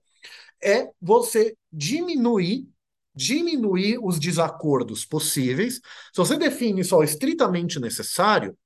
[0.63, 2.67] é você diminuir
[3.15, 5.75] diminuir os desacordos possíveis.
[5.75, 8.57] Se você define só estritamente necessário,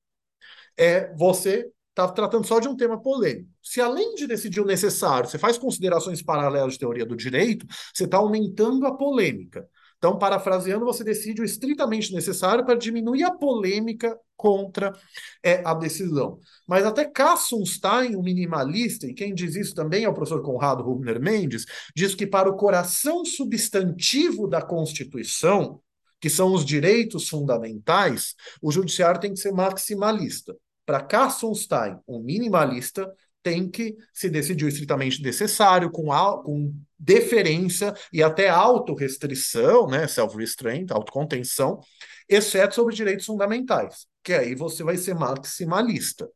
[0.78, 3.50] é você está tratando só de um tema polêmico.
[3.64, 8.04] Se além de decidir o necessário, você faz considerações paralelas de teoria do direito, você
[8.04, 9.68] está aumentando a polêmica.
[10.06, 14.94] Então, parafraseando, você decide o estritamente necessário para diminuir a polêmica contra
[15.42, 16.40] é, a decisão.
[16.68, 21.20] Mas até Kassenstein, o minimalista, e quem diz isso também é o professor Conrado Rubner
[21.20, 21.66] Mendes,
[21.96, 25.82] diz que para o coração substantivo da Constituição,
[26.22, 30.56] que são os direitos fundamentais, o judiciário tem que ser maximalista.
[30.86, 33.12] Para Kassenstein, um minimalista,
[33.46, 36.08] tem que se decidir o estritamente necessário, com,
[36.42, 41.80] com deferência e até autorrestrição, né, self-restraint, autocontenção,
[42.28, 46.28] exceto sobre direitos fundamentais, que aí você vai ser maximalista.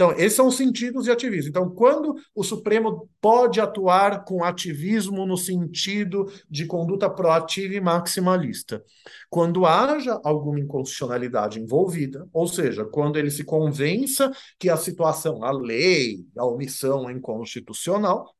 [0.00, 1.50] Então, esses são os sentidos de ativismo.
[1.50, 8.82] Então, quando o Supremo pode atuar com ativismo no sentido de conduta proativa e maximalista?
[9.28, 15.50] Quando haja alguma inconstitucionalidade envolvida, ou seja, quando ele se convença que a situação, a
[15.50, 18.34] lei, a omissão é inconstitucional,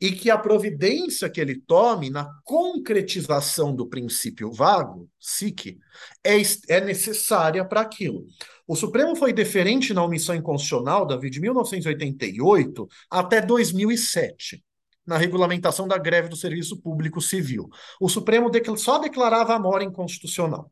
[0.00, 5.78] e que a providência que ele tome na concretização do princípio vago, SIC,
[6.24, 6.34] é,
[6.68, 8.24] é necessária para aquilo.
[8.66, 14.62] O Supremo foi deferente na omissão inconstitucional, Davi, de 1988 até 2007
[15.06, 17.68] na regulamentação da greve do serviço público civil.
[18.00, 20.70] O Supremo só declarava a mora inconstitucional.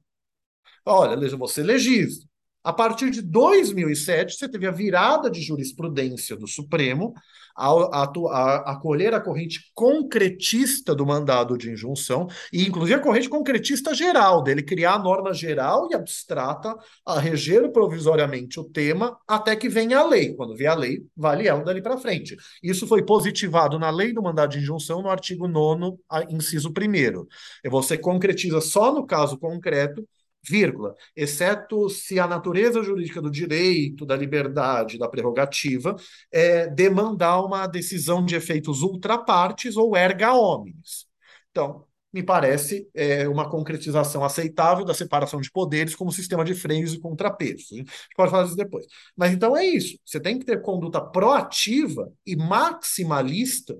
[0.84, 2.24] Olha, você legisla.
[2.64, 7.12] A partir de 2007, você teve a virada de jurisprudência do Supremo
[7.56, 13.94] a, a, acolher a corrente concretista do mandado de injunção, e inclusive a corrente concretista
[13.94, 16.74] geral, dele criar a norma geral e abstrata
[17.04, 20.34] a reger provisoriamente o tema até que venha a lei.
[20.34, 22.36] Quando vier a lei, vale ela dali para frente.
[22.62, 25.96] Isso foi positivado na lei do mandado de injunção, no artigo 9,
[26.30, 27.70] inciso 1.
[27.70, 30.06] Você concretiza só no caso concreto
[30.44, 35.94] vírgula, exceto se a natureza jurídica do direito, da liberdade, da prerrogativa,
[36.30, 41.06] é, demandar uma decisão de efeitos ultrapartes ou erga omnes.
[41.50, 46.92] Então, me parece é, uma concretização aceitável da separação de poderes como sistema de freios
[46.92, 47.72] e contrapesos.
[47.72, 48.86] A gente pode falar isso depois.
[49.16, 49.98] Mas então é isso.
[50.04, 53.78] Você tem que ter conduta proativa e maximalista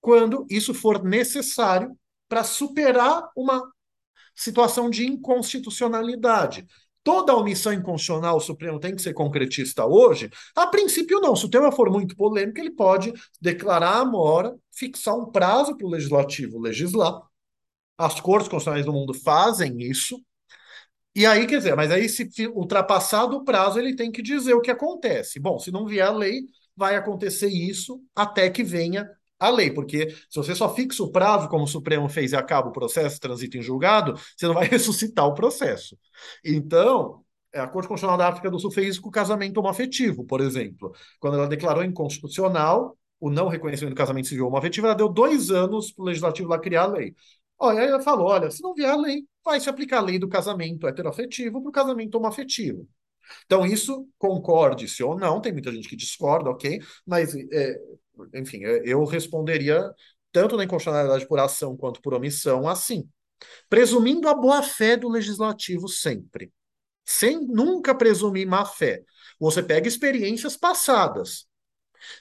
[0.00, 1.98] quando isso for necessário
[2.28, 3.60] para superar uma
[4.38, 6.66] situação de inconstitucionalidade.
[7.02, 10.30] Toda omissão inconstitucional o Supremo tem que ser concretista hoje?
[10.54, 11.34] A princípio, não.
[11.34, 15.86] Se o tema for muito polêmico, ele pode declarar a mora, fixar um prazo para
[15.86, 17.20] o legislativo legislar.
[17.96, 20.22] As cortes constitucionais do mundo fazem isso.
[21.14, 24.60] E aí, quer dizer, mas aí, se ultrapassado o prazo, ele tem que dizer o
[24.60, 25.40] que acontece.
[25.40, 26.42] Bom, se não vier a lei,
[26.76, 29.08] vai acontecer isso até que venha
[29.38, 32.68] a lei, porque se você só fixa o prazo, como o Supremo fez e acaba
[32.68, 35.96] o processo, transita em julgado, você não vai ressuscitar o processo.
[36.44, 37.24] Então,
[37.54, 40.92] a Corte Constitucional da África do Sul fez isso com o casamento homoafetivo, por exemplo.
[41.20, 45.92] Quando ela declarou inconstitucional o não reconhecimento do casamento civil homoafetivo, ela deu dois anos
[45.92, 47.14] para o Legislativo lá criar a lei.
[47.58, 50.18] Olha, aí ela falou, olha, se não vier a lei, vai se aplicar a lei
[50.18, 52.88] do casamento heteroafetivo para o casamento homoafetivo.
[53.44, 57.80] Então, isso, concorde-se ou não, tem muita gente que discorda, ok, mas é,
[58.34, 59.92] enfim, eu responderia
[60.32, 63.08] tanto na inconstitucionalidade por ação quanto por omissão assim.
[63.68, 66.52] Presumindo a boa-fé do legislativo sempre.
[67.04, 69.02] Sem nunca presumir má-fé.
[69.40, 71.46] Você pega experiências passadas.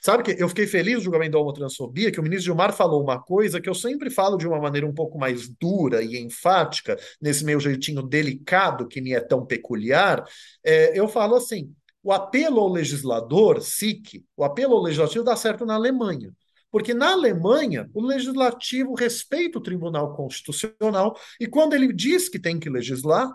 [0.01, 3.21] Sabe que eu fiquei feliz no julgamento da homotransfobia, que o ministro Gilmar falou uma
[3.21, 7.43] coisa que eu sempre falo de uma maneira um pouco mais dura e enfática, nesse
[7.43, 10.23] meu jeitinho delicado que me é tão peculiar.
[10.63, 11.73] É, eu falo assim:
[12.07, 16.33] o apelo ao legislador, SIC, o apelo ao legislativo dá certo na Alemanha.
[16.71, 22.57] Porque na Alemanha, o legislativo respeita o Tribunal Constitucional e quando ele diz que tem
[22.57, 23.29] que legislar,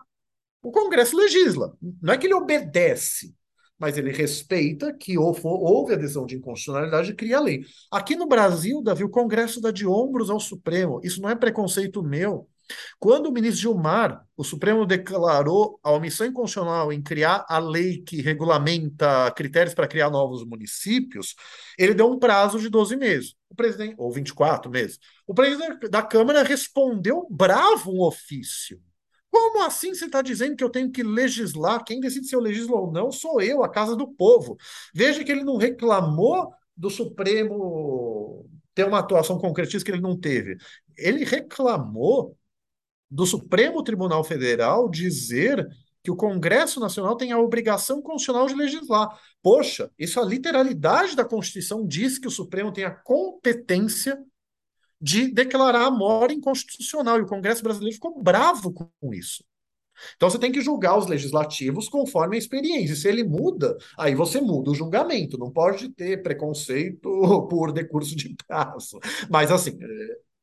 [0.62, 1.77] o Congresso legisla.
[2.01, 3.35] Não é que ele obedece,
[3.78, 7.66] mas ele respeita que houve a de inconstitucionalidade e cria a lei.
[7.90, 10.99] Aqui no Brasil, Davi, o Congresso dá de ombros ao Supremo.
[11.05, 12.49] Isso não é preconceito meu.
[12.99, 18.20] Quando o ministro Gilmar, o Supremo declarou a omissão inconstitucional em criar a lei que
[18.20, 21.35] regulamenta critérios para criar novos municípios,
[21.78, 23.35] ele deu um prazo de 12 meses.
[23.49, 24.99] O presidente, ou 24 meses.
[25.27, 28.81] O presidente da Câmara respondeu bravo um ofício.
[29.31, 31.82] Como assim você está dizendo que eu tenho que legislar?
[31.85, 34.57] Quem decide se eu legislo ou não sou eu, a casa do povo.
[34.94, 40.57] Veja que ele não reclamou do Supremo ter uma atuação concretista que ele não teve.
[40.99, 42.36] Ele reclamou
[43.13, 45.69] do Supremo Tribunal Federal dizer
[46.03, 49.09] que o Congresso Nacional tem a obrigação constitucional de legislar.
[49.43, 54.19] Poxa, isso a literalidade da Constituição diz que o Supremo tem a competência
[54.99, 59.45] de declarar a mora inconstitucional, e o Congresso brasileiro ficou bravo com isso.
[60.17, 62.97] Então você tem que julgar os legislativos conforme a experiência.
[62.97, 65.39] Se ele muda, aí você muda o julgamento.
[65.39, 67.09] Não pode ter preconceito
[67.51, 68.99] por decurso de prazo.
[69.29, 69.79] Mas assim,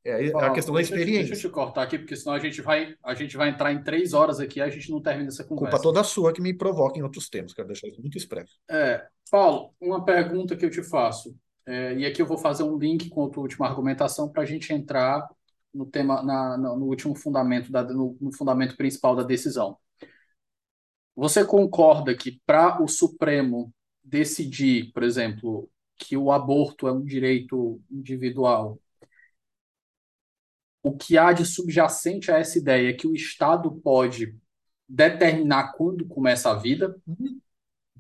[0.10, 1.28] É a questão da experiência.
[1.28, 3.84] Deixa eu te cortar aqui, porque senão a gente vai, a gente vai entrar em
[3.84, 5.72] três horas aqui e a gente não termina essa conversa.
[5.72, 8.58] Culpa toda sua que me provoca em outros temas, quero deixar isso muito expresso.
[8.70, 12.78] É, Paulo, uma pergunta que eu te faço, é, e aqui eu vou fazer um
[12.78, 15.28] link com a tua última argumentação para a gente entrar
[15.74, 19.78] no tema, na, no último fundamento, da, no, no fundamento principal da decisão.
[21.16, 23.74] Você concorda que para o Supremo
[24.04, 28.80] decidir, por exemplo, que o aborto é um direito individual,
[30.82, 34.36] o que há de subjacente a essa ideia é que o Estado pode
[34.88, 37.40] determinar quando começa a vida, uhum.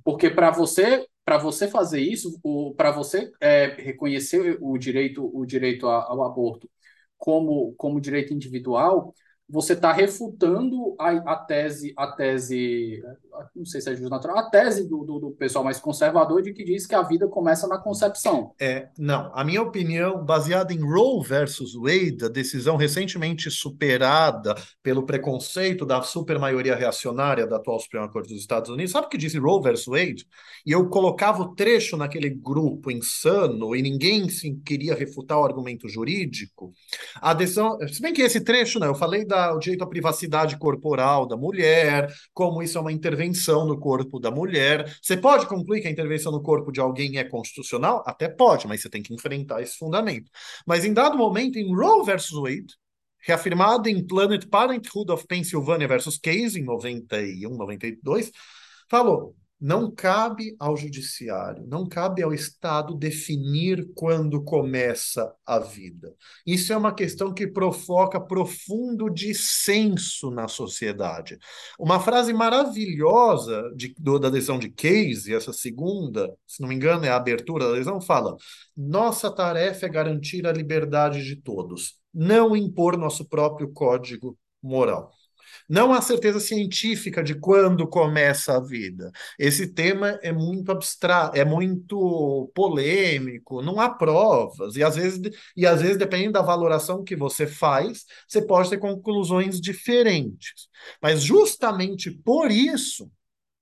[0.04, 2.42] porque para você para você fazer isso,
[2.76, 6.68] para você é, reconhecer o direito o direito ao aborto
[7.18, 9.14] como como direito individual,
[9.50, 13.02] você está refutando a, a, tese, a tese,
[13.56, 16.54] não sei se é justo natural, a tese do, do, do, pessoal mais conservador de
[16.54, 18.54] que diz que a vida começa na concepção.
[18.62, 25.04] É, não, a minha opinião, baseada em Roe versus Wade, a decisão recentemente superada pelo
[25.04, 29.40] preconceito da supermaioria reacionária da atual Suprema Corte dos Estados Unidos, sabe o que disse
[29.40, 30.28] Roe versus Wade?
[30.64, 35.90] E eu colocava o trecho naquele grupo insano e ninguém se queria refutar o argumento
[35.90, 36.72] jurídico.
[37.16, 40.58] A decisão, se bem que esse trecho, né, eu falei da o direito à privacidade
[40.58, 44.94] corporal da mulher, como isso é uma intervenção no corpo da mulher.
[45.02, 48.04] Você pode concluir que a intervenção no corpo de alguém é constitucional?
[48.06, 50.30] Até pode, mas você tem que enfrentar esse fundamento.
[50.66, 52.76] Mas em dado momento, em Roe versus Wade,
[53.22, 58.32] reafirmado em Planned Parenthood of Pennsylvania versus Case, em 91, 92,
[58.90, 66.14] falou: não cabe ao judiciário, não cabe ao Estado definir quando começa a vida.
[66.46, 71.38] Isso é uma questão que provoca profundo dissenso na sociedade.
[71.78, 77.06] Uma frase maravilhosa de, do, da decisão de Case, essa segunda, se não me engano,
[77.06, 78.38] é a abertura da decisão, fala:
[78.76, 85.12] nossa tarefa é garantir a liberdade de todos, não impor nosso próprio código moral.
[85.70, 89.12] Não há certeza científica de quando começa a vida.
[89.38, 95.22] Esse tema é muito abstrato, é muito polêmico, não há provas, e às vezes,
[95.56, 100.68] e às vezes, dependendo da valoração que você faz, você pode ter conclusões diferentes.
[101.02, 103.10] Mas justamente por isso,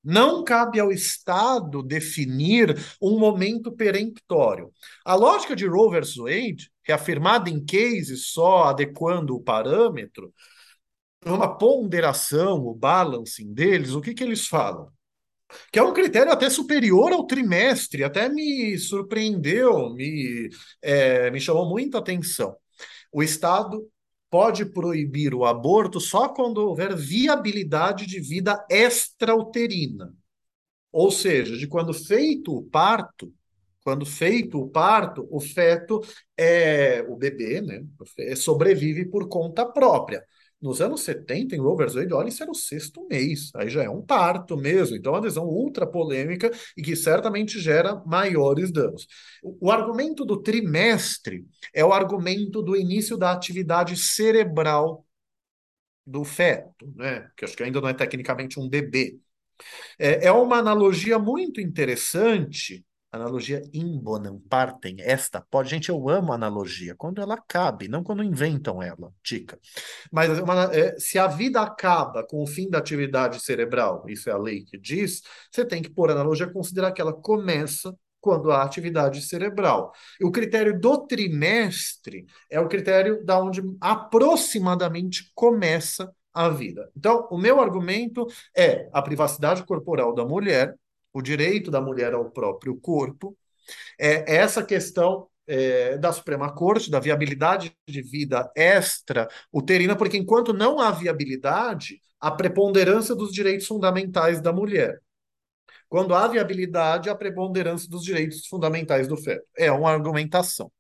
[0.04, 4.72] não cabe ao Estado definir um momento peremptório.
[5.04, 10.34] A lógica de Roe versus Wade, reafirmada em cases só adequando o parâmetro,
[11.32, 14.92] uma ponderação, o balancing deles, o que, que eles falam?
[15.72, 20.50] Que é um critério até superior ao trimestre, até me surpreendeu, me,
[20.82, 22.56] é, me chamou muita atenção.
[23.12, 23.88] O Estado
[24.30, 30.14] pode proibir o aborto só quando houver viabilidade de vida extrauterina.
[30.92, 33.34] Ou seja, de quando feito o parto,
[33.84, 36.02] quando feito o parto, o feto
[36.36, 37.86] é o bebê, né,
[38.36, 40.24] sobrevive por conta própria.
[40.60, 41.86] Nos anos 70, em Roe.
[41.86, 43.52] Wade, olha, isso era o sexto mês.
[43.56, 44.96] Aí já é um parto mesmo.
[44.96, 49.08] Então, é uma decisão ultra polêmica e que certamente gera maiores danos.
[49.44, 55.06] O, o argumento do trimestre é o argumento do início da atividade cerebral
[56.06, 57.30] do feto, né?
[57.36, 59.20] Que acho que ainda não é tecnicamente um bebê.
[60.00, 62.86] É, é uma analogia muito interessante
[63.18, 65.70] Analogia in bonum partem, esta pode.
[65.70, 69.60] Gente, eu amo analogia, quando ela cabe, não quando inventam ela, dica.
[70.12, 74.34] Mas uma, é, se a vida acaba com o fim da atividade cerebral, isso é
[74.34, 75.22] a lei que diz,
[75.52, 79.92] você tem que pôr a analogia considerar que ela começa quando há atividade cerebral.
[80.22, 86.90] O critério do trimestre é o critério da onde aproximadamente começa a vida.
[86.96, 90.76] Então, o meu argumento é a privacidade corporal da mulher
[91.18, 93.36] o direito da mulher ao próprio corpo,
[94.00, 100.54] é essa questão é, da Suprema Corte, da viabilidade de vida extra uterina, porque enquanto
[100.54, 105.02] não há viabilidade, a preponderância dos direitos fundamentais da mulher.
[105.90, 109.46] Quando há viabilidade, a preponderância dos direitos fundamentais do feto.
[109.58, 110.72] É uma argumentação.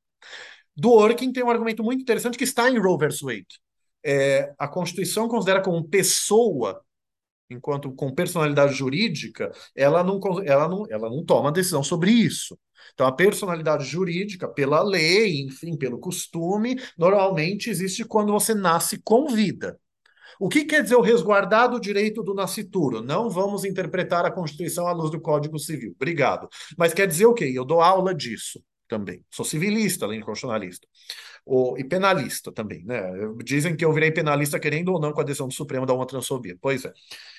[0.76, 3.22] Do Orkin tem um argumento muito interessante que está em Roe vs.
[3.22, 3.62] Wade.
[4.06, 6.84] É, a Constituição considera como pessoa
[7.50, 12.58] enquanto com personalidade jurídica, ela não, ela não, ela não toma decisão sobre isso.
[12.94, 19.28] Então, a personalidade jurídica, pela lei, enfim, pelo costume, normalmente existe quando você nasce com
[19.28, 19.80] vida.
[20.40, 23.02] O que quer dizer o resguardado direito do nascituro?
[23.02, 25.94] Não vamos interpretar a Constituição à luz do Código Civil.
[25.96, 26.48] Obrigado.
[26.78, 27.52] Mas quer dizer o quê?
[27.54, 29.26] Eu dou aula disso também.
[29.32, 30.88] Sou civilista, além de constitucionalista
[31.48, 33.02] o, e penalista também, né?
[33.44, 36.06] Dizem que eu virei penalista querendo ou não com a decisão do Supremo da uma
[36.06, 36.58] transfobia.
[36.62, 36.94] Pois é.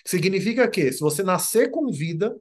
[0.05, 2.35] Significa que se você nascer com vida,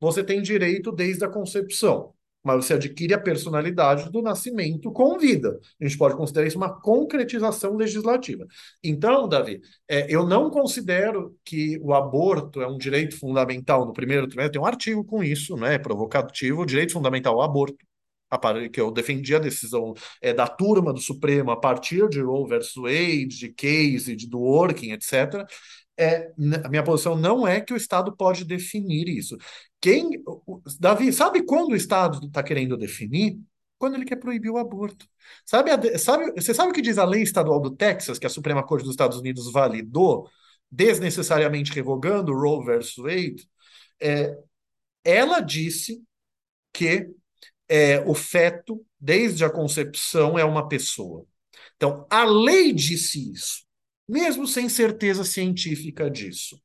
[0.00, 2.14] você tem direito desde a concepção.
[2.44, 5.58] mas você adquire a personalidade do nascimento com vida.
[5.80, 8.46] A gente pode considerar isso uma concretização legislativa.
[8.82, 14.26] Então, Davi, é, eu não considero que o aborto é um direito fundamental no primeiro
[14.28, 14.52] trimestre.
[14.52, 15.78] Tem um artigo com isso, né?
[15.78, 17.76] Provocativo, direito fundamental ao aborto
[18.70, 22.74] que eu defendi a decisão é, da turma do Supremo a partir de Roe versus
[22.76, 25.46] Wade, de Case, de Dworkin, etc.,
[26.00, 26.32] é,
[26.64, 29.36] a minha posição não é que o Estado pode definir isso.
[29.80, 30.22] Quem,
[30.78, 33.40] Davi, sabe quando o Estado está querendo definir?
[33.78, 35.06] Quando ele quer proibir o aborto.
[35.44, 38.30] Sabe, a, sabe, você sabe o que diz a lei estadual do Texas, que a
[38.30, 40.28] Suprema Corte dos Estados Unidos validou,
[40.70, 43.48] desnecessariamente revogando Roe versus Wade?
[44.00, 44.36] É,
[45.04, 46.02] ela disse
[46.72, 47.10] que
[47.68, 51.26] é, o feto, desde a concepção, é uma pessoa.
[51.76, 53.64] Então, a lei disse isso,
[54.08, 56.60] mesmo sem certeza científica disso.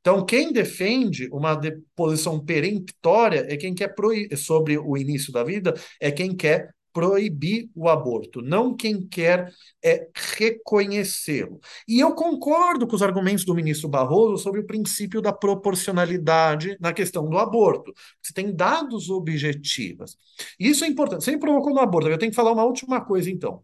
[0.00, 1.60] Então, quem defende uma
[1.94, 3.94] posição peremptória é quem quer
[4.36, 9.52] sobre o início da vida, é quem quer proibir o aborto, não quem quer
[9.84, 11.60] é, reconhecê-lo.
[11.86, 16.92] E eu concordo com os argumentos do ministro Barroso sobre o princípio da proporcionalidade na
[16.92, 17.94] questão do aborto.
[18.20, 20.16] Você tem dados objetivos.
[20.58, 21.22] Isso é importante.
[21.22, 23.62] Você me provocou no aborto, eu tenho que falar uma última coisa, então.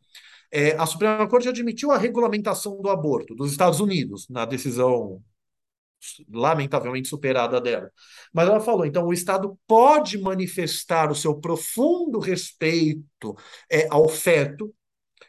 [0.52, 5.20] É, a Suprema Corte admitiu a regulamentação do aborto dos Estados Unidos na decisão
[6.32, 7.90] lamentavelmente superada dela.
[8.32, 13.36] Mas ela falou, então o Estado pode manifestar o seu profundo respeito
[13.70, 14.74] é, ao feto.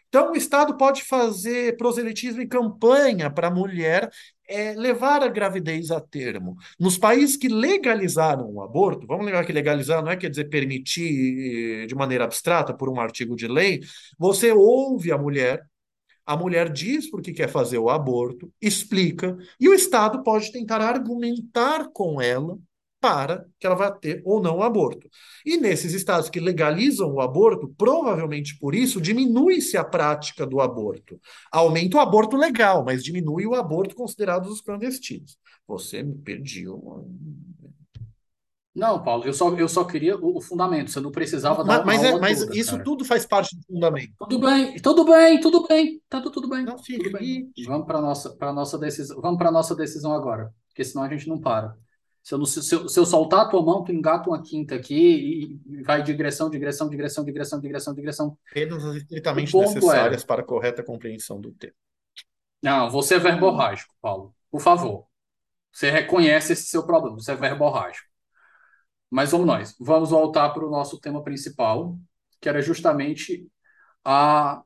[0.08, 4.10] Então o Estado pode fazer proselitismo e campanha para a mulher
[4.48, 6.56] é, levar a gravidez a termo.
[6.80, 11.84] Nos países que legalizaram o aborto, vamos lembrar que legalizar não é quer dizer permitir
[11.84, 13.82] eh, de maneira abstrata por um artigo de lei,
[14.18, 15.62] você ouve a mulher,
[16.26, 21.90] a mulher diz porque quer fazer o aborto, explica, e o Estado pode tentar argumentar
[21.94, 22.58] com ela
[23.00, 25.08] para que ela vá ter ou não o aborto.
[25.46, 31.22] E nesses estados que legalizam o aborto, provavelmente por isso, diminui-se a prática do aborto.
[31.52, 35.38] Aumenta o aborto legal, mas diminui o aborto considerado os clandestinos.
[35.68, 37.08] Você me pediu
[38.76, 40.92] não, Paulo, eu só, eu só queria o, o fundamento.
[40.92, 42.84] Você não precisava mas, dar mas, é, mas toda, isso cara.
[42.84, 44.14] tudo faz parte do fundamento.
[44.20, 46.66] Tudo bem, tudo bem, tudo bem, tá tudo bem.
[46.66, 47.50] Não, tudo bem.
[47.66, 49.22] Vamos para nossa, para nossa decisão.
[49.22, 51.74] Vamos para nossa decisão agora, porque senão a gente não para.
[52.22, 54.76] Se eu, não, se, eu, se eu soltar a tua mão, tu engata uma quinta
[54.76, 58.38] aqui e vai digressão, digressão, digressão, digressão, digressão, digressão.
[58.52, 60.26] Apenas estritamente necessárias é...
[60.26, 61.76] para a correta compreensão do tema.
[62.62, 64.36] Não, você é verborrágico, Paulo.
[64.52, 65.06] Por favor.
[65.72, 68.15] Você reconhece esse seu problema, você é verborrágico.
[69.10, 71.98] Mas vamos nós, vamos voltar para o nosso tema principal,
[72.42, 73.48] que era justamente
[74.04, 74.62] a,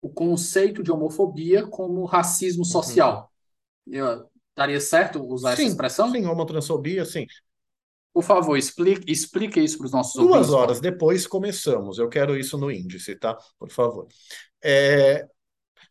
[0.00, 3.30] o conceito de homofobia como racismo social.
[3.86, 3.94] Uhum.
[3.94, 6.10] Eu, daria certo usar sim, essa expressão?
[6.10, 7.26] Sim, homotransfobia, sim.
[8.12, 10.48] Por favor, explique, explique isso para os nossos Duas ouvintes.
[10.48, 11.98] Duas horas depois começamos.
[11.98, 13.36] Eu quero isso no índice, tá?
[13.58, 14.06] Por favor.
[14.62, 15.26] É,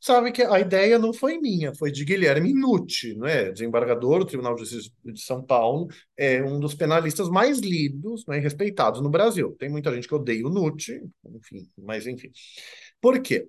[0.01, 3.51] sabe que a ideia não foi minha, foi de Guilherme Nucci, é?
[3.51, 5.87] desembargador do Tribunal de Justiça de São Paulo,
[6.17, 9.55] é um dos penalistas mais lidos né, e respeitados no Brasil.
[9.59, 10.99] Tem muita gente que odeia o Nucci,
[11.35, 12.31] enfim, mas enfim.
[12.99, 13.47] Por quê?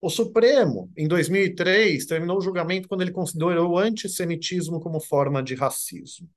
[0.00, 5.54] O Supremo, em 2003, terminou o julgamento quando ele considerou o antissemitismo como forma de
[5.54, 6.28] racismo.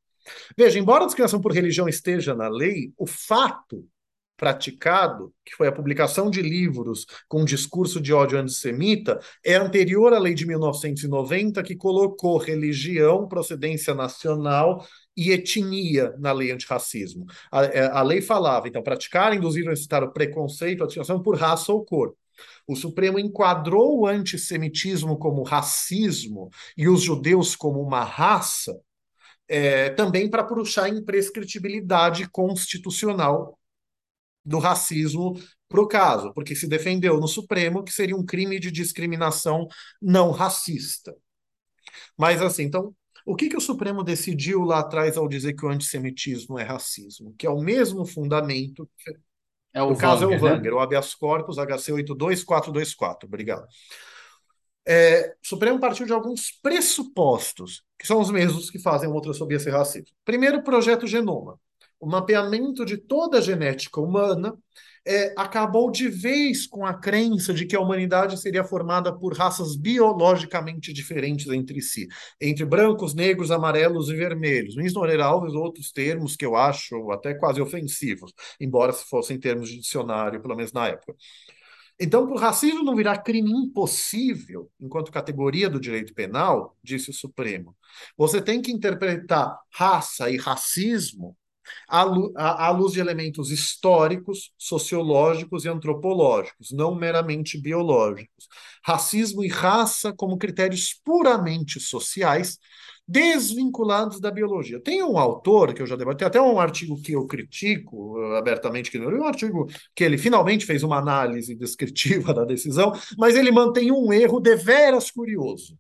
[0.56, 3.86] Veja, embora a discriminação por religião esteja na lei, o fato
[4.38, 10.20] praticado, que foi a publicação de livros com discurso de ódio antissemita, é anterior à
[10.20, 14.86] lei de 1990, que colocou religião, procedência nacional
[15.18, 17.26] e etnia na lei antirracismo.
[17.52, 21.36] A, é, a lei falava, então, praticar, induzir ou incitar o preconceito, a discriminação por
[21.36, 22.14] raça ou cor.
[22.68, 28.80] O Supremo enquadrou o antissemitismo como racismo e os judeus como uma raça,
[29.48, 33.57] é, também para puxar imprescritibilidade constitucional
[34.48, 35.38] do racismo
[35.68, 39.68] para o caso, porque se defendeu no Supremo que seria um crime de discriminação
[40.02, 41.14] não racista.
[42.18, 42.96] Mas assim, então,
[43.26, 47.36] o que, que o Supremo decidiu lá atrás ao dizer que o antissemitismo é racismo?
[47.38, 48.90] Que é o mesmo fundamento.
[49.74, 50.78] É o, o caso é o Wanger, né?
[50.78, 53.28] o habeas corpus HC 82424.
[53.28, 53.68] Obrigado.
[54.88, 59.60] É, o Supremo partiu de alguns pressupostos, que são os mesmos que fazem a homotransfobia
[59.60, 60.10] ser racista.
[60.24, 61.60] Primeiro, o projeto Genoma
[62.00, 64.54] o mapeamento de toda a genética humana
[65.08, 69.78] é, acabou de vez com a crença de que a humanidade seria formada por raças
[69.78, 72.08] biologicamente diferentes entre si,
[72.42, 74.76] entre brancos, negros, amarelos e vermelhos.
[74.76, 79.70] Luiz Moreira Alves, outros termos que eu acho até quase ofensivos, embora se fossem termos
[79.70, 81.16] de dicionário, pelo menos na época.
[82.00, 87.14] Então, para o racismo não virar crime impossível, enquanto categoria do direito penal, disse o
[87.14, 87.76] Supremo,
[88.16, 91.36] você tem que interpretar raça e racismo
[91.88, 98.48] à, luz de elementos históricos, sociológicos e antropológicos, não meramente biológicos.
[98.84, 102.58] Racismo e raça como critérios puramente sociais,
[103.08, 104.82] desvinculados da biologia.
[104.82, 108.92] Tem um autor que eu já debati, até um artigo que eu critico uh, abertamente,
[108.92, 113.92] que um artigo que ele finalmente fez uma análise descritiva da decisão, mas ele mantém
[113.92, 115.78] um erro deveras curioso.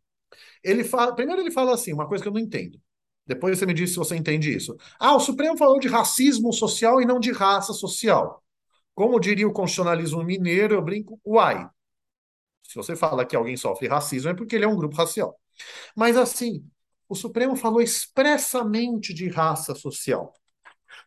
[0.64, 2.80] Ele fala, primeiro ele fala assim, uma coisa que eu não entendo.
[3.28, 4.76] Depois você me diz se você entende isso.
[4.98, 8.44] Ah, o Supremo falou de racismo social e não de raça social.
[8.95, 11.70] Como diria o constitucionalismo mineiro, eu brinco, uai.
[12.64, 15.40] Se você fala que alguém sofre racismo, é porque ele é um grupo racial.
[15.95, 16.66] Mas assim,
[17.08, 20.34] o Supremo falou expressamente de raça social.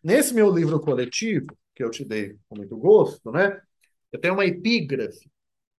[0.03, 3.61] Nesse meu livro coletivo, que eu te dei com muito gosto, né?
[4.13, 5.31] Eu tenho uma epígrafe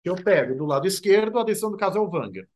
[0.03, 2.47] que eu pego do lado esquerdo a decisão do caso Elvanger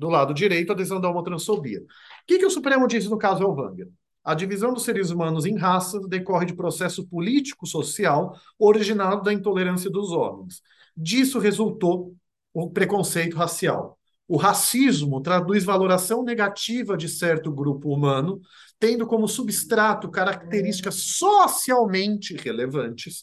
[0.00, 1.80] do lado direito, adesão da homotransfobia.
[1.80, 1.84] O
[2.26, 3.86] que, que o Supremo disse no caso Elvanger?
[4.24, 10.10] A divisão dos seres humanos em raças decorre de processo político-social originado da intolerância dos
[10.10, 10.62] homens.
[10.96, 12.14] Disso resultou
[12.54, 13.98] o preconceito racial.
[14.26, 18.40] O racismo traduz valoração negativa de certo grupo humano,
[18.78, 23.22] tendo como substrato características socialmente relevantes,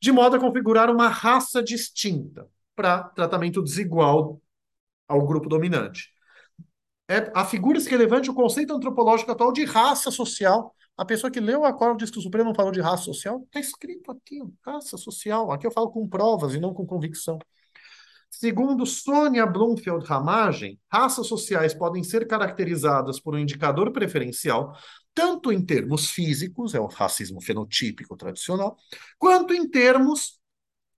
[0.00, 4.40] de modo a configurar uma raça distinta para tratamento desigual
[5.08, 6.10] ao grupo dominante.
[7.08, 10.74] É, a figura relevante o conceito antropológico atual de raça social.
[10.96, 13.42] A pessoa que leu o acordo diz que o Supremo não falou de raça social.
[13.44, 15.52] Está escrito aqui, raça social.
[15.52, 17.38] Aqui eu falo com provas e não com convicção.
[18.30, 24.76] Segundo Sônia Bloomfield Ramagem, raças sociais podem ser caracterizadas por um indicador preferencial,
[25.14, 28.76] tanto em termos físicos, é o racismo fenotípico tradicional,
[29.18, 30.40] quanto em termos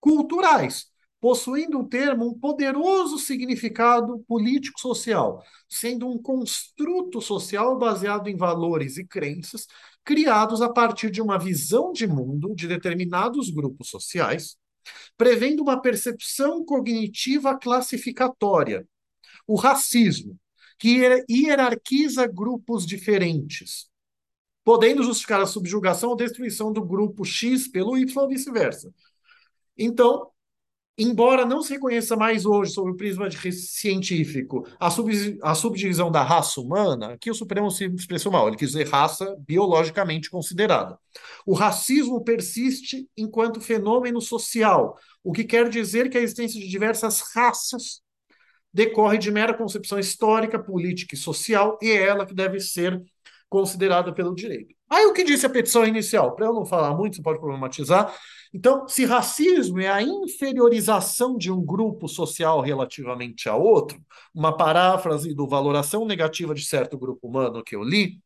[0.01, 0.87] culturais,
[1.21, 9.05] possuindo um termo um poderoso significado político-social, sendo um construto social baseado em valores e
[9.05, 9.67] crenças
[10.05, 14.57] criados a partir de uma visão de mundo de determinados grupos sociais,
[15.17, 18.87] prevendo uma percepção cognitiva classificatória,
[19.47, 20.39] o racismo,
[20.79, 23.89] que hierarquiza grupos diferentes,
[24.63, 28.93] podendo justificar a subjugação ou destruição do grupo X pelo Y ou vice-versa.
[29.77, 30.31] Então,
[30.99, 36.23] embora não se reconheça mais hoje, sob o prisma científico, a, sub, a subdivisão da
[36.23, 40.99] raça humana, aqui o Supremo se expressou mal, ele quis dizer raça biologicamente considerada.
[41.45, 47.21] O racismo persiste enquanto fenômeno social, o que quer dizer que a existência de diversas
[47.35, 48.01] raças
[48.73, 53.03] decorre de mera concepção histórica, política e social, e é ela que deve ser
[53.49, 54.75] considerada pelo direito.
[54.89, 56.35] Aí o que disse a petição inicial?
[56.37, 58.15] Para eu não falar muito, você pode problematizar.
[58.57, 64.01] Então, se racismo é a inferiorização de um grupo social relativamente a outro,
[64.35, 68.19] uma paráfrase do valoração negativa de certo grupo humano que eu li,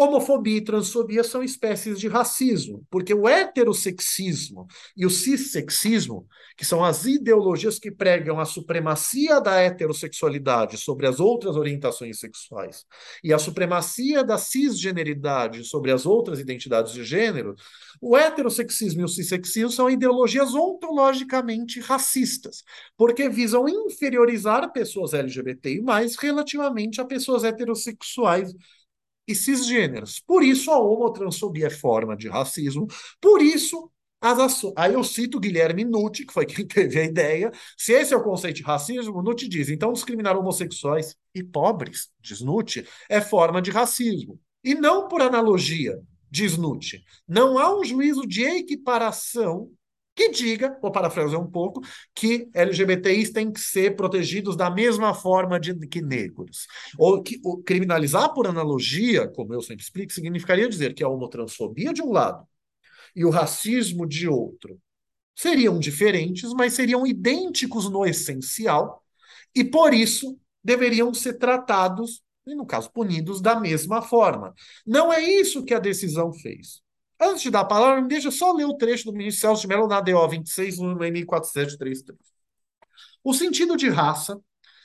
[0.00, 6.24] Homofobia e transfobia são espécies de racismo, porque o heterossexismo e o cissexismo,
[6.56, 12.86] que são as ideologias que pregam a supremacia da heterossexualidade sobre as outras orientações sexuais
[13.24, 17.56] e a supremacia da cisgeneridade sobre as outras identidades de gênero,
[18.00, 22.62] o heterossexismo e o cissexismo são ideologias ontologicamente racistas,
[22.96, 25.82] porque visam inferiorizar pessoas LGBTI
[26.20, 28.54] relativamente a pessoas heterossexuais
[29.28, 30.20] e cisgêneros.
[30.20, 32.86] Por isso a homotransfobia é forma de racismo,
[33.20, 33.90] por isso
[34.20, 34.74] as ações.
[34.76, 37.52] Aí eu cito Guilherme Nutti, que foi quem teve a ideia.
[37.76, 42.40] Se esse é o conceito de racismo, Nutti diz: então discriminar homossexuais e pobres, diz
[42.40, 44.40] Nutti, é forma de racismo.
[44.64, 46.00] E não por analogia,
[46.30, 47.04] diz Nutti.
[47.28, 49.70] Não há um juízo de equiparação
[50.18, 51.80] que diga, vou parafrasear um pouco,
[52.12, 56.66] que LGBTIs têm que ser protegidos da mesma forma de, que negros.
[56.98, 61.92] Ou que ou, criminalizar por analogia, como eu sempre explico, significaria dizer que a homotransfobia
[61.94, 62.44] de um lado
[63.14, 64.80] e o racismo de outro
[65.36, 69.04] seriam diferentes, mas seriam idênticos no essencial,
[69.54, 74.52] e por isso deveriam ser tratados, e no caso punidos, da mesma forma.
[74.84, 76.82] Não é isso que a decisão fez.
[77.20, 79.68] Antes de dar a palavra, me deixa só ler o trecho do ministro Celso de
[79.68, 82.18] Mello na DO 26, no MI 4733.
[83.24, 84.40] O sentido de raça,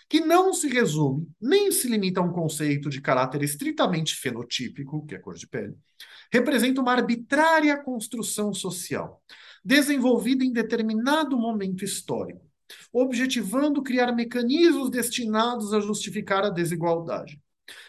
[0.09, 5.15] que não se resume nem se limita a um conceito de caráter estritamente fenotípico, que
[5.15, 5.75] é cor de pele,
[6.31, 9.21] representa uma arbitrária construção social,
[9.63, 12.45] desenvolvida em determinado momento histórico,
[12.91, 17.39] objetivando criar mecanismos destinados a justificar a desigualdade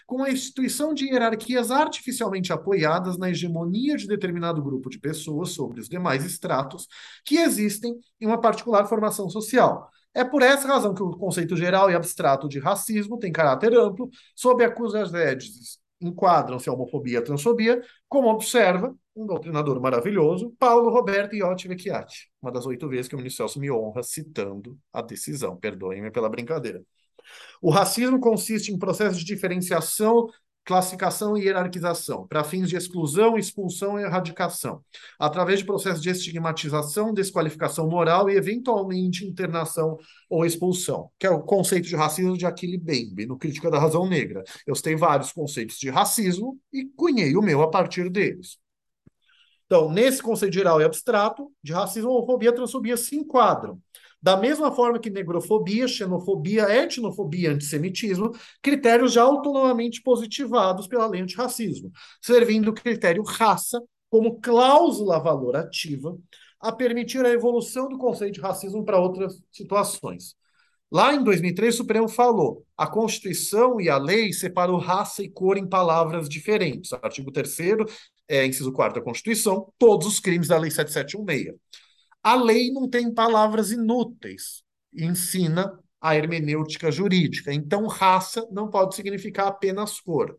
[0.06, 5.80] com a instituição de hierarquias artificialmente apoiadas na hegemonia de determinado grupo de pessoas sobre
[5.80, 6.86] os demais estratos
[7.24, 9.88] que existem em uma particular formação social.
[10.12, 14.08] É por essa razão que o conceito geral e abstrato de racismo tem caráter amplo,
[14.34, 14.70] sob a
[16.00, 22.30] enquadram-se a homofobia e a transfobia, como observa um doutrinador maravilhoso, Paulo Roberto Iotti Vecchiati,
[22.42, 25.56] uma das oito vezes que o ministro Celso me honra citando a decisão.
[25.56, 26.82] Perdoem-me pela brincadeira.
[27.60, 30.28] O racismo consiste em processo de diferenciação
[30.64, 34.82] classificação e hierarquização, para fins de exclusão, expulsão e erradicação,
[35.18, 39.98] através de processos de estigmatização, desqualificação moral e, eventualmente, internação
[40.28, 44.08] ou expulsão, que é o conceito de racismo de Achille Mbembe, no Crítica da Razão
[44.08, 44.42] Negra.
[44.66, 48.58] Eu citei vários conceitos de racismo e cunhei o meu a partir deles.
[49.66, 53.80] Então, nesse conceito geral e abstrato, de racismo, homofobia e transfobia se enquadram.
[54.24, 58.32] Da mesma forma que negrofobia, xenofobia, etnofobia, antissemitismo,
[58.62, 61.92] critérios já autonomamente positivados pela lei antirracismo,
[62.22, 66.16] servindo o critério raça como cláusula valorativa
[66.58, 70.34] a permitir a evolução do conceito de racismo para outras situações.
[70.90, 75.58] Lá em 2003, o Supremo falou: a Constituição e a lei separam raça e cor
[75.58, 76.94] em palavras diferentes.
[76.94, 77.58] Artigo 3,
[78.26, 81.83] é, inciso 4 da Constituição, todos os crimes da Lei 7716.
[82.24, 84.64] A lei não tem palavras inúteis,
[84.94, 87.52] ensina a hermenêutica jurídica.
[87.54, 90.38] Então, raça não pode significar apenas cor,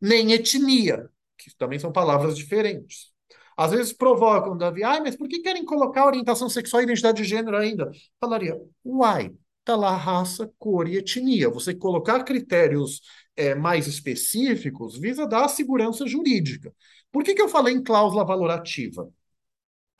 [0.00, 3.12] nem etnia, que também são palavras diferentes.
[3.56, 7.28] Às vezes provocam, Davi, ai, mas por que querem colocar orientação sexual e identidade de
[7.28, 7.90] gênero ainda?
[8.20, 9.32] Falaria, uai,
[9.64, 11.50] tá lá raça, cor e etnia.
[11.50, 13.02] Você colocar critérios
[13.36, 16.74] é, mais específicos visa dar segurança jurídica.
[17.12, 19.08] Por que, que eu falei em cláusula valorativa?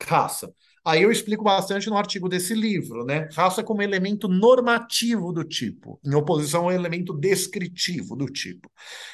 [0.01, 0.53] Raça.
[0.85, 3.29] Aí eu explico bastante no artigo desse livro, né?
[3.33, 8.69] Raça como elemento normativo do tipo, em oposição ao elemento descritivo do tipo.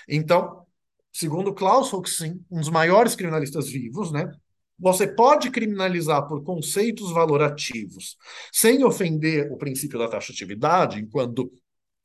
[0.08, 0.66] Então,
[1.14, 4.32] segundo Klaus Hoxin, um dos maiores criminalistas vivos, né?
[4.80, 8.18] Você pode criminalizar por conceitos valorativos,
[8.52, 11.52] sem ofender o princípio da taxatividade, enquanto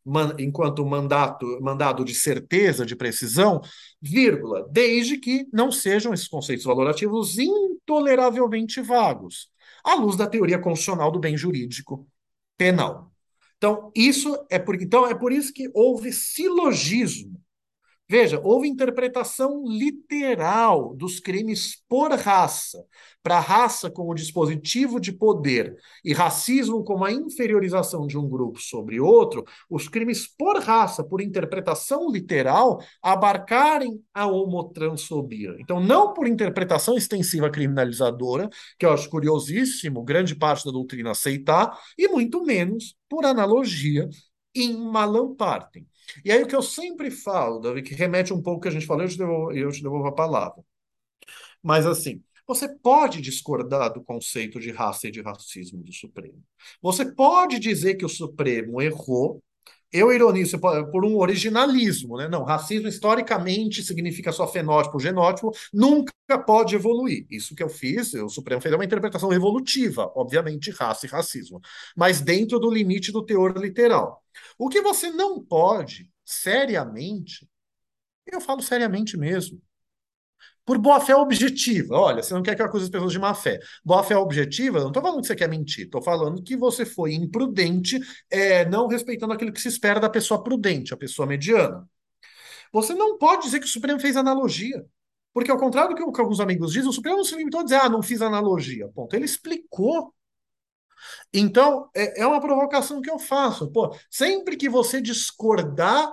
[0.04, 3.62] man, enquanto mandato, mandado de certeza, de precisão,
[4.02, 9.53] vírgula, desde que não sejam esses conceitos valorativos intoleravelmente vagos
[9.84, 12.08] à luz da teoria constitucional do bem jurídico
[12.56, 13.12] penal.
[13.58, 17.33] Então, isso é por, então, é por isso que houve silogismo
[18.06, 22.84] Veja, houve interpretação literal dos crimes por raça,
[23.22, 25.74] para raça como dispositivo de poder
[26.04, 31.22] e racismo como a inferiorização de um grupo sobre outro, os crimes por raça, por
[31.22, 35.56] interpretação literal, abarcarem a homotransfobia.
[35.58, 41.74] Então, não por interpretação extensiva criminalizadora, que eu acho curiosíssimo grande parte da doutrina aceitar,
[41.96, 44.06] e muito menos por analogia
[44.54, 45.86] em Malampartem.
[46.24, 48.86] E aí o que eu sempre falo, Davi, que remete um pouco que a gente
[48.86, 50.62] falou, eu te devolvo, eu te devolvo a palavra.
[51.62, 56.42] Mas assim, você pode discordar do conceito de raça e de racismo do Supremo.
[56.82, 59.42] Você pode dizer que o Supremo errou.
[59.94, 62.26] Eu ironizo por um originalismo, né?
[62.26, 66.12] Não, racismo historicamente significa só fenótipo, genótipo, nunca
[66.44, 67.24] pode evoluir.
[67.30, 71.60] Isso que eu fiz, o Supremo fez uma interpretação evolutiva, obviamente, raça e racismo,
[71.96, 74.20] mas dentro do limite do teor literal.
[74.58, 77.48] O que você não pode, seriamente,
[78.26, 79.60] eu falo seriamente mesmo,
[80.64, 81.96] por boa fé objetiva.
[81.96, 83.58] Olha, você não quer que eu acuse as pessoas de má fé.
[83.84, 87.14] Boa fé objetiva, não estou falando que você quer mentir, estou falando que você foi
[87.14, 88.00] imprudente,
[88.30, 91.88] é, não respeitando aquilo que se espera da pessoa prudente, a pessoa mediana.
[92.72, 94.84] Você não pode dizer que o Supremo fez analogia.
[95.32, 97.76] Porque, ao contrário do que alguns amigos dizem, o Supremo não se limitou a dizer,
[97.76, 98.88] ah, não fiz analogia.
[98.94, 99.14] Ponto.
[99.16, 100.14] Ele explicou
[101.32, 103.70] então, é, é uma provocação que eu faço.
[103.70, 106.12] Pô, sempre que você discordar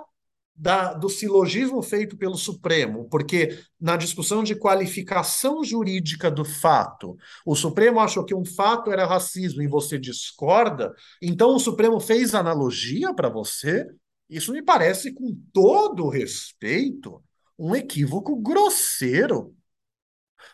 [0.54, 7.56] da, do silogismo feito pelo Supremo, porque na discussão de qualificação jurídica do fato, o
[7.56, 13.14] Supremo achou que um fato era racismo e você discorda, então o Supremo fez analogia
[13.14, 13.86] para você?
[14.28, 17.22] Isso me parece, com todo respeito,
[17.58, 19.54] um equívoco grosseiro.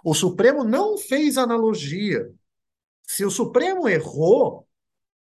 [0.04, 2.28] O Supremo não fez analogia.
[3.06, 4.67] Se o Supremo errou,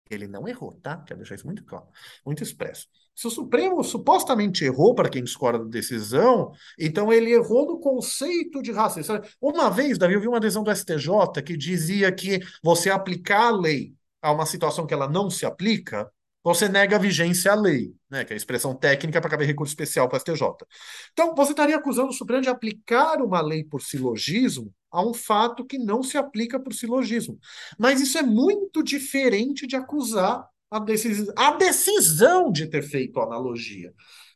[0.09, 0.97] ele não errou, tá?
[0.97, 1.87] Quero deixar isso muito claro,
[2.25, 2.87] muito expresso.
[3.15, 8.61] Se o Supremo supostamente errou, para quem discorda da decisão, então ele errou no conceito
[8.61, 9.19] de racismo.
[9.41, 13.51] Uma vez, Davi, eu vi uma decisão do STJ que dizia que você aplicar a
[13.51, 16.11] lei a uma situação que ela não se aplica,
[16.43, 19.71] você nega a vigência à lei, né, que é a expressão técnica para caber recurso
[19.71, 20.47] especial para o STJ.
[21.11, 25.65] Então, você estaria acusando o Supremo de aplicar uma lei por silogismo a um fato
[25.65, 27.39] que não se aplica por silogismo.
[27.77, 33.23] Mas isso é muito diferente de acusar a, decis a decisão de ter feito a
[33.23, 33.93] analogia.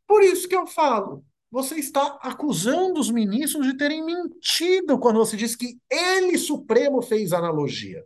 [0.08, 5.36] Por isso que eu falo, você está acusando os ministros de terem mentido quando você
[5.36, 8.06] diz que ele, Supremo, fez analogia.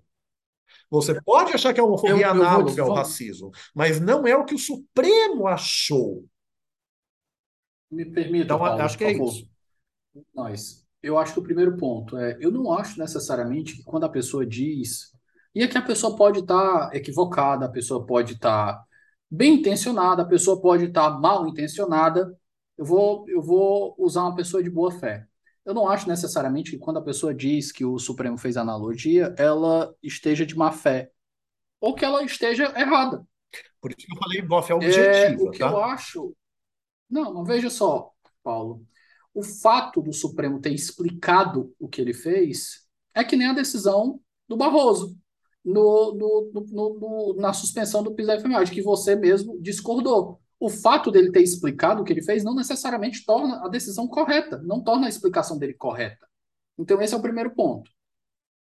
[0.89, 4.55] Você pode achar que a homofobia é análoga ao racismo, mas não é o que
[4.55, 6.25] o Supremo achou.
[7.91, 9.49] Me permita, Então, Paulo, acho que é isso.
[10.33, 10.84] Nós.
[11.05, 14.45] Eu acho que o primeiro ponto é, eu não acho necessariamente que quando a pessoa
[14.45, 15.13] diz,
[15.53, 18.83] e é que a pessoa pode estar equivocada, a pessoa pode estar
[19.29, 22.37] bem intencionada, a pessoa pode estar mal intencionada.
[22.77, 25.25] Eu vou, eu vou usar uma pessoa de boa fé.
[25.65, 29.93] Eu não acho necessariamente que quando a pessoa diz que o Supremo fez analogia, ela
[30.03, 31.11] esteja de má fé,
[31.81, 33.25] ou que ela esteja errada.
[33.81, 35.67] Por isso que eu falei boa fé É, objetiva, o que tá?
[35.67, 36.35] eu acho.
[37.09, 38.13] Não, não veja só,
[38.43, 38.85] Paulo.
[39.35, 44.21] O fato do Supremo ter explicado o que ele fez é que nem a decisão
[44.49, 45.17] do Barroso
[45.65, 50.39] no, no- no- no- na suspensão do piso da enfermagem, que você mesmo discordou.
[50.59, 54.59] O fato dele ter explicado o que ele fez não necessariamente torna a decisão correta,
[54.63, 56.27] não torna a explicação dele correta.
[56.79, 57.91] Então, esse é o primeiro ponto,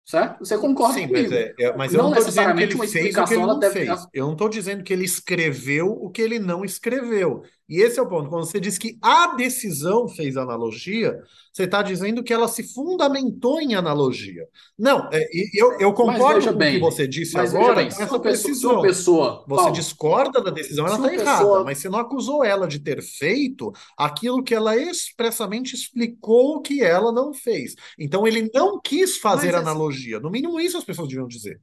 [0.04, 0.40] certo?
[0.40, 1.32] Você concorda Sim, mas, comigo?
[1.32, 3.54] é, é- mas eu Não não necessariamente ele uma fez o que ele explicação ela
[3.54, 3.74] não deve.
[3.86, 4.06] fez.
[4.12, 7.42] Eu não estou dizendo que ele escreveu o que ele não escreveu.
[7.66, 8.28] E esse é o ponto.
[8.28, 11.18] Quando você diz que a decisão fez analogia,
[11.50, 14.46] você está dizendo que ela se fundamentou em analogia.
[14.78, 19.44] Não, é, eu, eu concordo com o que você disse agora bem, essa uma pessoa,
[19.46, 22.78] Você Paulo, discorda da decisão, ela está errada, pessoa mas você não acusou ela de
[22.80, 27.74] ter feito aquilo que ela expressamente explicou que ela não fez.
[27.98, 30.20] Então ele não quis fazer Mas assim, analogia.
[30.20, 31.60] No mínimo isso as pessoas deviam dizer.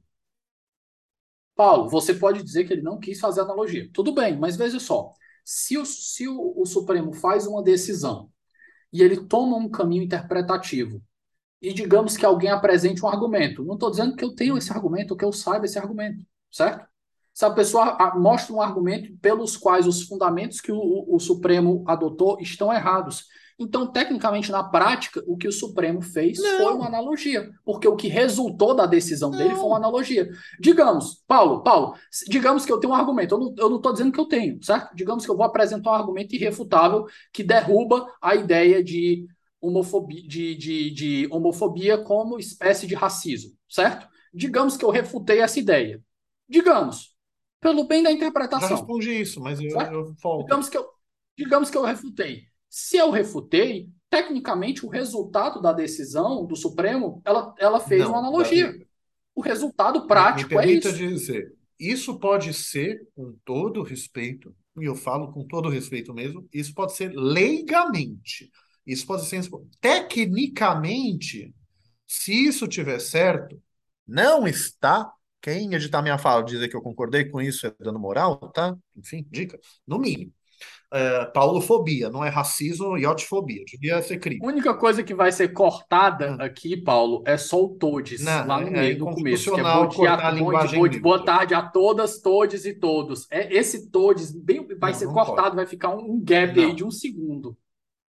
[1.54, 3.88] Paulo, você pode dizer que ele não quis fazer analogia.
[3.92, 5.12] Tudo bem, mas veja só.
[5.44, 8.30] Se o, se o, o Supremo faz uma decisão
[8.92, 11.02] e ele toma um caminho interpretativo,
[11.60, 15.12] e digamos que alguém apresente um argumento, não estou dizendo que eu tenho esse argumento
[15.12, 16.86] ou que eu saiba esse argumento, certo?
[17.32, 21.18] Se a pessoa ah, mostra um argumento pelos quais os fundamentos que o, o, o
[21.20, 23.26] Supremo adotou estão errados.
[23.58, 27.96] Então, tecnicamente, na prática, o que o Supremo fez foi uma Não, analogia, porque o
[27.96, 29.76] que resultou da decisão dele foi uma não.
[29.76, 30.28] analogia.
[30.60, 31.94] Digamos, Paulo, Paulo,
[32.28, 34.62] digamos que eu tenho um argumento, eu não, eu não estou dizendo que eu tenho,
[34.62, 34.94] certo?
[34.94, 39.26] Digamos que eu vou apresentar um argumento irrefutável que derruba a ideia de
[39.60, 44.08] homofobia, de, de, de homofobia como espécie de racismo, certo?
[44.34, 46.02] Digamos que eu refutei essa ideia.
[46.48, 47.14] Digamos,
[47.60, 48.10] pelo bem da
[48.58, 49.92] Já interpretação, respondi isso, mas eu, certo?
[49.92, 50.48] eu volto.
[50.48, 50.88] Digamos que eu,
[51.36, 52.48] digamos que eu refutei.
[52.74, 58.28] Se eu refutei, tecnicamente o resultado da decisão do Supremo, ela, ela fez uma Não,
[58.28, 58.68] analogia.
[58.68, 58.88] Davi,
[59.34, 60.96] O resultado prático é isso.
[60.96, 66.72] dizer, isso pode ser, com todo respeito, e eu falo com todo respeito mesmo, isso
[66.72, 68.50] pode ser leigamente.
[68.86, 69.42] Isso pode ser
[69.78, 71.54] tecnicamente,
[72.06, 73.60] se isso tiver certo,
[74.08, 75.12] não está.
[75.42, 78.74] Quem editar minha fala dizer que eu concordei com isso é dando moral, tá?
[78.96, 79.60] Enfim, dica.
[79.86, 80.32] No mínimo.
[80.92, 83.64] É, paulofobia, não é racismo e autifobia.
[83.66, 84.46] Devia ser A crime.
[84.46, 88.58] única coisa que vai ser cortada Ah, aqui, Paulo, é só o todes, Não, lá
[88.60, 91.24] no é, é meio, no começo, que é bom dia, a bom, linguagem bom, boa
[91.24, 93.26] tarde a todas, todes e todos.
[93.30, 95.56] É, esse todes bem, vai Não, ser não cortado, pode.
[95.56, 97.56] vai ficar um, um gap aí de um segundo.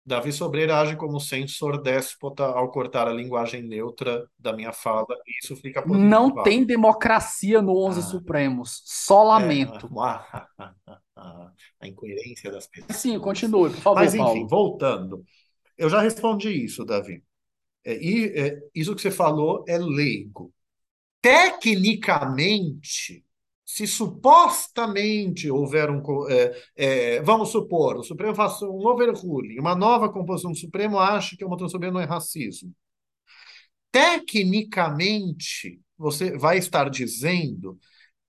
[0.05, 5.39] Davi Sobreira age como censor déspota ao cortar a linguagem neutra da minha fala, e
[5.43, 8.81] isso fica por Não tem democracia no 11 Ah, Supremos.
[8.85, 9.89] Só é, lamento.
[9.99, 10.47] ah,
[11.79, 13.19] a incoerência das Sim, pessoas.
[13.19, 14.47] continue, por favor, Mas, enfim, Paulo.
[14.47, 15.25] voltando.
[15.77, 17.23] Eu já respondi isso, Davi.
[17.83, 20.53] É, e é, isso que você falou é leigo.
[21.21, 23.25] Tecnicamente,
[23.65, 26.01] se supostamente houver um.
[26.29, 31.37] é, é, vamos supor, o Supremo faça um overruling, uma nova composição do Supremo acha
[31.37, 32.73] que o motor soberano não é racismo.
[33.91, 37.77] Tecnicamente, você vai estar dizendo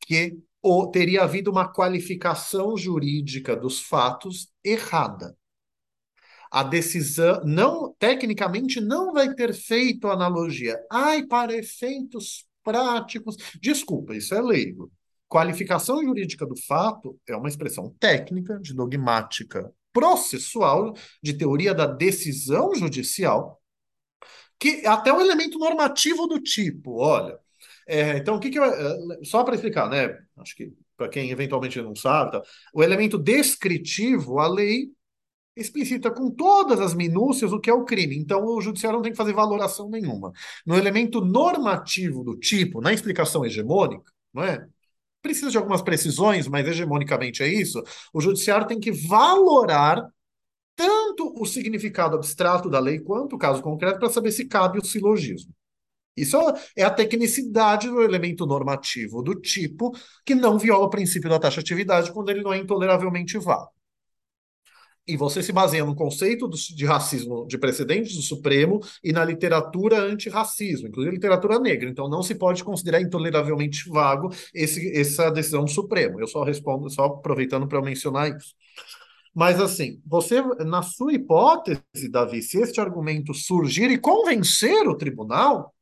[0.00, 5.36] que o- teria havido uma qualificação jurídica dos fatos errada.
[6.50, 10.78] A decisão não, tecnicamente, não vai ter feito analogia.
[10.90, 13.36] Ai, para efeitos práticos.
[13.60, 14.90] Desculpa, isso é leigo.
[15.28, 22.74] Qualificação jurídica do fato é uma expressão técnica, de dogmática processual, de teoria da decisão
[22.74, 23.60] judicial,
[24.58, 27.38] que até o elemento normativo do tipo, olha.
[27.86, 30.18] É, então, o que que eu, é, só para explicar, né?
[30.38, 32.42] Acho que para quem eventualmente não sabe, tá,
[32.72, 34.90] o elemento descritivo, a lei
[35.56, 38.16] explicita com todas as minúcias o que é o crime.
[38.16, 40.32] Então, o judiciário não tem que fazer valoração nenhuma.
[40.66, 44.66] No elemento normativo do tipo, na explicação hegemônica, não é?
[45.22, 47.82] Precisa de algumas precisões, mas hegemonicamente é isso.
[48.12, 50.06] O judiciário tem que valorar
[50.76, 54.84] tanto o significado abstrato da lei quanto o caso concreto para saber se cabe o
[54.84, 55.52] silogismo.
[56.16, 56.36] Isso
[56.76, 59.92] é a tecnicidade do elemento normativo do tipo
[60.24, 63.70] que não viola o princípio da taxatividade quando ele não é intoleravelmente vago.
[65.06, 70.00] E você se baseia no conceito de racismo de precedentes do Supremo e na literatura
[70.00, 71.90] antirracismo, inclusive literatura negra.
[71.90, 76.20] Então não se pode considerar intoleravelmente vago esse, essa decisão do Supremo.
[76.20, 78.54] Eu só respondo, só aproveitando para mencionar isso.
[79.34, 85.74] Mas assim, você, na sua hipótese, Davi, se este argumento surgir e convencer o tribunal,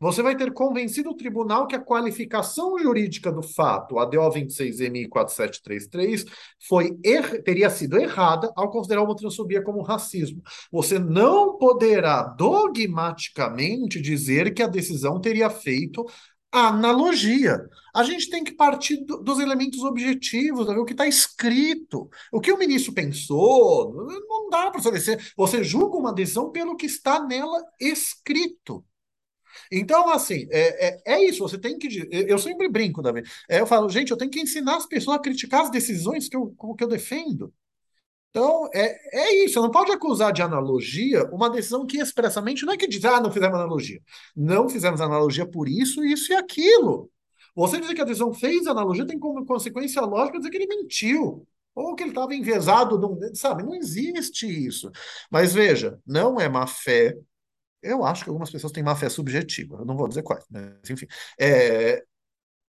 [0.00, 6.26] você vai ter convencido o tribunal que a qualificação jurídica do fato, a DO 26MI4733,
[6.68, 10.42] foi er teria sido errada ao considerar a homotransfobia como racismo.
[10.70, 16.06] Você não poderá dogmaticamente dizer que a decisão teria feito
[16.54, 17.68] analogia.
[17.92, 22.08] A gente tem que partir do, dos elementos objetivos, o que está escrito.
[22.32, 23.92] O que o ministro pensou,
[24.28, 25.00] não dá para saber.
[25.36, 28.84] Você julga uma decisão pelo que está nela escrito.
[29.70, 32.08] Então, assim, é, é, é, isso, você tem que.
[32.10, 33.22] Eu sempre brinco, Davi.
[33.48, 36.36] É, eu falo, gente, eu tenho que ensinar as pessoas a criticar as decisões que
[36.36, 37.52] eu, que eu defendo.
[38.30, 39.54] Então, é, é isso.
[39.54, 43.20] Você não pode acusar de analogia uma decisão que expressamente não é que diz, ah,
[43.20, 44.00] não fizemos analogia.
[44.36, 47.08] Não fizemos analogia por isso, isso e aquilo.
[47.54, 51.46] Você dizer que a decisão fez analogia tem como consequência lógica dizer que ele mentiu.
[51.74, 53.00] Ou que ele estava envezado,
[53.34, 53.62] sabe?
[53.62, 54.90] Não existe isso.
[55.30, 57.16] Mas veja, não é má fé.
[57.84, 59.76] Eu acho que algumas pessoas têm má fé subjetiva.
[59.78, 61.06] Eu não vou dizer quais, mas enfim.
[61.38, 62.02] É,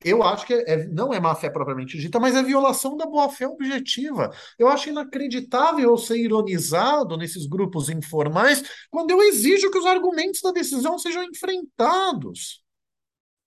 [0.04, 3.48] eu acho que é, não é má fé propriamente dita, mas é violação da boa-fé
[3.48, 4.30] objetiva.
[4.60, 10.42] Eu acho inacreditável eu ser ironizado nesses grupos informais quando eu exijo que os argumentos
[10.42, 12.64] da decisão sejam enfrentados.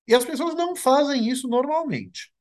[0.08, 2.32] E as pessoas não fazem isso normalmente.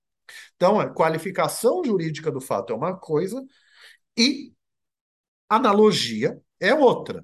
[0.55, 3.45] Então, a qualificação jurídica do fato é uma coisa
[4.17, 4.53] e
[5.49, 7.23] analogia é outra.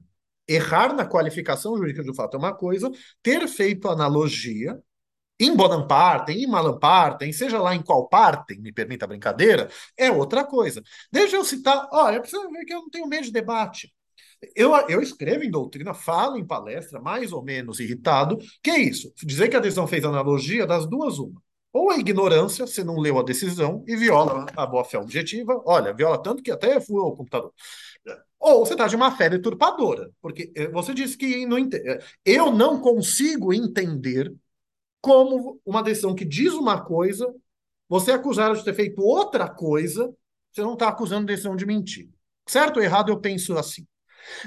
[0.53, 4.79] Errar na qualificação jurídica do fato é uma coisa, ter feito analogia
[5.39, 10.43] em Bonampartem, em Malampartem, seja lá em qual parte, me permita a brincadeira, é outra
[10.43, 10.81] coisa.
[11.11, 13.91] Deixa eu citar, olha, precisa ver que eu não tenho medo de debate.
[14.55, 19.11] Eu, eu escrevo em doutrina, falo em palestra, mais ou menos irritado, que é isso,
[19.23, 21.41] dizer que a decisão fez analogia das duas uma.
[21.71, 26.21] Ou a ignorância, você não leu a decisão e viola a boa-fé objetiva, olha, viola
[26.21, 27.51] tanto que até fui ao computador.
[28.39, 31.73] Ou você está de uma fé deturpadora, porque eh, você disse que não ent...
[31.73, 34.33] Eh, eu não consigo entender
[34.99, 37.33] como uma decisão que diz uma coisa,
[37.87, 40.13] você é acusado de ter feito outra coisa,
[40.51, 42.09] você não está acusando a decisão de mentir.
[42.47, 43.87] Certo ou errado, eu penso assim.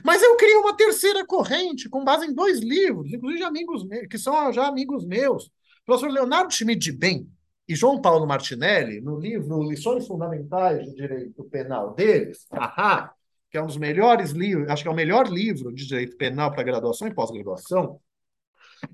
[0.04, 4.06] Mas eu criei uma terceira corrente com base em dois livros, inclusive de amigos meus,
[4.08, 5.46] que são já amigos meus.
[5.46, 5.50] O
[5.86, 7.30] professor Leonardo Schmidt de Bem
[7.68, 13.12] e João Paulo Martinelli, no livro Lições Fundamentais de Direito Penal deles, ahá,
[13.56, 16.52] que é um dos melhores livros, acho que é o melhor livro de direito penal
[16.52, 17.98] para graduação e pós-graduação,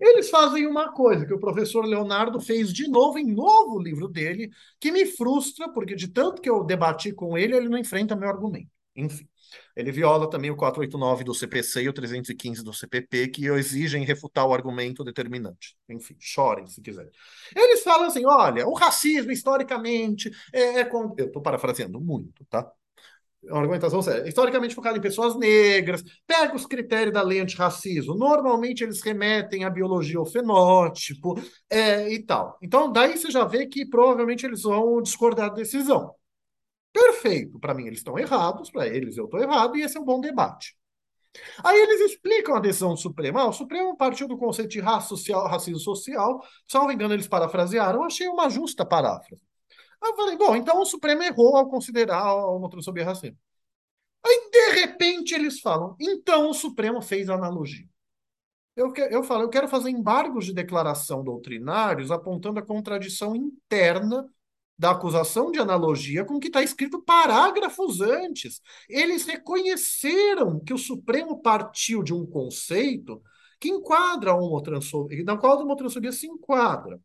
[0.00, 4.52] eles fazem uma coisa que o professor Leonardo fez de novo em novo livro dele,
[4.78, 8.28] que me frustra, porque de tanto que eu debati com ele, ele não enfrenta meu
[8.28, 8.70] argumento.
[8.94, 9.28] Enfim.
[9.74, 14.46] Ele viola também o 489 do CPC e o 315 do CPP, que exigem refutar
[14.46, 15.76] o argumento determinante.
[15.88, 17.10] Enfim, chorem se quiserem.
[17.54, 20.80] Eles falam assim: olha, o racismo, historicamente, é.
[20.80, 22.70] é eu estou parafraseando muito, tá?
[23.44, 24.28] É uma argumentação séria.
[24.28, 28.14] Historicamente focada em pessoas negras, pega os critérios da lei antirracismo.
[28.14, 31.34] Normalmente eles remetem à biologia ou fenótipo
[31.68, 32.56] é, e tal.
[32.62, 36.14] Então, daí você já vê que provavelmente eles vão discordar da decisão.
[36.92, 37.58] Perfeito.
[37.58, 40.20] Para mim, eles estão errados, para eles eu estou errado, e esse é um bom
[40.20, 40.76] debate.
[41.64, 43.38] Aí eles explicam a decisão do Supremo.
[43.38, 46.40] Ah, o Supremo partiu do conceito de raça social, racismo social.
[46.86, 48.04] Me engano, eles parafrasearam.
[48.04, 49.42] Achei uma justa paráfrase.
[50.02, 53.38] Eu falei, bom, então o Supremo errou ao considerar a homotransfobia racismo.
[54.24, 57.86] Aí, de repente, eles falam, então o Supremo fez analogia.
[58.74, 64.26] Eu, eu falo, eu quero fazer embargos de declaração doutrinários apontando a contradição interna
[64.78, 68.60] da acusação de analogia com o que está escrito parágrafos antes.
[68.88, 73.22] Eles reconheceram que o Supremo partiu de um conceito
[73.60, 76.98] que enquadra a homotransfobia, na qual a homotransfobia se enquadra.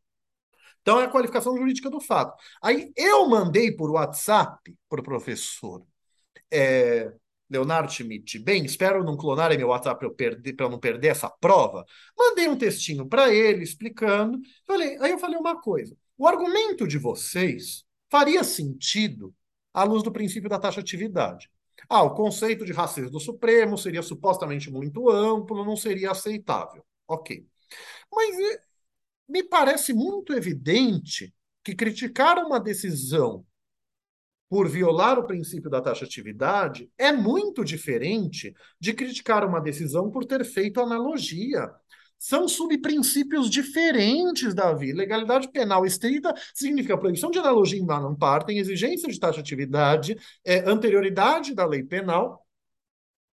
[0.87, 2.41] Então, é a qualificação jurídica do fato.
[2.63, 5.85] Aí, eu mandei por WhatsApp para o professor
[6.49, 7.11] é,
[7.49, 8.39] Leonardo Schmidt.
[8.39, 11.85] Bem, espero não clonarem meu WhatsApp para eu não perder essa prova.
[12.17, 14.39] Mandei um textinho para ele, explicando.
[14.65, 15.93] Falei, aí eu falei uma coisa.
[16.17, 19.35] O argumento de vocês faria sentido
[19.73, 21.51] à luz do princípio da taxatividade.
[21.89, 26.81] Ah, o conceito de racismo do Supremo seria supostamente muito amplo, não seria aceitável.
[27.09, 27.45] Ok.
[28.09, 28.61] Mas eh,
[29.27, 31.33] me parece muito evidente
[31.63, 33.45] que criticar uma decisão
[34.49, 40.45] por violar o princípio da taxatividade é muito diferente de criticar uma decisão por ter
[40.45, 41.69] feito analogia.
[42.17, 44.93] São subprincípios diferentes, Davi.
[44.93, 48.15] Legalidade penal estrita significa proibição de analogia em não
[48.57, 52.46] exigência de taxatividade, é, anterioridade da lei penal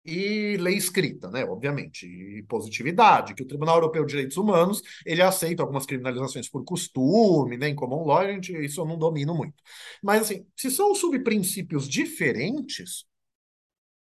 [0.09, 5.21] e lei escrita, né, obviamente, e positividade, que o Tribunal Europeu de Direitos Humanos, ele
[5.21, 9.55] aceita algumas criminalizações por costume, né, common law, gente, isso eu não domino muito.
[10.03, 13.05] Mas, assim, se são subprincípios diferentes,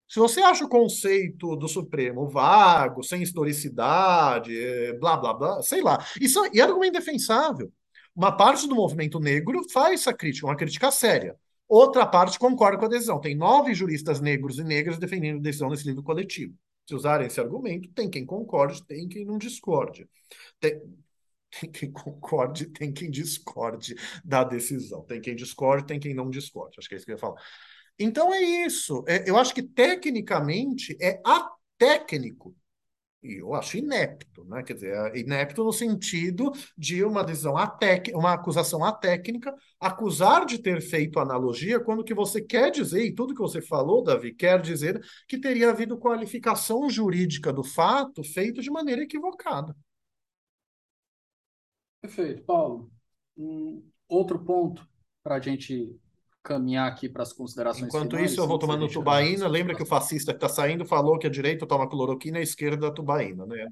[0.09, 5.83] Se você acha o conceito do Supremo vago, sem historicidade, eh, blá blá blá, sei
[5.83, 7.71] lá, isso e argumento defensável.
[8.17, 11.37] Uma parte do movimento negro faz essa crítica, uma crítica séria.
[11.69, 13.21] Outra parte concorda com a decisão.
[13.21, 16.55] Tem nove juristas negros e negras defendendo a decisão nesse livro coletivo.
[16.89, 20.09] Se usarem esse argumento, tem quem concorde, tem quem não discorde.
[20.59, 20.81] Tem,
[21.61, 25.03] tem quem concorde, tem quem discorde da decisão.
[25.05, 26.77] Tem quem discorde, tem quem não discorde.
[26.79, 27.41] Acho que é isso que eu ia falar.
[27.99, 29.05] Então é isso.
[29.07, 32.57] É, eu acho que tecnicamente é atécnico.
[33.23, 34.63] E eu acho inepto, né?
[34.63, 40.59] Quer dizer, é inepto no sentido de uma decisão atec uma acusação atécnica, acusar de
[40.59, 44.61] ter feito analogia quando que você quer dizer, e tudo que você falou, Davi, quer
[44.61, 49.75] dizer que teria havido qualificação jurídica do fato feito de maneira equivocada.
[52.01, 52.89] Perfeito, Paulo.
[53.37, 54.89] Um outro ponto
[55.25, 55.99] para a gente
[56.49, 59.47] caminhar aqui para as considerações Enquanto finais, isso, eu vou tomando tubaína.
[59.47, 62.45] Lembra que o fascista que está saindo falou que a direita toma cloroquina e a
[62.45, 63.69] esquerda tubaína, né?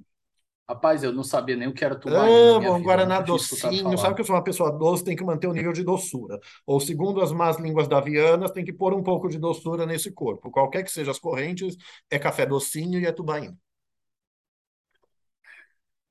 [0.69, 2.57] Rapaz, eu não sabia nem o que era tubaína.
[2.57, 3.97] Ah, bom, Guaraná docinho.
[3.97, 6.39] Sabe que eu sou uma pessoa doce, tem que manter o nível de doçura.
[6.67, 10.51] Ou, segundo as más línguas davianas, tem que pôr um pouco de doçura nesse corpo.
[10.51, 11.77] Qualquer que sejam as correntes,
[12.11, 13.57] é café docinho e é tubaína.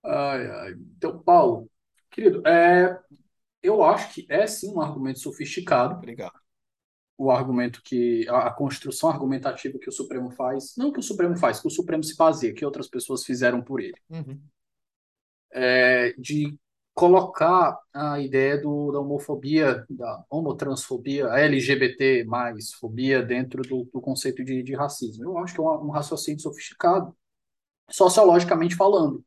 [0.04, 0.72] Ai, ai.
[0.96, 1.70] Então, Paulo,
[2.10, 2.98] querido, é,
[3.62, 5.96] eu acho que é sim um argumento sofisticado.
[5.96, 6.45] Obrigado
[7.18, 11.60] o argumento que a, construção argumentativa que o Supremo faz, não que o Supremo faz,
[11.60, 14.40] que o Supremo se fazia, que outras pessoas fizeram por ele, uhum.
[15.52, 16.58] é, de
[16.94, 24.02] colocar a ideia do, da homofobia, da homotransfobia, a LGBT mais fobia dentro do, do
[24.02, 25.26] conceito de, de, racismo.
[25.26, 27.14] Eu acho que é um, um raciocínio sofisticado,
[27.90, 29.24] sociologicamente falando.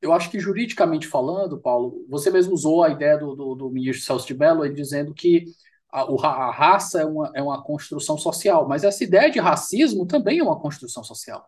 [0.00, 4.04] Eu acho que juridicamente falando, Paulo, você mesmo usou a ideia do, do, do ministro
[4.04, 5.44] Celso de Mello, ele dizendo que
[5.90, 10.38] a, a raça é uma, é uma construção social, mas essa ideia de racismo também
[10.38, 11.46] é uma construção social.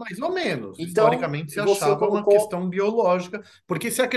[0.00, 0.78] Mais ou menos.
[0.78, 2.18] Então, Historicamente se achava colocou...
[2.18, 3.42] uma questão biológica.
[3.66, 4.08] Porque se a,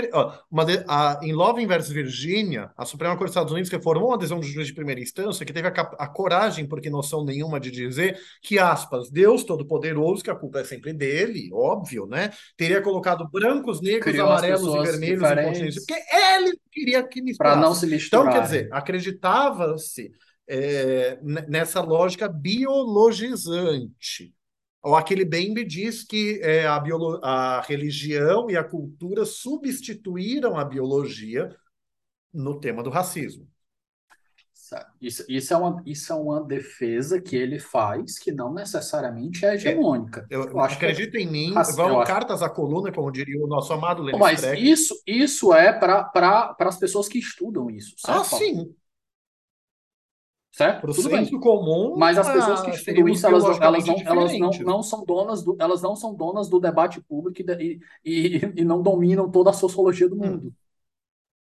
[0.50, 4.16] uma de, a, em Love vs Virginia, a Suprema Corte dos Estados Unidos reformou uma
[4.16, 7.70] decisão do juiz de primeira instância que teve a, a, coragem, porque noção nenhuma, de
[7.70, 12.30] dizer que, aspas, Deus Todo-Poderoso, que a culpa é sempre dele, óbvio, né?
[12.56, 17.58] Teria colocado brancos, negros, Criou amarelos e vermelhos em porque ele queria que misturasse.
[17.58, 18.24] Para não se misturar.
[18.24, 20.10] Então, quer dizer, acreditava-se
[20.48, 24.32] é, nessa lógica biologizante
[24.84, 26.82] o aquele Bembe diz que é, a,
[27.22, 31.54] a religião e a cultura substituíram a biologia
[32.32, 33.48] no tema do racismo.
[35.00, 39.54] Isso, isso, é uma, isso é uma defesa que ele faz que não necessariamente é
[39.54, 40.26] hegemônica.
[40.30, 44.02] É, eu, eu acredito em mim, vão cartas à coluna, como diria o nosso amado
[44.02, 47.94] Lenin Mas isso, isso é para pra, as pessoas que estudam isso.
[47.98, 48.44] Certo, ah, Paulo?
[48.44, 48.74] sim.
[50.54, 50.82] Certo?
[50.82, 51.28] Pro Tudo bem.
[51.40, 55.04] comum, mas as pessoas que estudam isso, elas, não, elas, não, elas não, não, são
[55.04, 59.50] donas do, elas não são donas do debate público e, e, e não dominam toda
[59.50, 60.18] a sociologia do hum.
[60.18, 60.46] mundo.
[60.46, 60.52] Hum.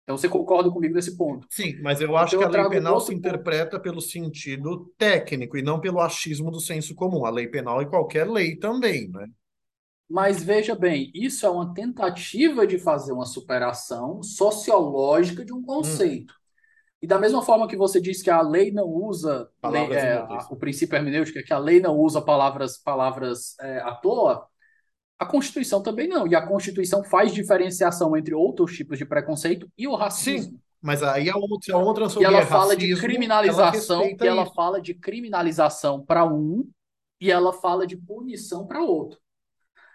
[0.04, 1.48] Então você concorda comigo nesse ponto?
[1.50, 5.64] Sim, mas eu acho então, que a lei penal se interpreta pelo sentido técnico e
[5.64, 7.26] não pelo achismo do senso comum.
[7.26, 9.26] A lei penal e qualquer lei também, né?
[10.08, 16.32] Mas veja bem, isso é uma tentativa de fazer uma superação sociológica de um conceito.
[16.36, 16.39] Hum.
[17.02, 20.48] E da mesma forma que você disse que a lei não usa lei, é, a,
[20.50, 24.46] o princípio hermenêutico, é que a lei não usa palavras, palavras é, à toa,
[25.18, 26.28] a Constituição também não.
[26.28, 30.52] E a Constituição faz diferenciação entre outros tipos de preconceito e o racismo.
[30.52, 34.28] Sim, mas aí a outra, a outra e ela fala racismo, de criminalização, ela e
[34.28, 36.70] ela fala de criminalização para um
[37.20, 39.20] e ela fala de punição para outro.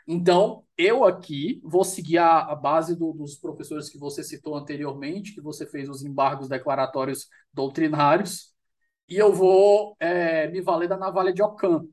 [0.06, 5.34] Então, eu aqui vou seguir a, a base do, dos professores que você citou anteriormente,
[5.34, 8.52] que você fez os embargos declaratórios doutrinários,
[9.08, 11.86] e eu vou é, me valer da navalha de Ockham.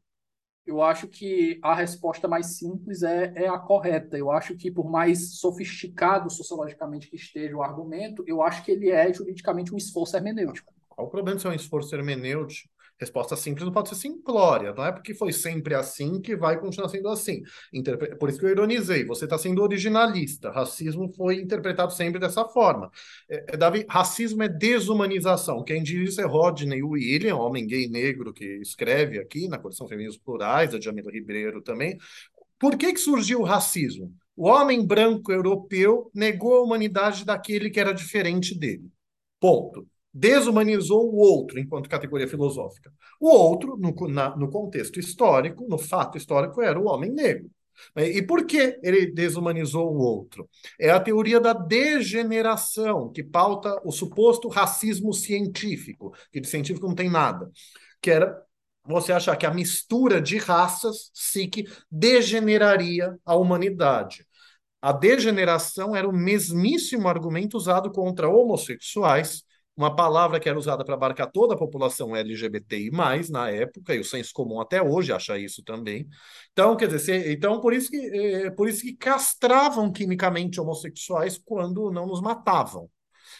[0.65, 4.17] Eu acho que a resposta mais simples é, é a correta.
[4.17, 8.89] Eu acho que, por mais sofisticado sociologicamente que esteja o argumento, eu acho que ele
[8.89, 10.73] é juridicamente um esforço hermenêutico.
[10.87, 12.70] Qual o problema de ser um esforço hermenêutico?
[13.01, 16.87] Resposta simples não pode ser simplória, não é porque foi sempre assim que vai continuar
[16.87, 17.41] sendo assim.
[17.73, 18.15] Interpre...
[18.15, 20.51] Por isso que eu ironizei, você está sendo originalista.
[20.51, 22.91] Racismo foi interpretado sempre dessa forma.
[23.27, 25.63] É, é, Davi, racismo é desumanização.
[25.63, 30.19] Quem diz isso é Rodney William, homem gay negro que escreve aqui na Coleção Femininos
[30.19, 31.97] Plurais, da Jamila Ribeiro também.
[32.59, 34.13] Por que, que surgiu o racismo?
[34.35, 38.91] O homem branco europeu negou a humanidade daquele que era diferente dele.
[39.39, 42.91] Ponto desumanizou o outro enquanto categoria filosófica.
[43.19, 47.49] O outro, no, na, no contexto histórico, no fato histórico, era o homem negro.
[47.95, 50.47] E por que ele desumanizou o outro?
[50.79, 56.95] É a teoria da degeneração, que pauta o suposto racismo científico, que de científico não
[56.95, 57.49] tem nada,
[58.01, 58.39] que era
[58.83, 64.25] você achar que a mistura de raças, SIC, degeneraria a humanidade.
[64.81, 69.43] A degeneração era o mesmíssimo argumento usado contra homossexuais,
[69.81, 72.91] uma palavra que era usada para abarcar toda a população LGBTI+,
[73.31, 76.07] na época, e o senso comum até hoje acha isso também.
[76.51, 81.91] Então, quer dizer, então por isso que, é, por isso que castravam quimicamente homossexuais quando
[81.91, 82.89] não nos matavam,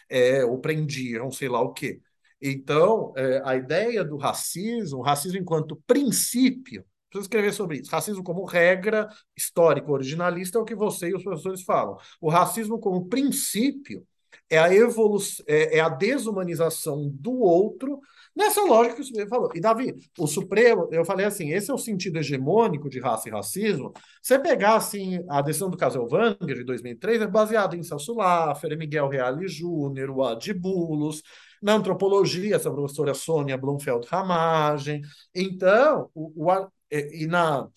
[0.09, 2.01] é, ou prendiam, sei lá o quê.
[2.41, 7.91] Então, é, a ideia do racismo, o racismo enquanto princípio, preciso escrever sobre isso.
[7.91, 9.07] Racismo como regra
[9.37, 11.97] histórica originalista é o que você e os professores falam.
[12.19, 14.05] O racismo como princípio
[14.51, 18.01] é a evolução, é, é, a desumanização do outro
[18.35, 19.49] nessa lógica que o Supremo falou.
[19.55, 23.31] E, Davi, o Supremo, eu falei assim, esse é o sentido hegemônico de raça e
[23.31, 23.93] racismo.
[24.21, 28.77] Você pegar, assim, a decisão do caso Elvanger, de 2003, é baseado em Celso Laffer,
[28.77, 31.23] Miguel Reale Júnior, o Adibulos,
[31.61, 35.01] na antropologia, essa professora Sônia Blumfeld Ramagem.
[35.33, 37.69] Então, o, o, e na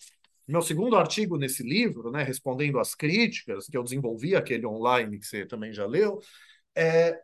[0.47, 5.25] meu segundo artigo nesse livro, né, respondendo às críticas que eu desenvolvi, aquele online que
[5.25, 6.19] você também já leu,
[6.75, 7.21] é,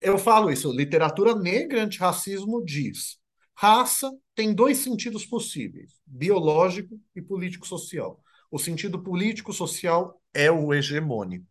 [0.00, 3.18] eu falo isso, literatura negra antirracismo diz,
[3.54, 8.20] raça tem dois sentidos possíveis, biológico e político-social.
[8.50, 11.46] O sentido político-social é o hegemônico.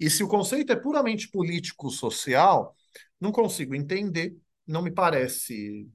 [0.00, 2.74] E se o conceito é puramente político-social,
[3.20, 4.36] não consigo entender,
[4.66, 5.88] não me parece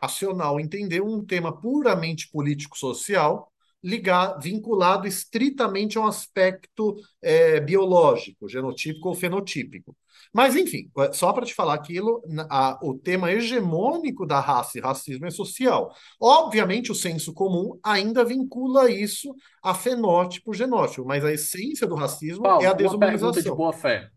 [0.00, 3.51] racional entender um tema puramente político-social
[3.82, 9.96] ligar, vinculado estritamente a um aspecto é, biológico, genotípico ou fenotípico.
[10.32, 15.26] Mas, enfim, só para te falar aquilo, a, o tema hegemônico da raça e racismo
[15.26, 15.94] é social.
[16.20, 22.44] Obviamente, o senso comum ainda vincula isso a fenótipo, genótipo, mas a essência do racismo
[22.44, 23.28] Paulo, é a desumanização.
[23.28, 24.10] Uma pergunta de boa fé.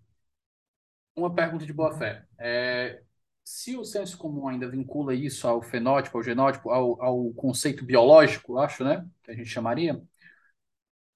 [1.15, 2.25] Uma pergunta de boa fé.
[2.39, 3.01] É,
[3.45, 8.57] se o senso comum ainda vincula isso ao fenótipo, ao genótipo, ao, ao conceito biológico,
[8.57, 9.05] acho, né?
[9.23, 10.01] Que a gente chamaria,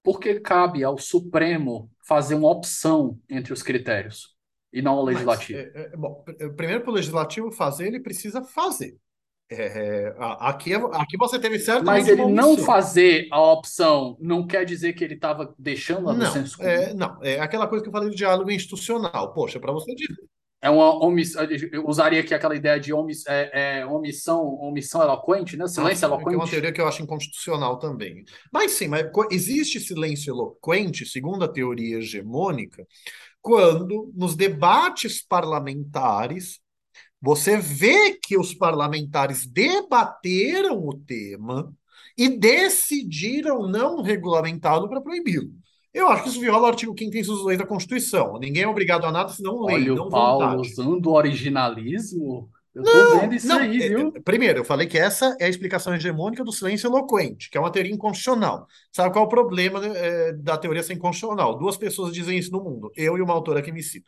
[0.04, 4.38] porque cabe ao Supremo fazer uma opção entre os critérios
[4.72, 5.60] e não ao legislativo?
[5.60, 6.24] Mas, é, é, bom,
[6.56, 8.96] primeiro, para o legislativo fazer, ele precisa fazer.
[9.52, 11.84] É, aqui, aqui você teve certo.
[11.84, 16.32] Mas ele não fazer a opção não quer dizer que ele estava deixando a não,
[16.32, 16.70] senso comum?
[16.70, 19.34] É, não, é aquela coisa que eu falei do diálogo institucional.
[19.34, 20.30] Poxa, para você dizer
[20.62, 25.56] é uma omissão, eu usaria aqui aquela ideia de omiss, é, é, omissão, omissão eloquente,
[25.56, 25.68] né?
[25.68, 26.34] Silêncio ah, eloquente.
[26.34, 28.26] É uma teoria que eu acho inconstitucional também.
[28.52, 32.86] Mas sim, mas existe silêncio eloquente, segundo a teoria hegemônica,
[33.42, 36.60] quando nos debates parlamentares
[37.22, 41.74] você vê que os parlamentares debateram o tema
[42.18, 45.52] e decidiram não regulamentá-lo para proibi-lo.
[45.94, 48.38] Eu acho que isso viola o artigo 5 inciso 2 da Constituição.
[48.40, 50.72] Ninguém é obrigado a nada se não lei, Olha não o Paulo vontade.
[50.72, 52.50] usando o originalismo.
[52.74, 54.14] Eu não, tô vendo isso não, aí, é, viu?
[54.16, 57.60] É, primeiro, eu falei que essa é a explicação hegemônica do silêncio eloquente, que é
[57.60, 58.68] uma teoria inconstitucional.
[58.92, 61.58] Sabe qual é o problema é, da teoria ser inconstitucional?
[61.58, 64.08] Duas pessoas dizem isso no mundo, eu e uma autora que me cita.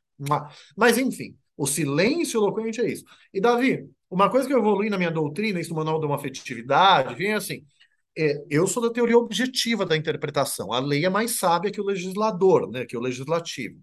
[0.77, 3.03] Mas, enfim, o silêncio eloquente é isso.
[3.33, 6.15] E, Davi, uma coisa que eu evolui na minha doutrina, isso no Manual de uma
[6.15, 7.63] Afetividade, vem assim,
[8.17, 10.73] é, eu sou da teoria objetiva da interpretação.
[10.73, 13.79] A lei é mais sábia que o legislador, né, que o legislativo.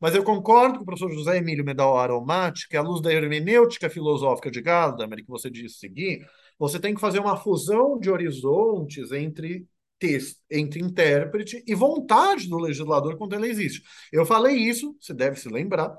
[0.00, 3.90] Mas eu concordo com o professor José Emílio Medal Aromati que, à luz da hermenêutica
[3.90, 6.26] filosófica de Gadamer, que você disse seguir,
[6.58, 9.66] você tem que fazer uma fusão de horizontes entre
[9.98, 13.82] texto, entre intérprete e vontade do legislador quando ela existe.
[14.12, 15.96] Eu falei isso, você deve se lembrar,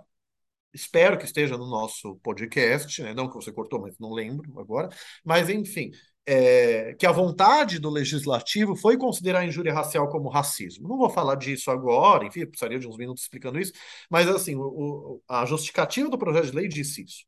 [0.74, 3.14] espero que esteja no nosso podcast, né?
[3.14, 4.90] não que você cortou, mas não lembro agora,
[5.24, 5.92] mas enfim,
[6.26, 10.88] é, que a vontade do legislativo foi considerar a injúria racial como racismo.
[10.88, 13.74] Não vou falar disso agora, enfim, precisaria de uns minutos explicando isso,
[14.10, 17.26] mas assim, o, o, a justificativa do projeto de lei disse isso.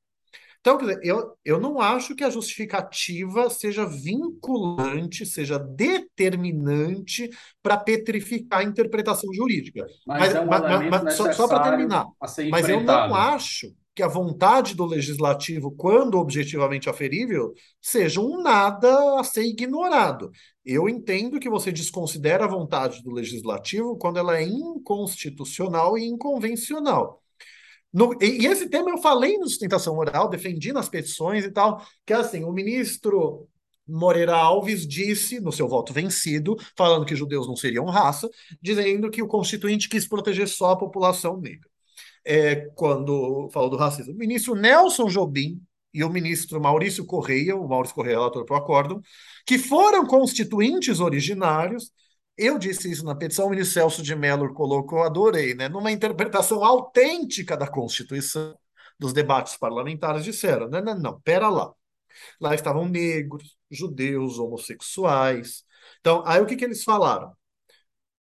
[0.66, 7.30] Então, quer dizer, eu, eu não acho que a justificativa seja vinculante, seja determinante
[7.62, 9.86] para petrificar a interpretação jurídica.
[10.08, 12.08] Mas, mas, é um mas, mas só, só para terminar,
[12.50, 19.20] mas eu não acho que a vontade do legislativo, quando objetivamente aferível, seja um nada
[19.20, 20.32] a ser ignorado.
[20.66, 27.24] Eu entendo que você desconsidera a vontade do legislativo quando ela é inconstitucional e inconvencional.
[27.94, 31.82] No, e, e, esse tema eu falei no sustentação oral, defendi nas petições e tal,
[32.06, 33.48] que é assim, o ministro
[33.88, 38.30] Moreira Alves disse, no seu voto vencido, falando que judeus não seriam raça,
[38.62, 41.70] dizendo que o constituinte quis proteger só a população negra
[42.26, 44.14] é, quando falou do racismo.
[44.14, 45.62] O ministro Nelson Jobim
[45.94, 49.02] e o ministro Maurício Correia, o Maurício Correia, relator para o acórdão,
[49.46, 51.92] que foram constituintes originários.
[52.38, 55.70] Eu disse isso na petição, o ministro Celso de Mello colocou, adorei, né?
[55.70, 58.58] Numa interpretação autêntica da Constituição,
[59.00, 61.72] dos debates parlamentares, disseram: não, não, não, pera lá.
[62.42, 65.64] Lá estavam negros, judeus, homossexuais.
[66.00, 67.32] Então, aí o que, que eles falaram?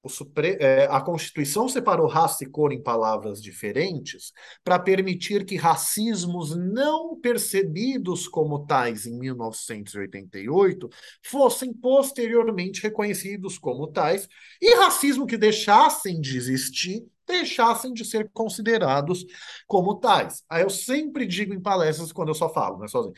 [0.09, 0.57] Supre...
[0.61, 4.33] É, a Constituição separou raça e cor em palavras diferentes
[4.65, 10.89] para permitir que racismos não percebidos como tais em 1988
[11.25, 14.29] fossem posteriormente reconhecidos como tais
[14.61, 19.25] e racismo que deixassem de existir deixassem de ser considerados
[19.67, 20.43] como tais.
[20.51, 23.15] Aí eu sempre digo em palestras quando eu só falo, né, sozinho,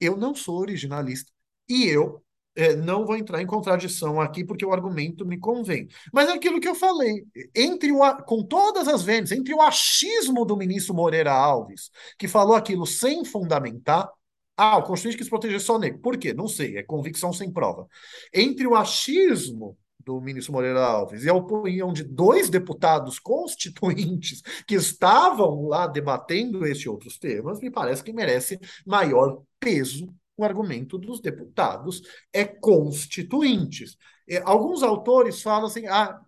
[0.00, 1.30] eu não sou originalista
[1.68, 2.23] e eu
[2.56, 5.88] é, não vou entrar em contradição aqui porque o argumento me convém.
[6.12, 7.24] Mas é aquilo que eu falei,
[7.54, 12.54] entre o, com todas as vendas, entre o achismo do ministro Moreira Alves, que falou
[12.54, 14.10] aquilo sem fundamentar,
[14.56, 16.00] ah, o Constituinte quis proteger só negro.
[16.00, 16.32] Por quê?
[16.32, 17.88] Não sei, é convicção sem prova.
[18.32, 24.74] Entre o achismo do ministro Moreira Alves e a opinião de dois deputados constituintes que
[24.74, 31.20] estavam lá debatendo esses outros temas, me parece que merece maior peso o argumento dos
[31.20, 32.02] deputados
[32.32, 33.96] é constituintes.
[34.26, 36.20] E alguns autores falam assim, ah,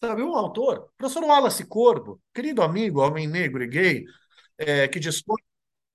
[0.00, 4.04] sabe, um autor, professor Wallace Corbo, querido amigo, homem negro e gay,
[4.58, 5.42] é, que dispõe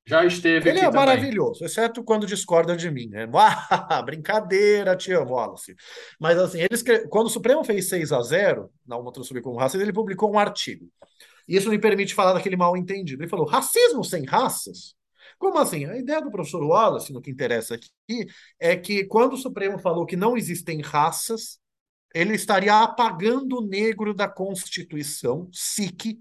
[0.08, 3.10] já esteve Ele é maravilhoso, exceto quando discorda de mim.
[3.10, 3.28] Né?
[4.06, 5.76] Brincadeira, te amo, Wallace.
[6.18, 7.10] Mas assim, ele escreve...
[7.10, 10.40] quando o Supremo fez 6 a 0 na uma sobre como racismo, ele publicou um
[10.40, 10.90] artigo.
[11.46, 13.22] E isso me permite falar daquele mal entendido.
[13.22, 14.96] Ele falou: racismo sem raças
[15.38, 15.86] como assim?
[15.86, 18.28] A ideia do professor Wallace, no que interessa aqui,
[18.60, 21.60] é que quando o Supremo falou que não existem raças,
[22.14, 26.20] ele estaria apagando o negro da Constituição, SIC,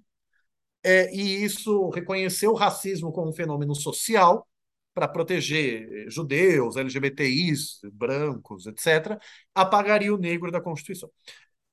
[0.84, 4.46] é, e isso reconheceu o racismo como um fenômeno social
[4.94, 9.18] para proteger judeus, LGBTIs, brancos, etc.,
[9.54, 11.10] apagaria o negro da Constituição.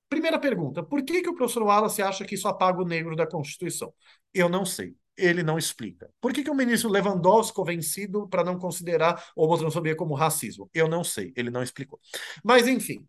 [0.09, 3.27] Primeira pergunta: por que, que o professor Wallace acha que isso apaga o negro da
[3.27, 3.93] Constituição?
[4.33, 6.09] Eu não sei ele não explica.
[6.19, 10.69] Por que, que o ministro Lewandowski ficou vencido para não considerar homotransfobia como racismo?
[10.73, 11.99] Eu não sei, ele não explicou.
[12.43, 13.05] Mas, enfim,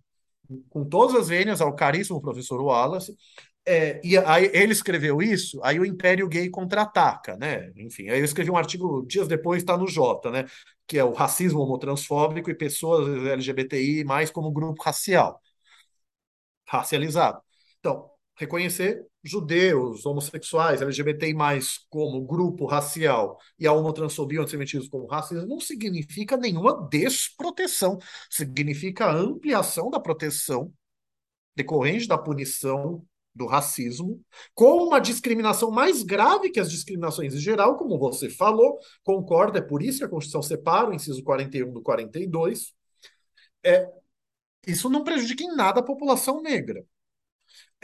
[0.68, 3.16] com todas as vênias ao caríssimo professor Wallace,
[3.66, 7.72] é, e aí ele escreveu isso, aí o Império Gay contra-ataca, né?
[7.76, 10.44] Enfim, aí eu escrevi um artigo dias depois, está no Jota, né?
[10.86, 15.40] Que é o racismo homotransfóbico e pessoas LGBTI mais como grupo racial,
[16.66, 17.40] racializado.
[17.78, 21.34] Então, reconhecer judeus, homossexuais, LGBTI+,
[21.88, 27.98] como grupo racial e a homotransfobia e antissemitismo como racismo não significa nenhuma desproteção,
[28.28, 30.72] significa ampliação da proteção
[31.56, 33.04] decorrente da punição
[33.34, 34.20] do racismo,
[34.54, 39.62] com uma discriminação mais grave que as discriminações em geral, como você falou, concorda, é
[39.62, 42.72] por isso que a Constituição separa o inciso 41 do 42.
[43.64, 43.88] É,
[44.66, 46.84] isso não prejudica em nada a população negra.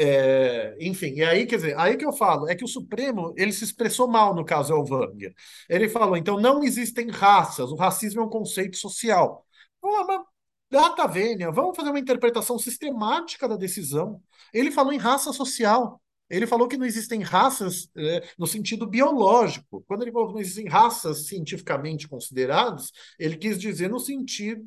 [0.03, 3.53] É, enfim, e aí, quer dizer, aí que eu falo, é que o Supremo, ele
[3.53, 5.35] se expressou mal no caso Elvanger.
[5.69, 9.45] Ele falou, então não existem raças, o racismo é um conceito social.
[9.83, 10.25] Uma
[10.71, 14.23] data vênia, vamos fazer uma interpretação sistemática da decisão.
[14.55, 16.01] Ele falou em raça social.
[16.31, 19.85] Ele falou que não existem raças é, no sentido biológico.
[19.87, 24.65] Quando ele falou que não existem raças cientificamente consideradas, ele quis dizer no sentido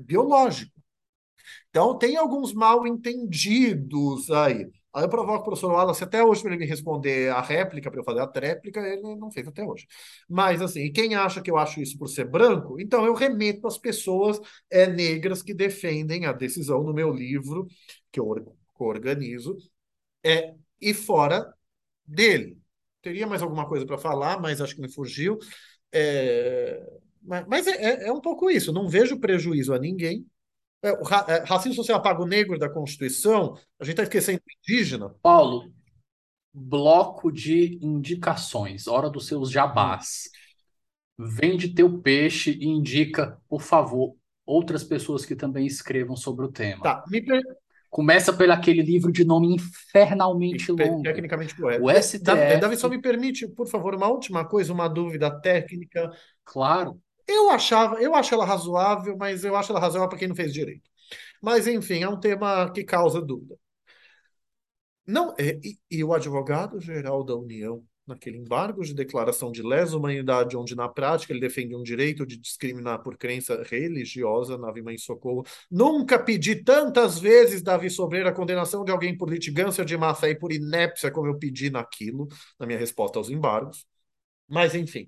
[0.00, 0.77] biológico.
[1.70, 4.68] Então, tem alguns mal entendidos aí.
[4.92, 8.00] Aí eu provoco o professor Wallace até hoje para ele me responder a réplica, para
[8.00, 9.86] eu fazer a tréplica, ele não fez até hoje.
[10.28, 13.78] Mas, assim, quem acha que eu acho isso por ser branco, então eu remeto às
[13.78, 17.66] pessoas é, negras que defendem a decisão no meu livro,
[18.10, 18.26] que eu
[18.78, 19.56] organizo,
[20.24, 21.52] é, e fora
[22.06, 22.58] dele.
[23.02, 25.38] Teria mais alguma coisa para falar, mas acho que me fugiu.
[25.92, 26.82] É,
[27.46, 30.26] mas é, é, é um pouco isso, não vejo prejuízo a ninguém,
[30.82, 35.10] é, o ra é, racismo social pago negro da Constituição, a gente está esquecendo indígena.
[35.22, 35.72] Paulo,
[36.52, 40.30] bloco de indicações, hora dos seus jabás.
[41.18, 44.14] Vende teu peixe e indica, por favor,
[44.46, 46.82] outras pessoas que também escrevam sobre o tema.
[46.82, 47.42] Tá, me per...
[47.90, 51.02] Começa pelo aquele livro de nome infernalmente longo.
[51.02, 51.82] Tecnicamente correto.
[51.82, 52.20] O STF...
[52.60, 56.12] Davi, só me permite, por favor, uma última coisa, uma dúvida técnica.
[56.44, 57.00] Claro.
[57.28, 60.52] Eu achava, eu acho ela razoável, mas eu acho ela razoável para quem não fez
[60.52, 60.88] direito.
[61.42, 63.56] Mas, enfim, é um tema que causa dúvida.
[65.06, 70.56] Não, é, e, e o advogado-geral da União, naquele embargo de declaração de lesa humanidade,
[70.56, 75.44] onde na prática ele defende um direito de discriminar por crença religiosa, Navi Mãe Socorro,
[75.70, 80.38] nunca pedi tantas vezes, Davi Sobreira, a condenação de alguém por litigância de fé e
[80.38, 82.28] por inépcia, como eu pedi naquilo,
[82.58, 83.86] na minha resposta aos embargos.
[84.48, 85.06] Mas, enfim,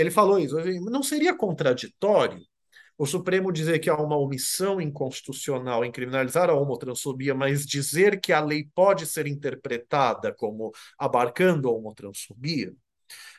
[0.00, 0.56] ele falou isso.
[0.90, 2.40] Não seria contraditório
[2.98, 8.32] o Supremo dizer que há uma omissão inconstitucional em criminalizar a homotransfobia, mas dizer que
[8.32, 12.72] a lei pode ser interpretada como abarcando a homotransfobia?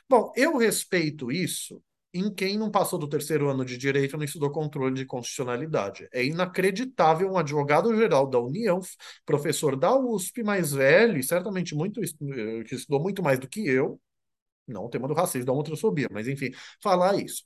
[0.08, 1.82] Bom, eu respeito isso
[2.14, 6.08] em quem não passou do terceiro ano de direito não estudou controle de constitucionalidade.
[6.12, 8.80] É inacreditável um advogado-geral da União,
[9.26, 13.68] professor da USP, mais velho, e certamente muito, eh, que estudou muito mais do que
[13.68, 14.00] eu,
[14.68, 17.44] não o tema do racismo, da homotrofobia, mas enfim, falar isso.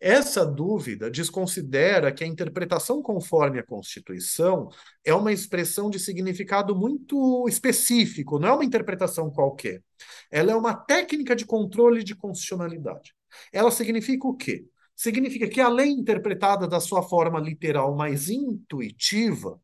[0.00, 4.68] Essa dúvida desconsidera que a interpretação conforme a Constituição
[5.04, 9.82] é uma expressão de significado muito específico, não é uma interpretação qualquer.
[10.30, 13.14] Ela é uma técnica de controle de constitucionalidade.
[13.52, 14.66] Ela significa o quê?
[14.96, 19.60] Significa que a lei interpretada da sua forma literal mais intuitiva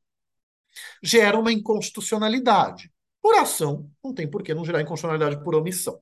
[1.03, 2.91] gera uma inconstitucionalidade.
[3.21, 6.01] Por ação, não tem por que não gerar inconstitucionalidade por omissão.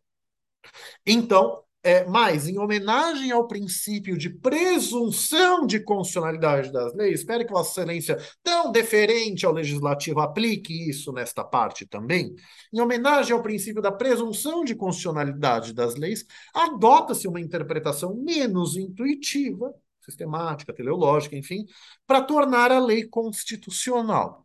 [1.06, 7.52] Então, é, mas, em homenagem ao princípio de presunção de constitucionalidade das leis, espero que
[7.52, 12.34] Vossa Excelência, tão deferente ao legislativo, aplique isso nesta parte também.
[12.72, 16.24] Em homenagem ao princípio da presunção de constitucionalidade das leis,
[16.54, 19.70] adota-se uma interpretação menos intuitiva,
[20.00, 21.66] sistemática, teleológica, enfim,
[22.06, 24.43] para tornar a lei constitucional.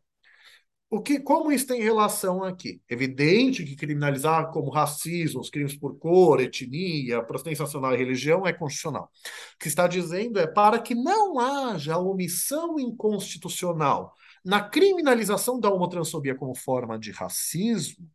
[0.90, 2.82] O que, como isso tem relação aqui?
[2.90, 8.52] Evidente que criminalizar como racismo, os crimes por cor, etnia, procedência nacional e religião é
[8.52, 9.12] constitucional.
[9.56, 16.34] O que está dizendo é para que não haja omissão inconstitucional na criminalização da homotransfobia
[16.34, 18.10] como forma de racismo,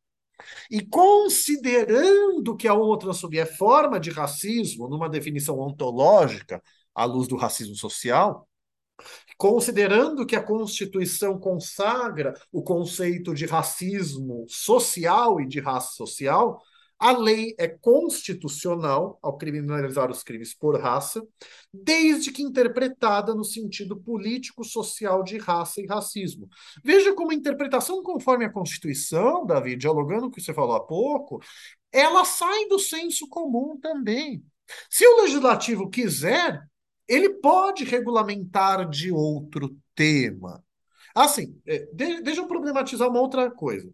[0.68, 6.60] e considerando que a homotransfobia é forma de racismo, numa definição ontológica,
[6.92, 8.48] à luz do racismo social,
[9.36, 16.60] Considerando que a Constituição consagra o conceito de racismo social e de raça social,
[16.98, 21.22] a lei é constitucional ao criminalizar os crimes por raça,
[21.72, 26.48] desde que interpretada no sentido político-social de raça e racismo.
[26.82, 30.80] Veja como a interpretação conforme a Constituição, Davi, dialogando com o que você falou há
[30.80, 31.42] pouco,
[31.92, 34.42] ela sai do senso comum também.
[34.88, 36.62] Se o legislativo quiser,
[37.08, 40.62] ele pode regulamentar de outro tema.
[41.14, 41.86] Assim, é,
[42.22, 43.90] deixa eu problematizar uma outra coisa.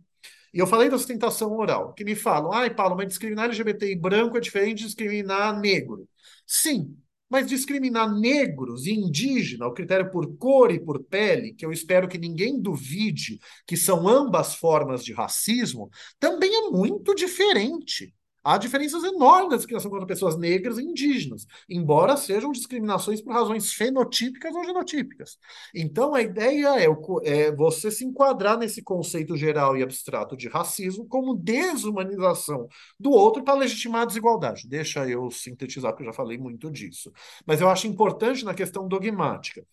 [0.53, 4.37] E eu falei da sustentação oral, que me falam, ai, Paulo, mas discriminar LGBTI branco
[4.37, 6.09] é diferente de discriminar negro.
[6.47, 6.97] Sim,
[7.29, 12.09] mas discriminar negros e indígena, o critério por cor e por pele, que eu espero
[12.09, 15.89] que ninguém duvide que são ambas formas de racismo,
[16.19, 18.13] também é muito diferente.
[18.43, 23.73] Há diferenças enormes na discriminação contra pessoas negras e indígenas, embora sejam discriminações por razões
[23.73, 25.39] fenotípicas ou genotípicas.
[25.75, 26.87] Então, a ideia é,
[27.25, 32.67] é você se enquadrar nesse conceito geral e abstrato de racismo como desumanização
[32.99, 34.67] do outro para legitimar a desigualdade.
[34.67, 37.13] Deixa eu sintetizar, porque eu já falei muito disso.
[37.47, 39.67] Mas eu acho importante na questão dogmática.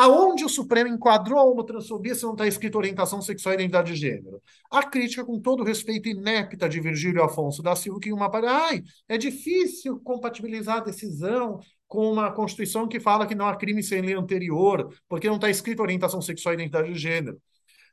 [0.00, 4.00] Aonde o Supremo enquadrou a homotransfobia se não está escrito orientação sexual e identidade de
[4.00, 4.40] gênero?
[4.70, 9.18] A crítica, com todo respeito inepta de Virgílio Afonso da Silva, que uma ai, é
[9.18, 14.14] difícil compatibilizar a decisão com uma Constituição que fala que não há crime sem lei
[14.14, 17.38] anterior, porque não está escrito orientação sexual e identidade de gênero.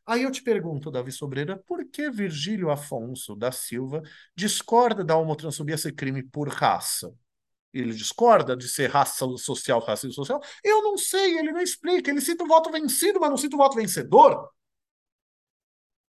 [0.06, 4.02] Aí eu te pergunto, Davi Sobreira, por que Virgílio Afonso da Silva
[4.34, 7.14] discorda da homotransfobia ser crime por raça?
[7.80, 10.42] Ele discorda de ser raça social, racismo social?
[10.64, 12.12] Eu não sei, ele não explica.
[12.12, 14.50] Ele cita o voto vencido, mas não cita o voto vencedor.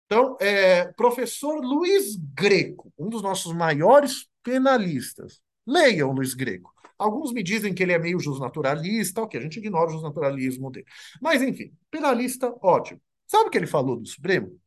[0.07, 5.41] Então, é, professor Luiz Greco, um dos nossos maiores penalistas.
[5.67, 6.73] Leiam Luiz Greco.
[6.99, 10.87] Alguns me dizem que ele é meio justnaturalista, ok, a gente ignora o justnaturalismo dele.
[11.21, 13.01] Mas, enfim, penalista, ótimo.
[13.27, 14.59] Sabe o que ele falou do Supremo?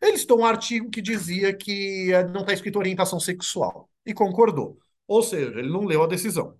[0.00, 3.88] Ele listou um artigo que dizia que eh, não está escrito orientação sexual.
[4.04, 4.78] E concordou.
[5.06, 6.58] Ou seja, ele não leu a decisão.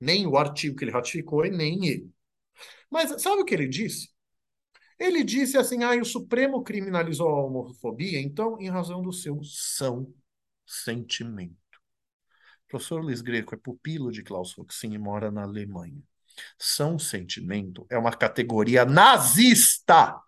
[0.00, 2.10] Nem o artigo que ele ratificou e nem ele.
[2.90, 4.08] Mas sabe o que ele disse?
[4.98, 10.12] Ele disse assim: ah, o Supremo criminalizou a homofobia, então, em razão do seu são
[10.66, 11.56] sentimento.
[12.66, 16.02] O professor Luiz Greco é pupilo de Klaus Roxin e mora na Alemanha.
[16.58, 20.18] São sentimento é uma categoria nazista.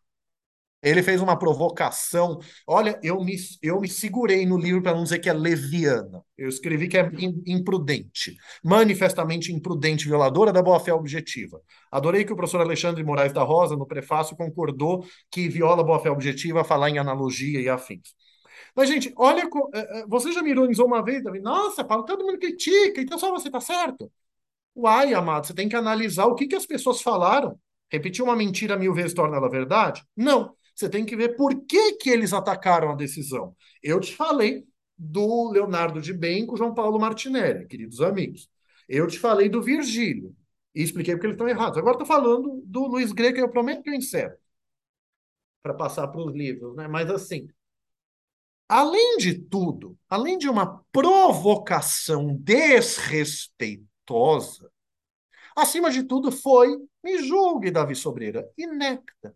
[0.85, 2.39] Ele fez uma provocação.
[2.67, 6.23] Olha, eu me, eu me segurei no livro para não dizer que é leviana.
[6.37, 7.11] Eu escrevi que é
[7.47, 11.61] imprudente, manifestamente imprudente, violadora da boa-fé objetiva.
[11.91, 16.63] Adorei que o professor Alexandre Moraes da Rosa, no prefácio, concordou que viola boa-fé objetiva
[16.63, 18.15] falar em analogia e afins.
[18.77, 21.41] Mas, gente, olha, é, é, você já me ironizou uma vez, Davi?
[21.41, 24.11] Nossa, Paulo, todo mundo critica, então só você está certo.
[24.77, 27.59] Uai, amado, você tem que analisar o que, que as pessoas falaram.
[27.91, 30.03] Repetir uma mentira mil vezes torna ela verdade?
[30.17, 30.55] Não.
[30.75, 33.55] Você tem que ver por que, que eles atacaram a decisão.
[33.83, 38.49] Eu te falei do Leonardo de Bem com João Paulo Martinelli, queridos amigos.
[38.89, 40.35] Eu te falei do Virgílio
[40.75, 41.79] e expliquei porque eles estão errados.
[41.79, 44.37] Agora estou falando do Luiz Greco, eu prometo que eu encerro
[45.63, 46.87] para passar para os livros, né?
[46.89, 47.49] Mas assim,
[48.69, 54.71] além de tudo, além de uma provocação desrespeitosa,
[55.57, 59.35] Acima de tudo, foi, me julgue, Davi Sobreira, inepta.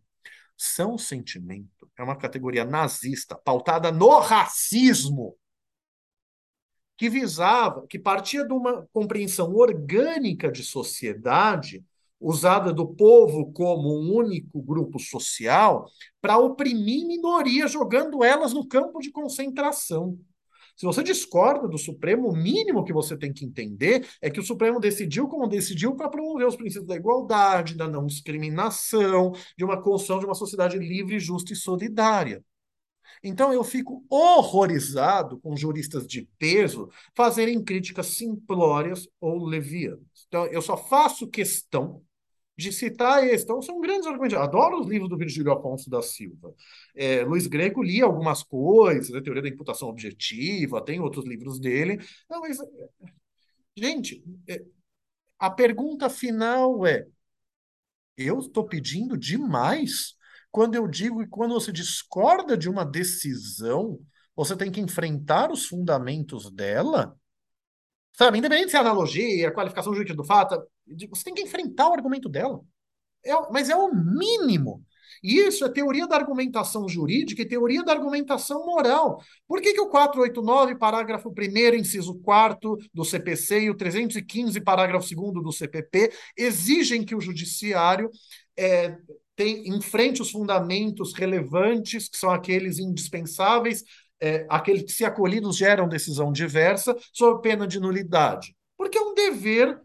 [0.60, 5.36] São sentimento é uma categoria nazista pautada no racismo
[6.96, 11.84] que visava, que partia de uma compreensão orgânica de sociedade,
[12.20, 15.88] usada do povo como um único grupo social,
[16.20, 20.18] para oprimir minorias, jogando elas no campo de concentração.
[20.78, 24.44] Se você discorda do Supremo, o mínimo que você tem que entender é que o
[24.44, 29.82] Supremo decidiu como decidiu para promover os princípios da igualdade, da não discriminação, de uma
[29.82, 32.44] construção de uma sociedade livre, justa e solidária.
[33.24, 40.26] Então eu fico horrorizado com juristas de peso fazerem críticas simplórias ou levianas.
[40.28, 42.04] Então eu só faço questão
[42.58, 43.44] de citar esse.
[43.44, 44.36] Então são grandes argumentos.
[44.36, 46.52] Adoro os livros do Virgílio Afonso da Silva.
[46.94, 51.98] É, Luiz Greco li algumas coisas, a teoria da imputação objetiva, tem outros livros dele.
[52.28, 52.58] Não, mas,
[53.76, 54.62] gente, é,
[55.38, 57.06] a pergunta final é:
[58.16, 60.18] eu estou pedindo demais?
[60.50, 64.00] quando eu digo que quando você discorda de uma decisão,
[64.34, 67.17] você tem que enfrentar os fundamentos dela,
[68.12, 68.38] sabe?
[68.38, 70.60] Independente se é analogia, qualificação jurídica do fato,
[71.10, 72.60] você tem que enfrentar o argumento dela.
[73.24, 74.84] É, mas é o mínimo.
[75.22, 79.22] E isso é teoria da argumentação jurídica e teoria da argumentação moral.
[79.46, 85.08] Por que, que o 489, parágrafo 1, inciso 4 do CPC e o 315, parágrafo
[85.14, 88.10] 2 do CPP, exigem que o judiciário
[88.56, 88.96] é,
[89.34, 93.82] tem, enfrente os fundamentos relevantes, que são aqueles indispensáveis,
[94.20, 98.54] é, aqueles que, se acolhidos, geram decisão diversa, sob pena de nulidade.
[98.76, 99.80] Porque é um dever,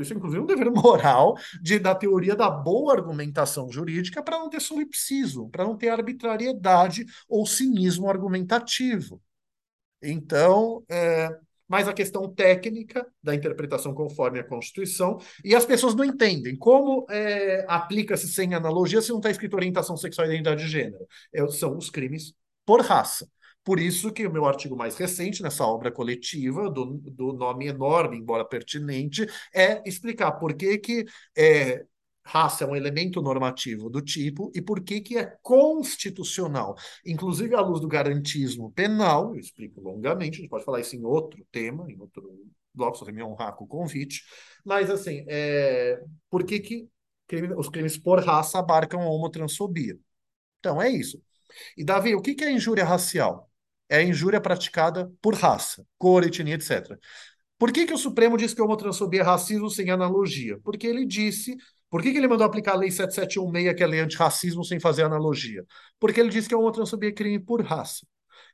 [0.00, 4.60] isso inclusive um dever moral, de, da teoria da boa argumentação jurídica para não ter
[4.60, 9.20] solipsismo, para não ter arbitrariedade ou cinismo argumentativo.
[10.02, 11.30] Então, é,
[11.68, 17.06] mas a questão técnica da interpretação conforme a Constituição, e as pessoas não entendem como
[17.10, 21.06] é, aplica-se sem analogia se não está escrito orientação sexual e identidade de gênero.
[21.32, 22.34] É, são os crimes
[22.66, 23.28] por raça.
[23.64, 28.18] Por isso que o meu artigo mais recente, nessa obra coletiva, do, do nome enorme,
[28.18, 31.04] embora pertinente, é explicar por que, que
[31.36, 31.84] é,
[32.24, 36.74] raça é um elemento normativo do tipo e por que, que é constitucional.
[37.04, 41.04] Inclusive, à luz do garantismo penal, eu explico longamente, a gente pode falar isso em
[41.04, 42.22] outro tema, em outro
[42.72, 44.22] bloco, se você me honrar com o convite,
[44.64, 46.88] mas, assim, é, por que, que
[47.26, 49.98] crime, os crimes por raça abarcam a homotransfobia?
[50.60, 51.22] Então, é isso.
[51.76, 53.50] E, Davi, o que, que é injúria racial?
[53.94, 56.98] É a injúria praticada por raça, cor, etnia, etc.
[57.58, 60.58] Por que, que o Supremo diz que a homotransfobia é racismo sem analogia?
[60.64, 61.56] Porque ele disse
[61.94, 64.80] por que, que ele mandou aplicar a Lei 7716, que é a lei antirracismo, sem
[64.80, 65.64] fazer analogia?
[66.00, 68.04] Porque ele disse que a homotransfobia é crime por raça.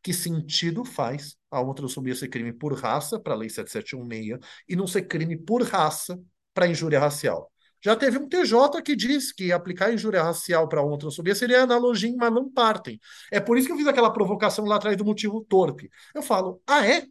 [0.02, 4.38] Que sentido faz a homotransfobia ser crime por raça para a Lei 7716
[4.68, 6.20] e não ser crime por raça
[6.52, 7.50] para injúria racial?
[7.82, 12.32] Já teve um TJ que disse que aplicar injúria racial para homotransfobia seria analogia, mas
[12.32, 13.00] não partem.
[13.30, 15.90] É por isso que eu fiz aquela provocação lá atrás do motivo torpe.
[16.14, 17.06] Eu falo, ah, é?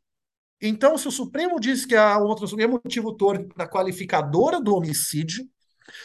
[0.62, 5.48] Então, se o Supremo diz que a homotransfobia é motivo torpe para qualificadora do homicídio,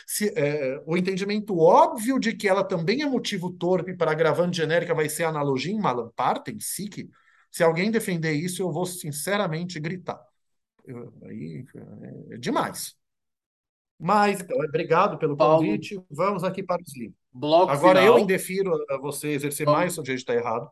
[0.07, 4.95] se, é, o entendimento óbvio de que ela também é motivo torpe para agravante genérica
[4.95, 7.11] vai ser analogia em Malamparten, SIC.
[7.51, 10.21] Se alguém defender isso, eu vou sinceramente gritar.
[10.85, 11.65] Eu, aí
[12.31, 12.97] é, é demais.
[13.99, 16.01] Mas, então, obrigado pelo Paulo, convite.
[16.11, 17.17] Vamos aqui para os livros.
[17.69, 18.19] Agora final.
[18.19, 19.81] eu indefiro a você exercer Vamos.
[19.81, 20.69] mais se o jeito está errado.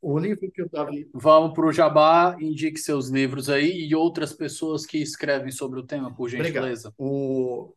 [0.00, 1.08] O livro que eu Davi.
[1.14, 5.86] Vamos para o Jabá, indique seus livros aí e outras pessoas que escrevem sobre o
[5.86, 6.92] tema, por gentileza.
[6.98, 7.72] O,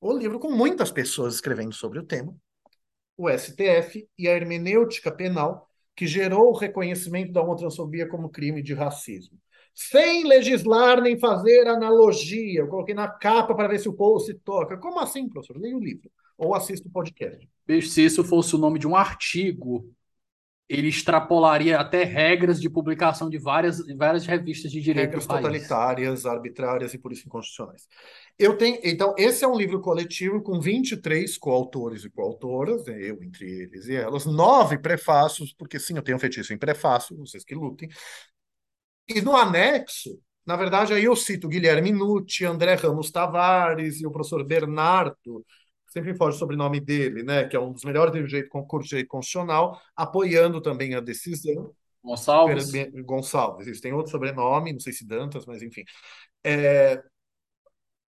[0.00, 2.32] o livro com muitas pessoas escrevendo sobre o tema,
[3.16, 8.72] o STF e a hermenêutica penal, que gerou o reconhecimento da homotransfobia como crime de
[8.72, 9.36] racismo.
[9.74, 12.60] Sem legislar nem fazer analogia.
[12.60, 14.76] Eu coloquei na capa para ver se o povo se toca.
[14.76, 15.58] Como assim, professor?
[15.58, 16.10] Leia o livro.
[16.36, 17.48] Ou assista o podcast.
[17.82, 19.90] Se isso fosse o nome de um artigo,
[20.70, 26.94] ele extrapolaria até regras de publicação de várias, várias revistas de direito regras totalitárias, arbitrárias
[26.94, 27.88] e por isso inconstitucionais.
[28.38, 33.20] Eu tenho, então, esse é um livro coletivo com 23 coautores e coautoras, né, eu
[33.20, 37.54] entre eles e elas, nove prefácios, porque sim, eu tenho feitiço em prefácio, vocês que
[37.54, 37.88] lutem.
[39.12, 44.10] E no anexo, na verdade, aí eu cito Guilherme Nucci, André Ramos Tavares e o
[44.12, 45.44] professor Bernardo,
[45.88, 48.90] sempre foge o sobrenome dele, né, que é um dos melhores do jeito concurso de
[48.90, 51.74] direito constitucional, apoiando também a decisão.
[52.02, 52.70] Gonçalves.
[53.04, 55.82] Gonçalves, isso tem outro sobrenome, não sei se Dantas, mas enfim.
[56.44, 57.02] É,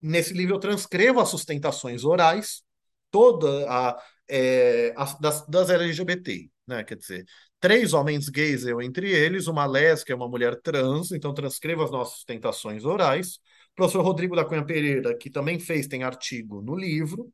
[0.01, 2.63] nesse livro eu transcrevo as sustentações orais,
[3.11, 6.85] toda a, é, a das, das LGBT, né?
[6.85, 7.25] Quer dizer,
[7.63, 12.17] três homens gays, eu entre eles, uma lésbica uma mulher trans, então transcrevo as nossas
[12.17, 13.37] sustentações orais,
[13.73, 17.33] O professor Rodrigo da Cunha Pereira, que também fez, tem artigo no livro.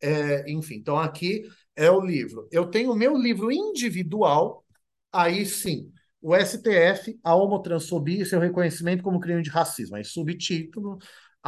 [0.00, 1.42] É, enfim, então aqui
[1.76, 2.48] é o livro.
[2.52, 4.64] Eu tenho o meu livro individual,
[5.12, 9.96] aí sim, o STF, a homotransfobia e seu reconhecimento como crime de racismo.
[9.96, 10.98] Aí, subtítulo,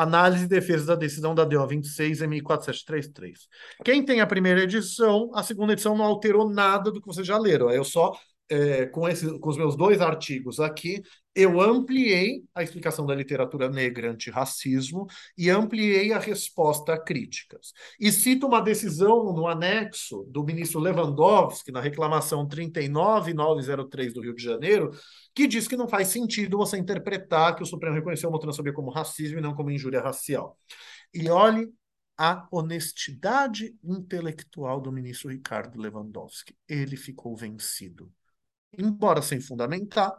[0.00, 3.48] Análise e defesa da decisão da DO 26 M4733.
[3.84, 7.36] Quem tem a primeira edição, a segunda edição não alterou nada do que vocês já
[7.36, 7.68] leram.
[7.68, 8.12] Eu só
[8.50, 11.02] é, com, esse, com os meus dois artigos aqui,
[11.34, 17.72] eu ampliei a explicação da literatura negra antirracismo e ampliei a resposta a críticas.
[18.00, 24.42] E cito uma decisão no anexo do ministro Lewandowski, na reclamação 39903 do Rio de
[24.42, 24.90] Janeiro,
[25.34, 28.90] que diz que não faz sentido você interpretar que o Supremo reconheceu a homotransfobia como
[28.90, 30.58] racismo e não como injúria racial.
[31.14, 31.68] E olhe
[32.18, 36.56] a honestidade intelectual do ministro Ricardo Lewandowski.
[36.68, 38.12] Ele ficou vencido
[38.76, 40.12] embora sem fundamentar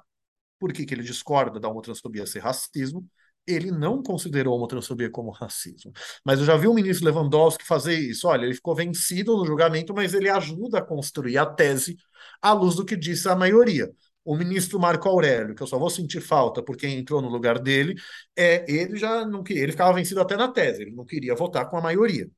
[0.60, 3.08] por que, que ele discorda da homotransfobia ser racismo,
[3.48, 5.92] ele não considerou a homotransfobia como racismo.
[6.24, 8.28] Mas eu já vi o ministro Lewandowski fazer isso.
[8.28, 11.98] Olha, ele ficou vencido no julgamento, mas ele ajuda a construir a tese
[12.42, 13.90] à luz do que disse a maioria.
[14.24, 17.96] O ministro Marco Aurélio, que eu só vou sentir falta porque entrou no lugar dele,
[18.36, 21.68] é ele já não queria, ele ficava vencido até na tese, ele não queria votar
[21.70, 22.30] com a maioria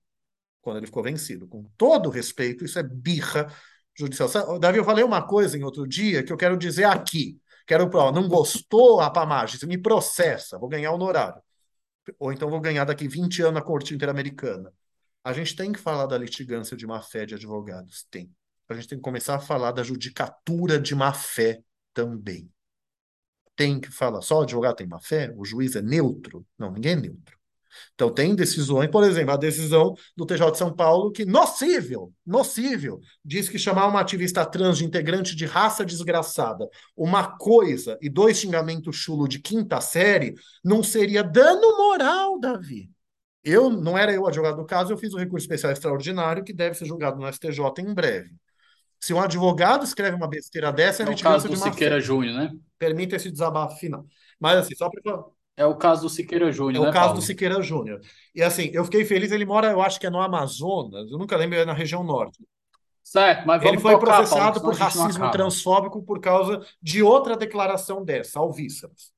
[0.62, 1.48] quando ele ficou vencido.
[1.48, 3.48] Com todo respeito, isso é birra
[3.98, 4.60] judicial.
[4.60, 7.40] Davi, eu falei uma coisa em outro dia que eu quero dizer aqui.
[7.66, 8.12] Quero provar.
[8.12, 9.58] Não gostou, Rapamagem?
[9.58, 11.42] Você me processa, vou ganhar honorário.
[12.20, 14.74] Ou então vou ganhar daqui 20 anos na Corte Interamericana.
[15.24, 18.06] A gente tem que falar da litigância de má-fé de advogados.
[18.10, 18.32] Tem.
[18.68, 21.62] A gente tem que começar a falar da judicatura de má-fé
[21.94, 22.50] também.
[23.56, 24.22] Tem que falar.
[24.22, 25.32] Só o advogado tem má-fé?
[25.36, 26.46] O juiz é neutro?
[26.58, 27.38] Não, ninguém é neutro.
[27.94, 33.00] Então, tem decisões, por exemplo, a decisão do TJ de São Paulo, que nocível, nocível,
[33.24, 38.38] diz que chamar uma ativista trans de integrante de raça desgraçada uma coisa e dois
[38.38, 42.90] xingamentos chulo de quinta série não seria dano moral, Davi.
[43.44, 46.76] Eu não era eu advogado do caso, eu fiz um recurso especial extraordinário que deve
[46.76, 48.32] ser julgado no STJ em breve.
[49.00, 52.52] Se um advogado escreve uma besteira dessa, é o caso do Siqueira Júnior, né?
[52.78, 54.06] Permita esse desabafo final.
[54.40, 55.24] Mas assim, só para
[55.58, 57.20] é o caso do Siqueira Júnior, É o caso Paulo?
[57.20, 58.02] do Siqueira Júnior.
[58.34, 61.36] E assim, eu fiquei feliz, ele mora, eu acho que é no Amazonas, eu nunca
[61.38, 62.40] lembro, é na região norte.
[63.04, 67.36] Certo, mas vamos Ele foi tocar, processado Paulo, por racismo transfóbico por causa de outra
[67.36, 69.12] declaração dessa, alvíceras.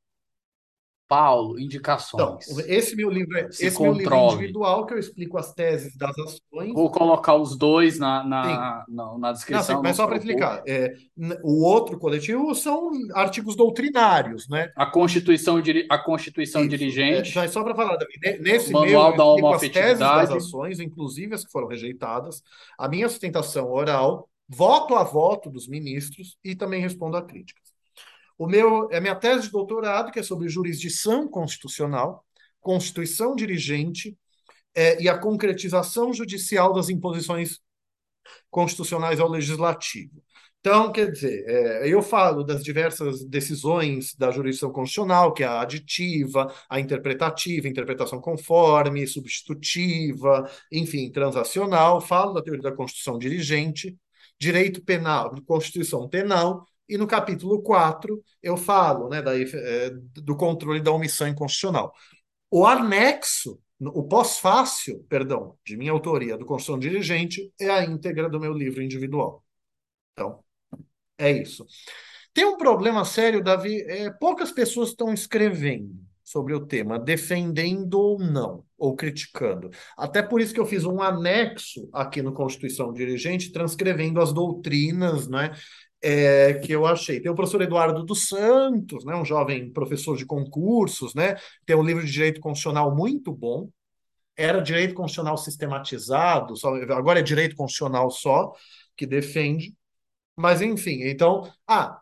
[1.16, 2.48] Paulo, Então, indicações.
[2.68, 4.34] esse meu livro é Se esse meu livro controle.
[4.36, 6.74] individual que eu explico as teses das ações.
[6.74, 9.60] Vou colocar os dois na, na, na, na Não, descrição.
[9.62, 10.94] assim, mas não só para explicar, é,
[11.44, 14.72] o outro coletivo são artigos doutrinários, né?
[14.76, 16.70] A Constituição, a Constituição Isso.
[16.70, 17.38] dirigente.
[17.38, 20.32] É, só para falar, Davi, ne- nesse Manual meu, da eu explico as teses das
[20.32, 22.42] ações, inclusive as que foram rejeitadas,
[22.78, 27.63] a minha sustentação oral, voto a voto dos ministros e também respondo a críticas.
[28.38, 32.26] O meu, a minha tese de doutorado, que é sobre jurisdição constitucional,
[32.60, 34.18] constituição dirigente
[34.76, 37.60] é, e a concretização judicial das imposições
[38.50, 40.24] constitucionais ao legislativo.
[40.60, 45.60] Então, quer dizer, é, eu falo das diversas decisões da jurisdição constitucional, que é a
[45.60, 53.98] aditiva, a interpretativa, interpretação conforme, substitutiva, enfim, transacional, falo da teoria da Constituição dirigente,
[54.40, 60.82] direito penal, Constituição penal, e no capítulo 4 eu falo né, da, é, do controle
[60.82, 61.94] da omissão inconstitucional.
[62.50, 68.40] O anexo, o pós-fácil, perdão, de minha autoria do Constituição Dirigente é a íntegra do
[68.40, 69.44] meu livro individual.
[70.14, 70.44] Então,
[71.18, 71.66] é isso.
[72.34, 78.18] Tem um problema sério, Davi, é, poucas pessoas estão escrevendo sobre o tema, defendendo ou
[78.18, 79.70] não, ou criticando.
[79.96, 85.28] Até por isso que eu fiz um anexo aqui no Constituição Dirigente, transcrevendo as doutrinas,
[85.28, 85.52] né,
[86.04, 87.22] é, que eu achei.
[87.22, 91.84] Tem o professor Eduardo dos Santos, né, um jovem professor de concursos, né, tem um
[91.84, 93.70] livro de direito constitucional muito bom.
[94.36, 98.52] Era direito constitucional sistematizado, só, agora é direito constitucional só,
[98.98, 99.74] que defende.
[100.36, 102.02] Mas, enfim, então, ah,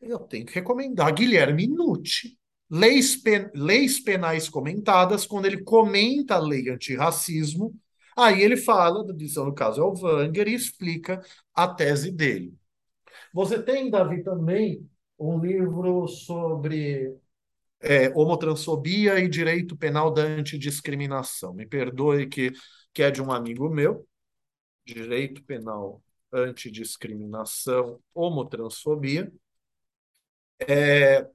[0.00, 2.38] eu tenho que recomendar Guilherme Nucci,
[2.70, 7.74] leis, pen, leis penais comentadas, quando ele comenta a lei antirracismo,
[8.16, 11.22] aí ele fala, no caso é o Wanger, e explica
[11.54, 12.54] a tese dele.
[13.32, 17.14] Você tem, Davi, também um livro sobre
[17.80, 21.54] é, homotransfobia e direito penal da antidiscriminação.
[21.54, 22.52] Me perdoe que,
[22.92, 24.06] que é de um amigo meu.
[24.84, 26.02] Direito penal,
[26.32, 29.32] antidiscriminação, homotransfobia.
[30.58, 31.26] É,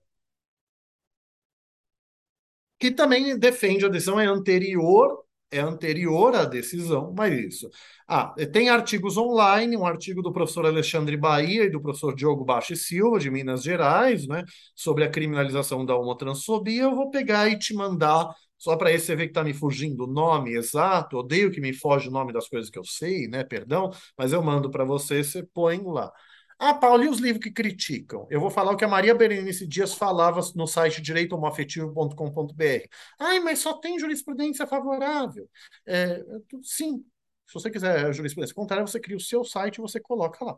[2.80, 5.25] que também defende a decisão, é anterior
[5.58, 7.70] é anterior à decisão, mas isso.
[8.08, 12.76] Ah, tem artigos online, um artigo do professor Alexandre Bahia e do professor Diogo Baixo
[12.76, 14.44] Silva, de Minas Gerais, né,
[14.76, 16.84] sobre a criminalização da homotransfobia.
[16.84, 18.28] Eu vou pegar e te mandar
[18.58, 22.08] Só para você ver que está me fugindo o nome exato, odeio que me foge
[22.08, 23.44] o nome das coisas que eu sei, né?
[23.44, 26.12] Perdão, mas eu mando para você, você põe lá.
[26.58, 28.26] Ah, Paulo, e os livros que criticam?
[28.30, 32.88] Eu vou falar o que a Maria Berenice Dias falava no site direitohomoafetivo.com.br.
[33.20, 35.50] Ai, mas só tem jurisprudência favorável.
[35.86, 36.24] É,
[36.64, 37.04] sim,
[37.46, 40.58] se você quiser jurisprudência contrária, você cria o seu site e você coloca lá.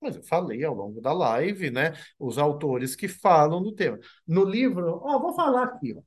[0.00, 1.94] Mas eu falei ao longo da live, né?
[2.18, 3.98] Os autores que falam do tema.
[4.26, 6.02] No livro, ó, vou falar aqui, ó.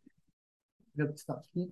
[1.14, 1.72] Está aqui.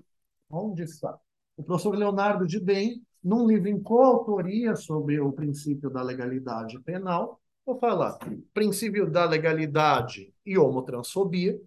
[0.50, 1.18] Onde está?
[1.56, 7.40] O professor Leonardo de Bem, num livro em coautoria sobre o princípio da legalidade penal,
[7.68, 8.18] Vou falar.
[8.54, 11.60] Princípio da legalidade e homotransfobia,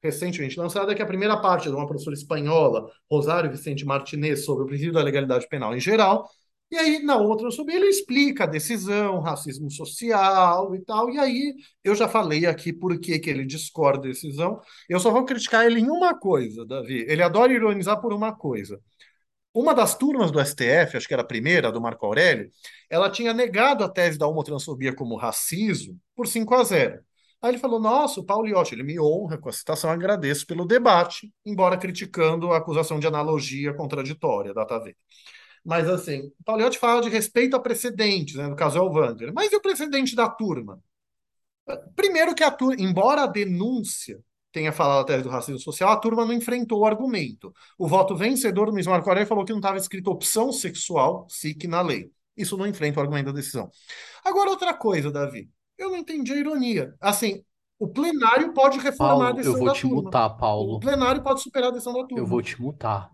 [0.00, 4.62] recentemente lançada, que é a primeira parte de uma professora espanhola, Rosário Vicente Martinez, sobre
[4.62, 6.30] o princípio da legalidade penal em geral.
[6.70, 11.10] E aí, na homotransfobia, ele explica a decisão, racismo social e tal.
[11.10, 14.60] E aí, eu já falei aqui por que, que ele discorda da decisão.
[14.88, 17.04] Eu só vou criticar ele em uma coisa, Davi.
[17.08, 18.80] Ele adora ironizar por uma coisa.
[19.52, 22.50] Uma das turmas do STF, acho que era a primeira, do Marco Aurélio,
[22.88, 27.00] ela tinha negado a tese da homotransfobia como racismo por 5 a 0.
[27.42, 30.66] Aí ele falou: Nossa, o Paulo Iotti, ele me honra com a citação, agradeço pelo
[30.66, 34.94] debate, embora criticando a acusação de analogia contraditória da TV.
[35.64, 38.90] Mas assim, o Paulo Iotti fala de respeito a precedentes, né, no caso é o
[38.90, 39.32] Wander.
[39.34, 40.80] Mas e o precedente da turma?
[41.94, 44.20] Primeiro que a turma, embora a denúncia
[44.52, 47.52] tenha falado a tese do racismo social, a turma não enfrentou o argumento.
[47.78, 51.66] O voto vencedor do Luiz Marco Aurélio falou que não estava escrito opção sexual, SIC,
[51.66, 52.10] na lei.
[52.36, 53.70] Isso não enfrenta o argumento da decisão.
[54.24, 55.48] Agora, outra coisa, Davi.
[55.76, 56.94] Eu não entendi a ironia.
[57.00, 57.42] Assim,
[57.78, 60.02] o plenário pode reformar Paulo, a decisão eu vou da te turma.
[60.02, 60.74] mutar, Paulo.
[60.74, 62.18] O plenário pode superar a decisão da turma.
[62.18, 63.10] Eu vou te mutar.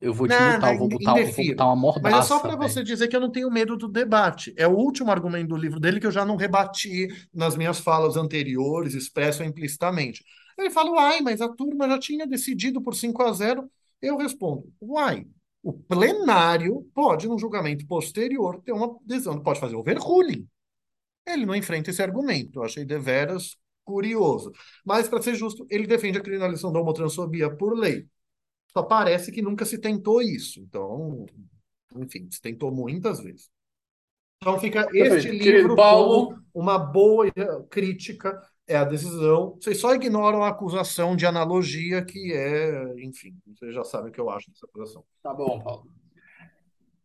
[0.00, 1.44] Eu vou te Não, mutar, eu vou botar, eu vou indefiro.
[1.44, 3.88] botar uma Mas é só mordaça, para você dizer que eu não tenho medo do
[3.88, 4.54] debate.
[4.56, 8.16] É o último argumento do livro dele que eu já não rebati nas minhas falas
[8.16, 10.24] anteriores, expresso implicitamente.
[10.56, 13.68] Ele fala, uai, mas a turma já tinha decidido por 5 a 0.
[14.00, 15.26] Eu respondo, uai,
[15.62, 20.46] o plenário pode, num julgamento posterior, ter uma decisão, pode fazer overruling.
[21.26, 22.58] Ele não enfrenta esse argumento.
[22.60, 24.52] Eu achei deveras curioso.
[24.84, 28.06] Mas, para ser justo, ele defende a criminalização da homotransfobia por lei.
[28.68, 30.60] Só parece que nunca se tentou isso.
[30.60, 31.26] Então,
[31.96, 33.50] enfim, se tentou muitas vezes.
[34.40, 37.26] Então fica este livro Paulo, como uma boa
[37.68, 39.56] crítica é a decisão.
[39.60, 44.20] Vocês só ignoram a acusação de analogia, que é, enfim, vocês já sabem o que
[44.20, 45.04] eu acho dessa acusação.
[45.22, 45.90] tá bom, Paulo.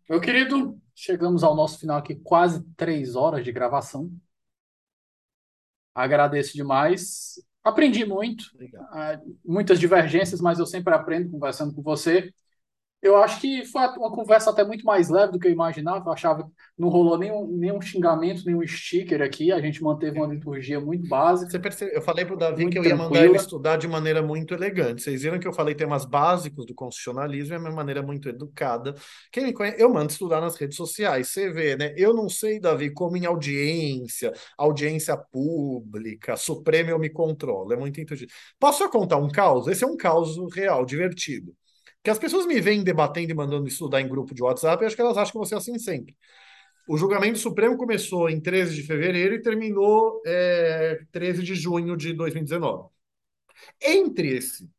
[0.09, 4.11] Meu querido, chegamos ao nosso final aqui, quase três horas de gravação.
[5.95, 7.35] Agradeço demais.
[7.64, 8.45] Aprendi muito,
[8.92, 12.33] ah, muitas divergências, mas eu sempre aprendo conversando com você.
[13.04, 16.08] Eu acho que foi uma conversa até muito mais leve do que eu imaginava.
[16.08, 19.52] Eu achava que não rolou nenhum, nenhum xingamento, nenhum sticker aqui.
[19.52, 22.80] A gente manteve uma liturgia muito básica, Você percebe, eu falei para o Davi que
[22.80, 23.38] eu ia mandar ele tranquila.
[23.38, 25.02] estudar de maneira muito elegante.
[25.04, 28.96] Vocês viram que eu falei temas básicos do constitucionalismo, é uma maneira muito educada.
[29.32, 31.30] Quem me conhece, eu mando estudar nas redes sociais.
[31.30, 31.94] Você vê, né?
[31.98, 37.74] Eu não sei, Davi, como em audiência, audiência pública, Supremo eu me controlo.
[37.74, 38.32] É muito intuitivo.
[38.60, 39.68] Posso só contar um caos?
[39.68, 41.54] Esse é um caos real, divertido.
[42.04, 44.96] Que as pessoas me veem debatendo e mandando estudar em grupo de WhatsApp, e acho
[44.96, 46.16] que elas acham que vou ser assim sempre.
[46.88, 52.14] O julgamento Supremo começou em 13 de fevereiro e terminou é, 13 de junho de
[52.14, 52.90] 2019.
[53.82, 54.70] Entre esse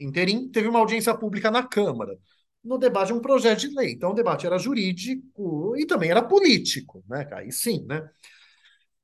[0.00, 2.18] interim, teve uma audiência pública na Câmara,
[2.64, 3.92] no debate de um projeto de lei.
[3.92, 7.28] Então, o debate era jurídico e também era político, né?
[7.32, 8.08] Aí sim, né?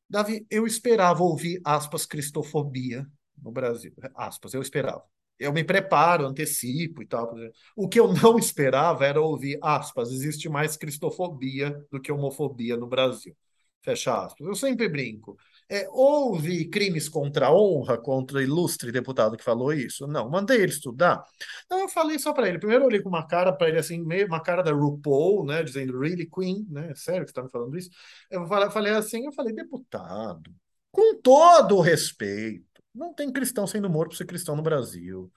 [0.09, 3.07] Davi, eu esperava ouvir, aspas, cristofobia
[3.43, 3.93] no Brasil.
[4.15, 5.05] Aspas, eu esperava.
[5.39, 7.35] Eu me preparo, antecipo e tal.
[7.77, 12.87] O que eu não esperava era ouvir, aspas, existe mais cristofobia do que homofobia no
[12.87, 13.37] Brasil.
[13.83, 14.47] Fecha aspas.
[14.47, 15.37] Eu sempre brinco.
[15.71, 20.07] É, houve crimes contra a honra contra o ilustre deputado que falou isso?
[20.07, 21.23] Não, mandei ele estudar.
[21.71, 22.59] Não, eu falei só para ele.
[22.59, 25.63] Primeiro eu olhei com uma cara para ele assim, meio uma cara da RuPaul, né,
[25.63, 26.93] dizendo really queen, né?
[26.95, 27.91] Sério que você está me falando isso?
[28.31, 30.51] Eu falei assim, eu falei, deputado,
[30.91, 35.31] com todo o respeito, não tem cristão sendo morto por ser cristão no Brasil.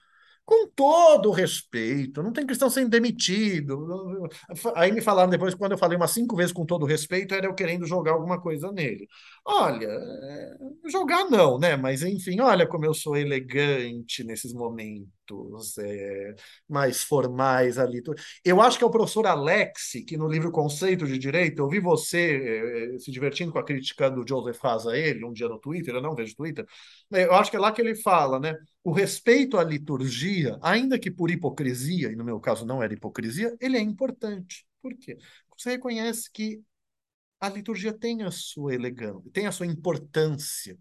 [0.44, 4.28] Com todo o respeito, não tem cristão sendo demitido.
[4.74, 7.46] Aí me falaram depois, quando eu falei umas cinco vezes com todo o respeito, era
[7.46, 9.06] eu querendo jogar alguma coisa nele.
[9.46, 11.76] Olha, é, jogar não, né?
[11.76, 16.34] Mas enfim, olha como eu sou elegante nesses momentos é,
[16.68, 18.02] mais formais ali.
[18.44, 21.78] Eu acho que é o professor Alex, que no livro Conceito de Direito, eu vi
[21.80, 25.58] você é, se divertindo com a crítica do Joseph Haas a ele um dia no
[25.58, 26.66] Twitter, eu não vejo Twitter.
[27.12, 28.54] Eu acho que é lá que ele fala, né?
[28.82, 33.56] O respeito à liturgia, ainda que por hipocrisia, e no meu caso não era hipocrisia,
[33.60, 34.66] ele é importante.
[34.80, 35.16] Por quê?
[35.56, 36.62] Você reconhece que
[37.40, 40.78] a liturgia tem a sua elegância, tem a sua importância.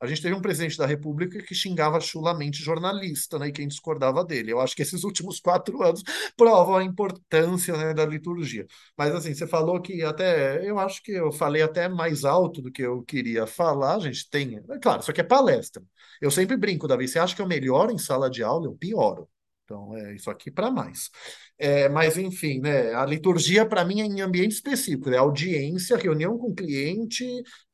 [0.00, 4.24] A gente teve um presidente da República que xingava chulamente jornalista, né, e quem discordava
[4.24, 4.52] dele.
[4.52, 6.02] Eu acho que esses últimos quatro anos
[6.36, 8.66] provam a importância, né, da liturgia.
[8.96, 12.70] Mas assim, você falou que até, eu acho que eu falei até mais alto do
[12.70, 15.82] que eu queria falar, a gente tem, é claro, isso aqui é palestra.
[16.20, 18.66] Eu sempre brinco, Davi, você acha que eu melhoro em sala de aula?
[18.66, 19.28] Eu pioro.
[19.64, 21.10] Então, é isso aqui para mais.
[21.58, 26.38] É, mas, enfim, né, a liturgia, para mim, é em ambiente específico, é audiência, reunião
[26.38, 27.24] com cliente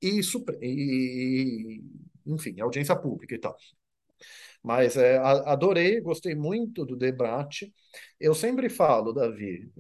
[0.03, 0.20] e,
[0.61, 1.83] e,
[2.27, 3.57] enfim, audiência pública e tal.
[4.62, 7.73] Mas é, adorei, gostei muito do debate.
[8.19, 9.70] Eu sempre falo, Davi,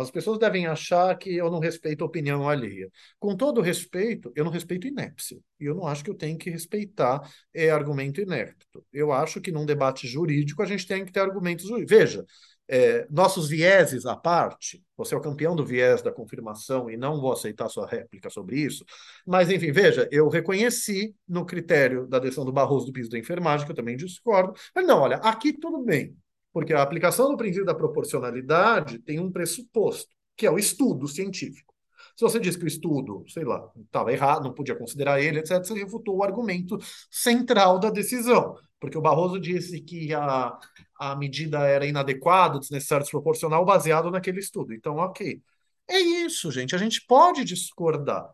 [0.00, 2.90] as pessoas devem achar que eu não respeito a opinião alheia.
[3.18, 5.38] Com todo respeito, eu não respeito inépcia.
[5.60, 7.20] E eu não acho que eu tenho que respeitar
[7.54, 8.84] é, argumento inepto.
[8.92, 11.96] Eu acho que num debate jurídico a gente tem que ter argumentos jurídicos.
[11.96, 12.24] Veja,
[12.72, 17.20] é, nossos vieses à parte, você é o campeão do viés da confirmação e não
[17.20, 18.84] vou aceitar sua réplica sobre isso,
[19.26, 23.66] mas enfim, veja, eu reconheci no critério da decisão do Barroso do piso da enfermagem,
[23.66, 26.16] que eu também discordo, mas não, olha, aqui tudo bem,
[26.52, 31.74] porque a aplicação do princípio da proporcionalidade tem um pressuposto, que é o estudo científico.
[32.16, 35.58] Se você diz que o estudo, sei lá, estava errado, não podia considerar ele, etc.,
[35.58, 36.78] você refutou o argumento
[37.10, 40.58] central da decisão porque o Barroso disse que a,
[41.00, 44.74] a medida era inadequada, desnecessária, desproporcional, baseado naquele estudo.
[44.74, 45.40] Então, ok.
[45.88, 46.74] É isso, gente.
[46.74, 48.28] A gente pode discordar.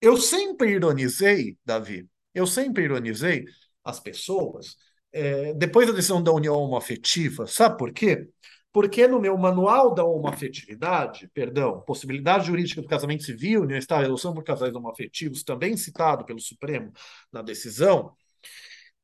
[0.00, 3.44] Eu sempre ironizei, Davi, eu sempre ironizei
[3.84, 4.76] as pessoas
[5.12, 7.46] é, depois da decisão da união homoafetiva.
[7.48, 8.28] Sabe por quê?
[8.72, 14.32] Porque no meu manual da homoafetividade, perdão, possibilidade jurídica do casamento civil, união estável, relação
[14.32, 16.92] por casais homoafetivos, também citado pelo Supremo
[17.32, 18.14] na decisão,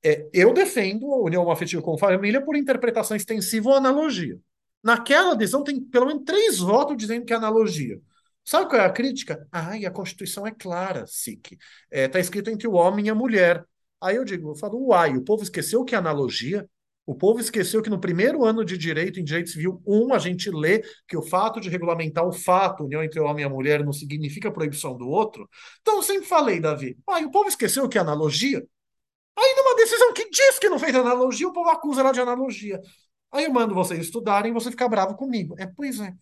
[0.07, 4.39] é, eu defendo a união afetiva com família por interpretação extensiva ou analogia.
[4.83, 8.01] Naquela decisão tem pelo menos três votos dizendo que é analogia.
[8.45, 9.45] Sabe qual é a crítica?
[9.51, 11.55] Ai, a Constituição é clara, SIC.
[11.55, 11.61] Está
[11.91, 13.65] é, tá escrito entre o homem e a mulher.
[14.01, 16.69] Aí eu digo, eu falo, uai, o povo esqueceu que é analogia?
[17.05, 20.51] O povo esqueceu que no primeiro ano de direito, em direito civil 1, a gente
[20.51, 23.85] lê que o fato de regulamentar o fato, união entre o homem e a mulher,
[23.85, 25.49] não significa proibição do outro.
[25.81, 28.65] Então, eu sempre falei, Davi, ai, o povo esqueceu que é analogia?
[29.37, 32.81] Aí, numa decisão que diz que não fez analogia, o povo acusa ela de analogia.
[33.33, 35.55] Aí eu mando vocês estudarem e você ficar bravo comigo.
[35.59, 36.15] É, pois é.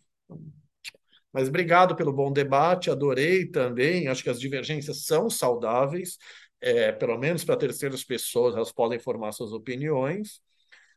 [1.33, 4.09] Mas obrigado pelo bom debate, adorei também.
[4.09, 6.17] Acho que as divergências são saudáveis,
[6.61, 10.41] é, pelo menos para terceiras pessoas, elas podem formar suas opiniões.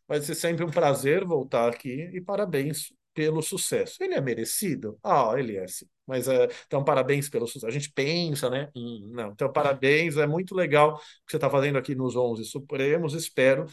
[0.07, 4.03] Vai ser sempre um prazer voltar aqui e parabéns pelo sucesso.
[4.03, 4.99] Ele é merecido?
[5.03, 5.87] Ah, ele é sim.
[6.07, 7.67] Mas é, então, parabéns pelo sucesso.
[7.67, 8.69] A gente pensa, né?
[8.75, 10.15] Hum, não, então, parabéns.
[10.15, 13.13] É muito legal o que você está fazendo aqui nos 11 Supremos.
[13.13, 13.65] Espero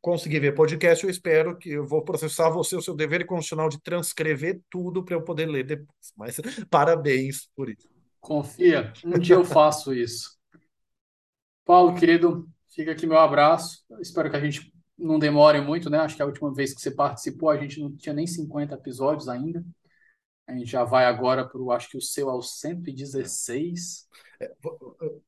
[0.00, 1.04] conseguir ver podcast.
[1.04, 5.14] Eu espero que eu vou processar você, o seu dever constitucional de transcrever tudo para
[5.14, 6.12] eu poder ler depois.
[6.16, 6.40] Mas
[6.70, 7.86] parabéns por isso.
[8.20, 10.36] Confia, um dia eu faço isso.
[11.64, 13.84] Paulo, querido, fica aqui meu abraço.
[14.00, 15.98] Espero que a gente não demore muito, né?
[15.98, 19.28] Acho que a última vez que você participou, a gente não tinha nem 50 episódios
[19.28, 19.64] ainda.
[20.48, 24.08] A gente já vai agora para o, acho que o seu é o 116.
[24.40, 24.50] É,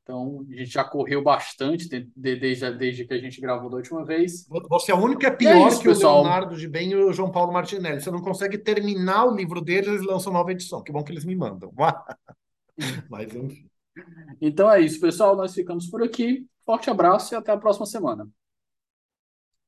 [0.03, 3.77] então, a gente já correu bastante de, de, desde, desde que a gente gravou da
[3.77, 4.47] última vez.
[4.49, 6.21] Você é o único que é pior é isso, que pessoal.
[6.21, 8.01] o Leonardo de Bem e o João Paulo Martinelli.
[8.01, 10.83] Você não consegue terminar o livro deles, eles lançam nova edição.
[10.83, 11.71] Que bom que eles me mandam.
[13.11, 13.69] Mas, enfim.
[14.41, 15.37] Então é isso, pessoal.
[15.37, 16.47] Nós ficamos por aqui.
[16.65, 18.27] Forte abraço e até a próxima semana.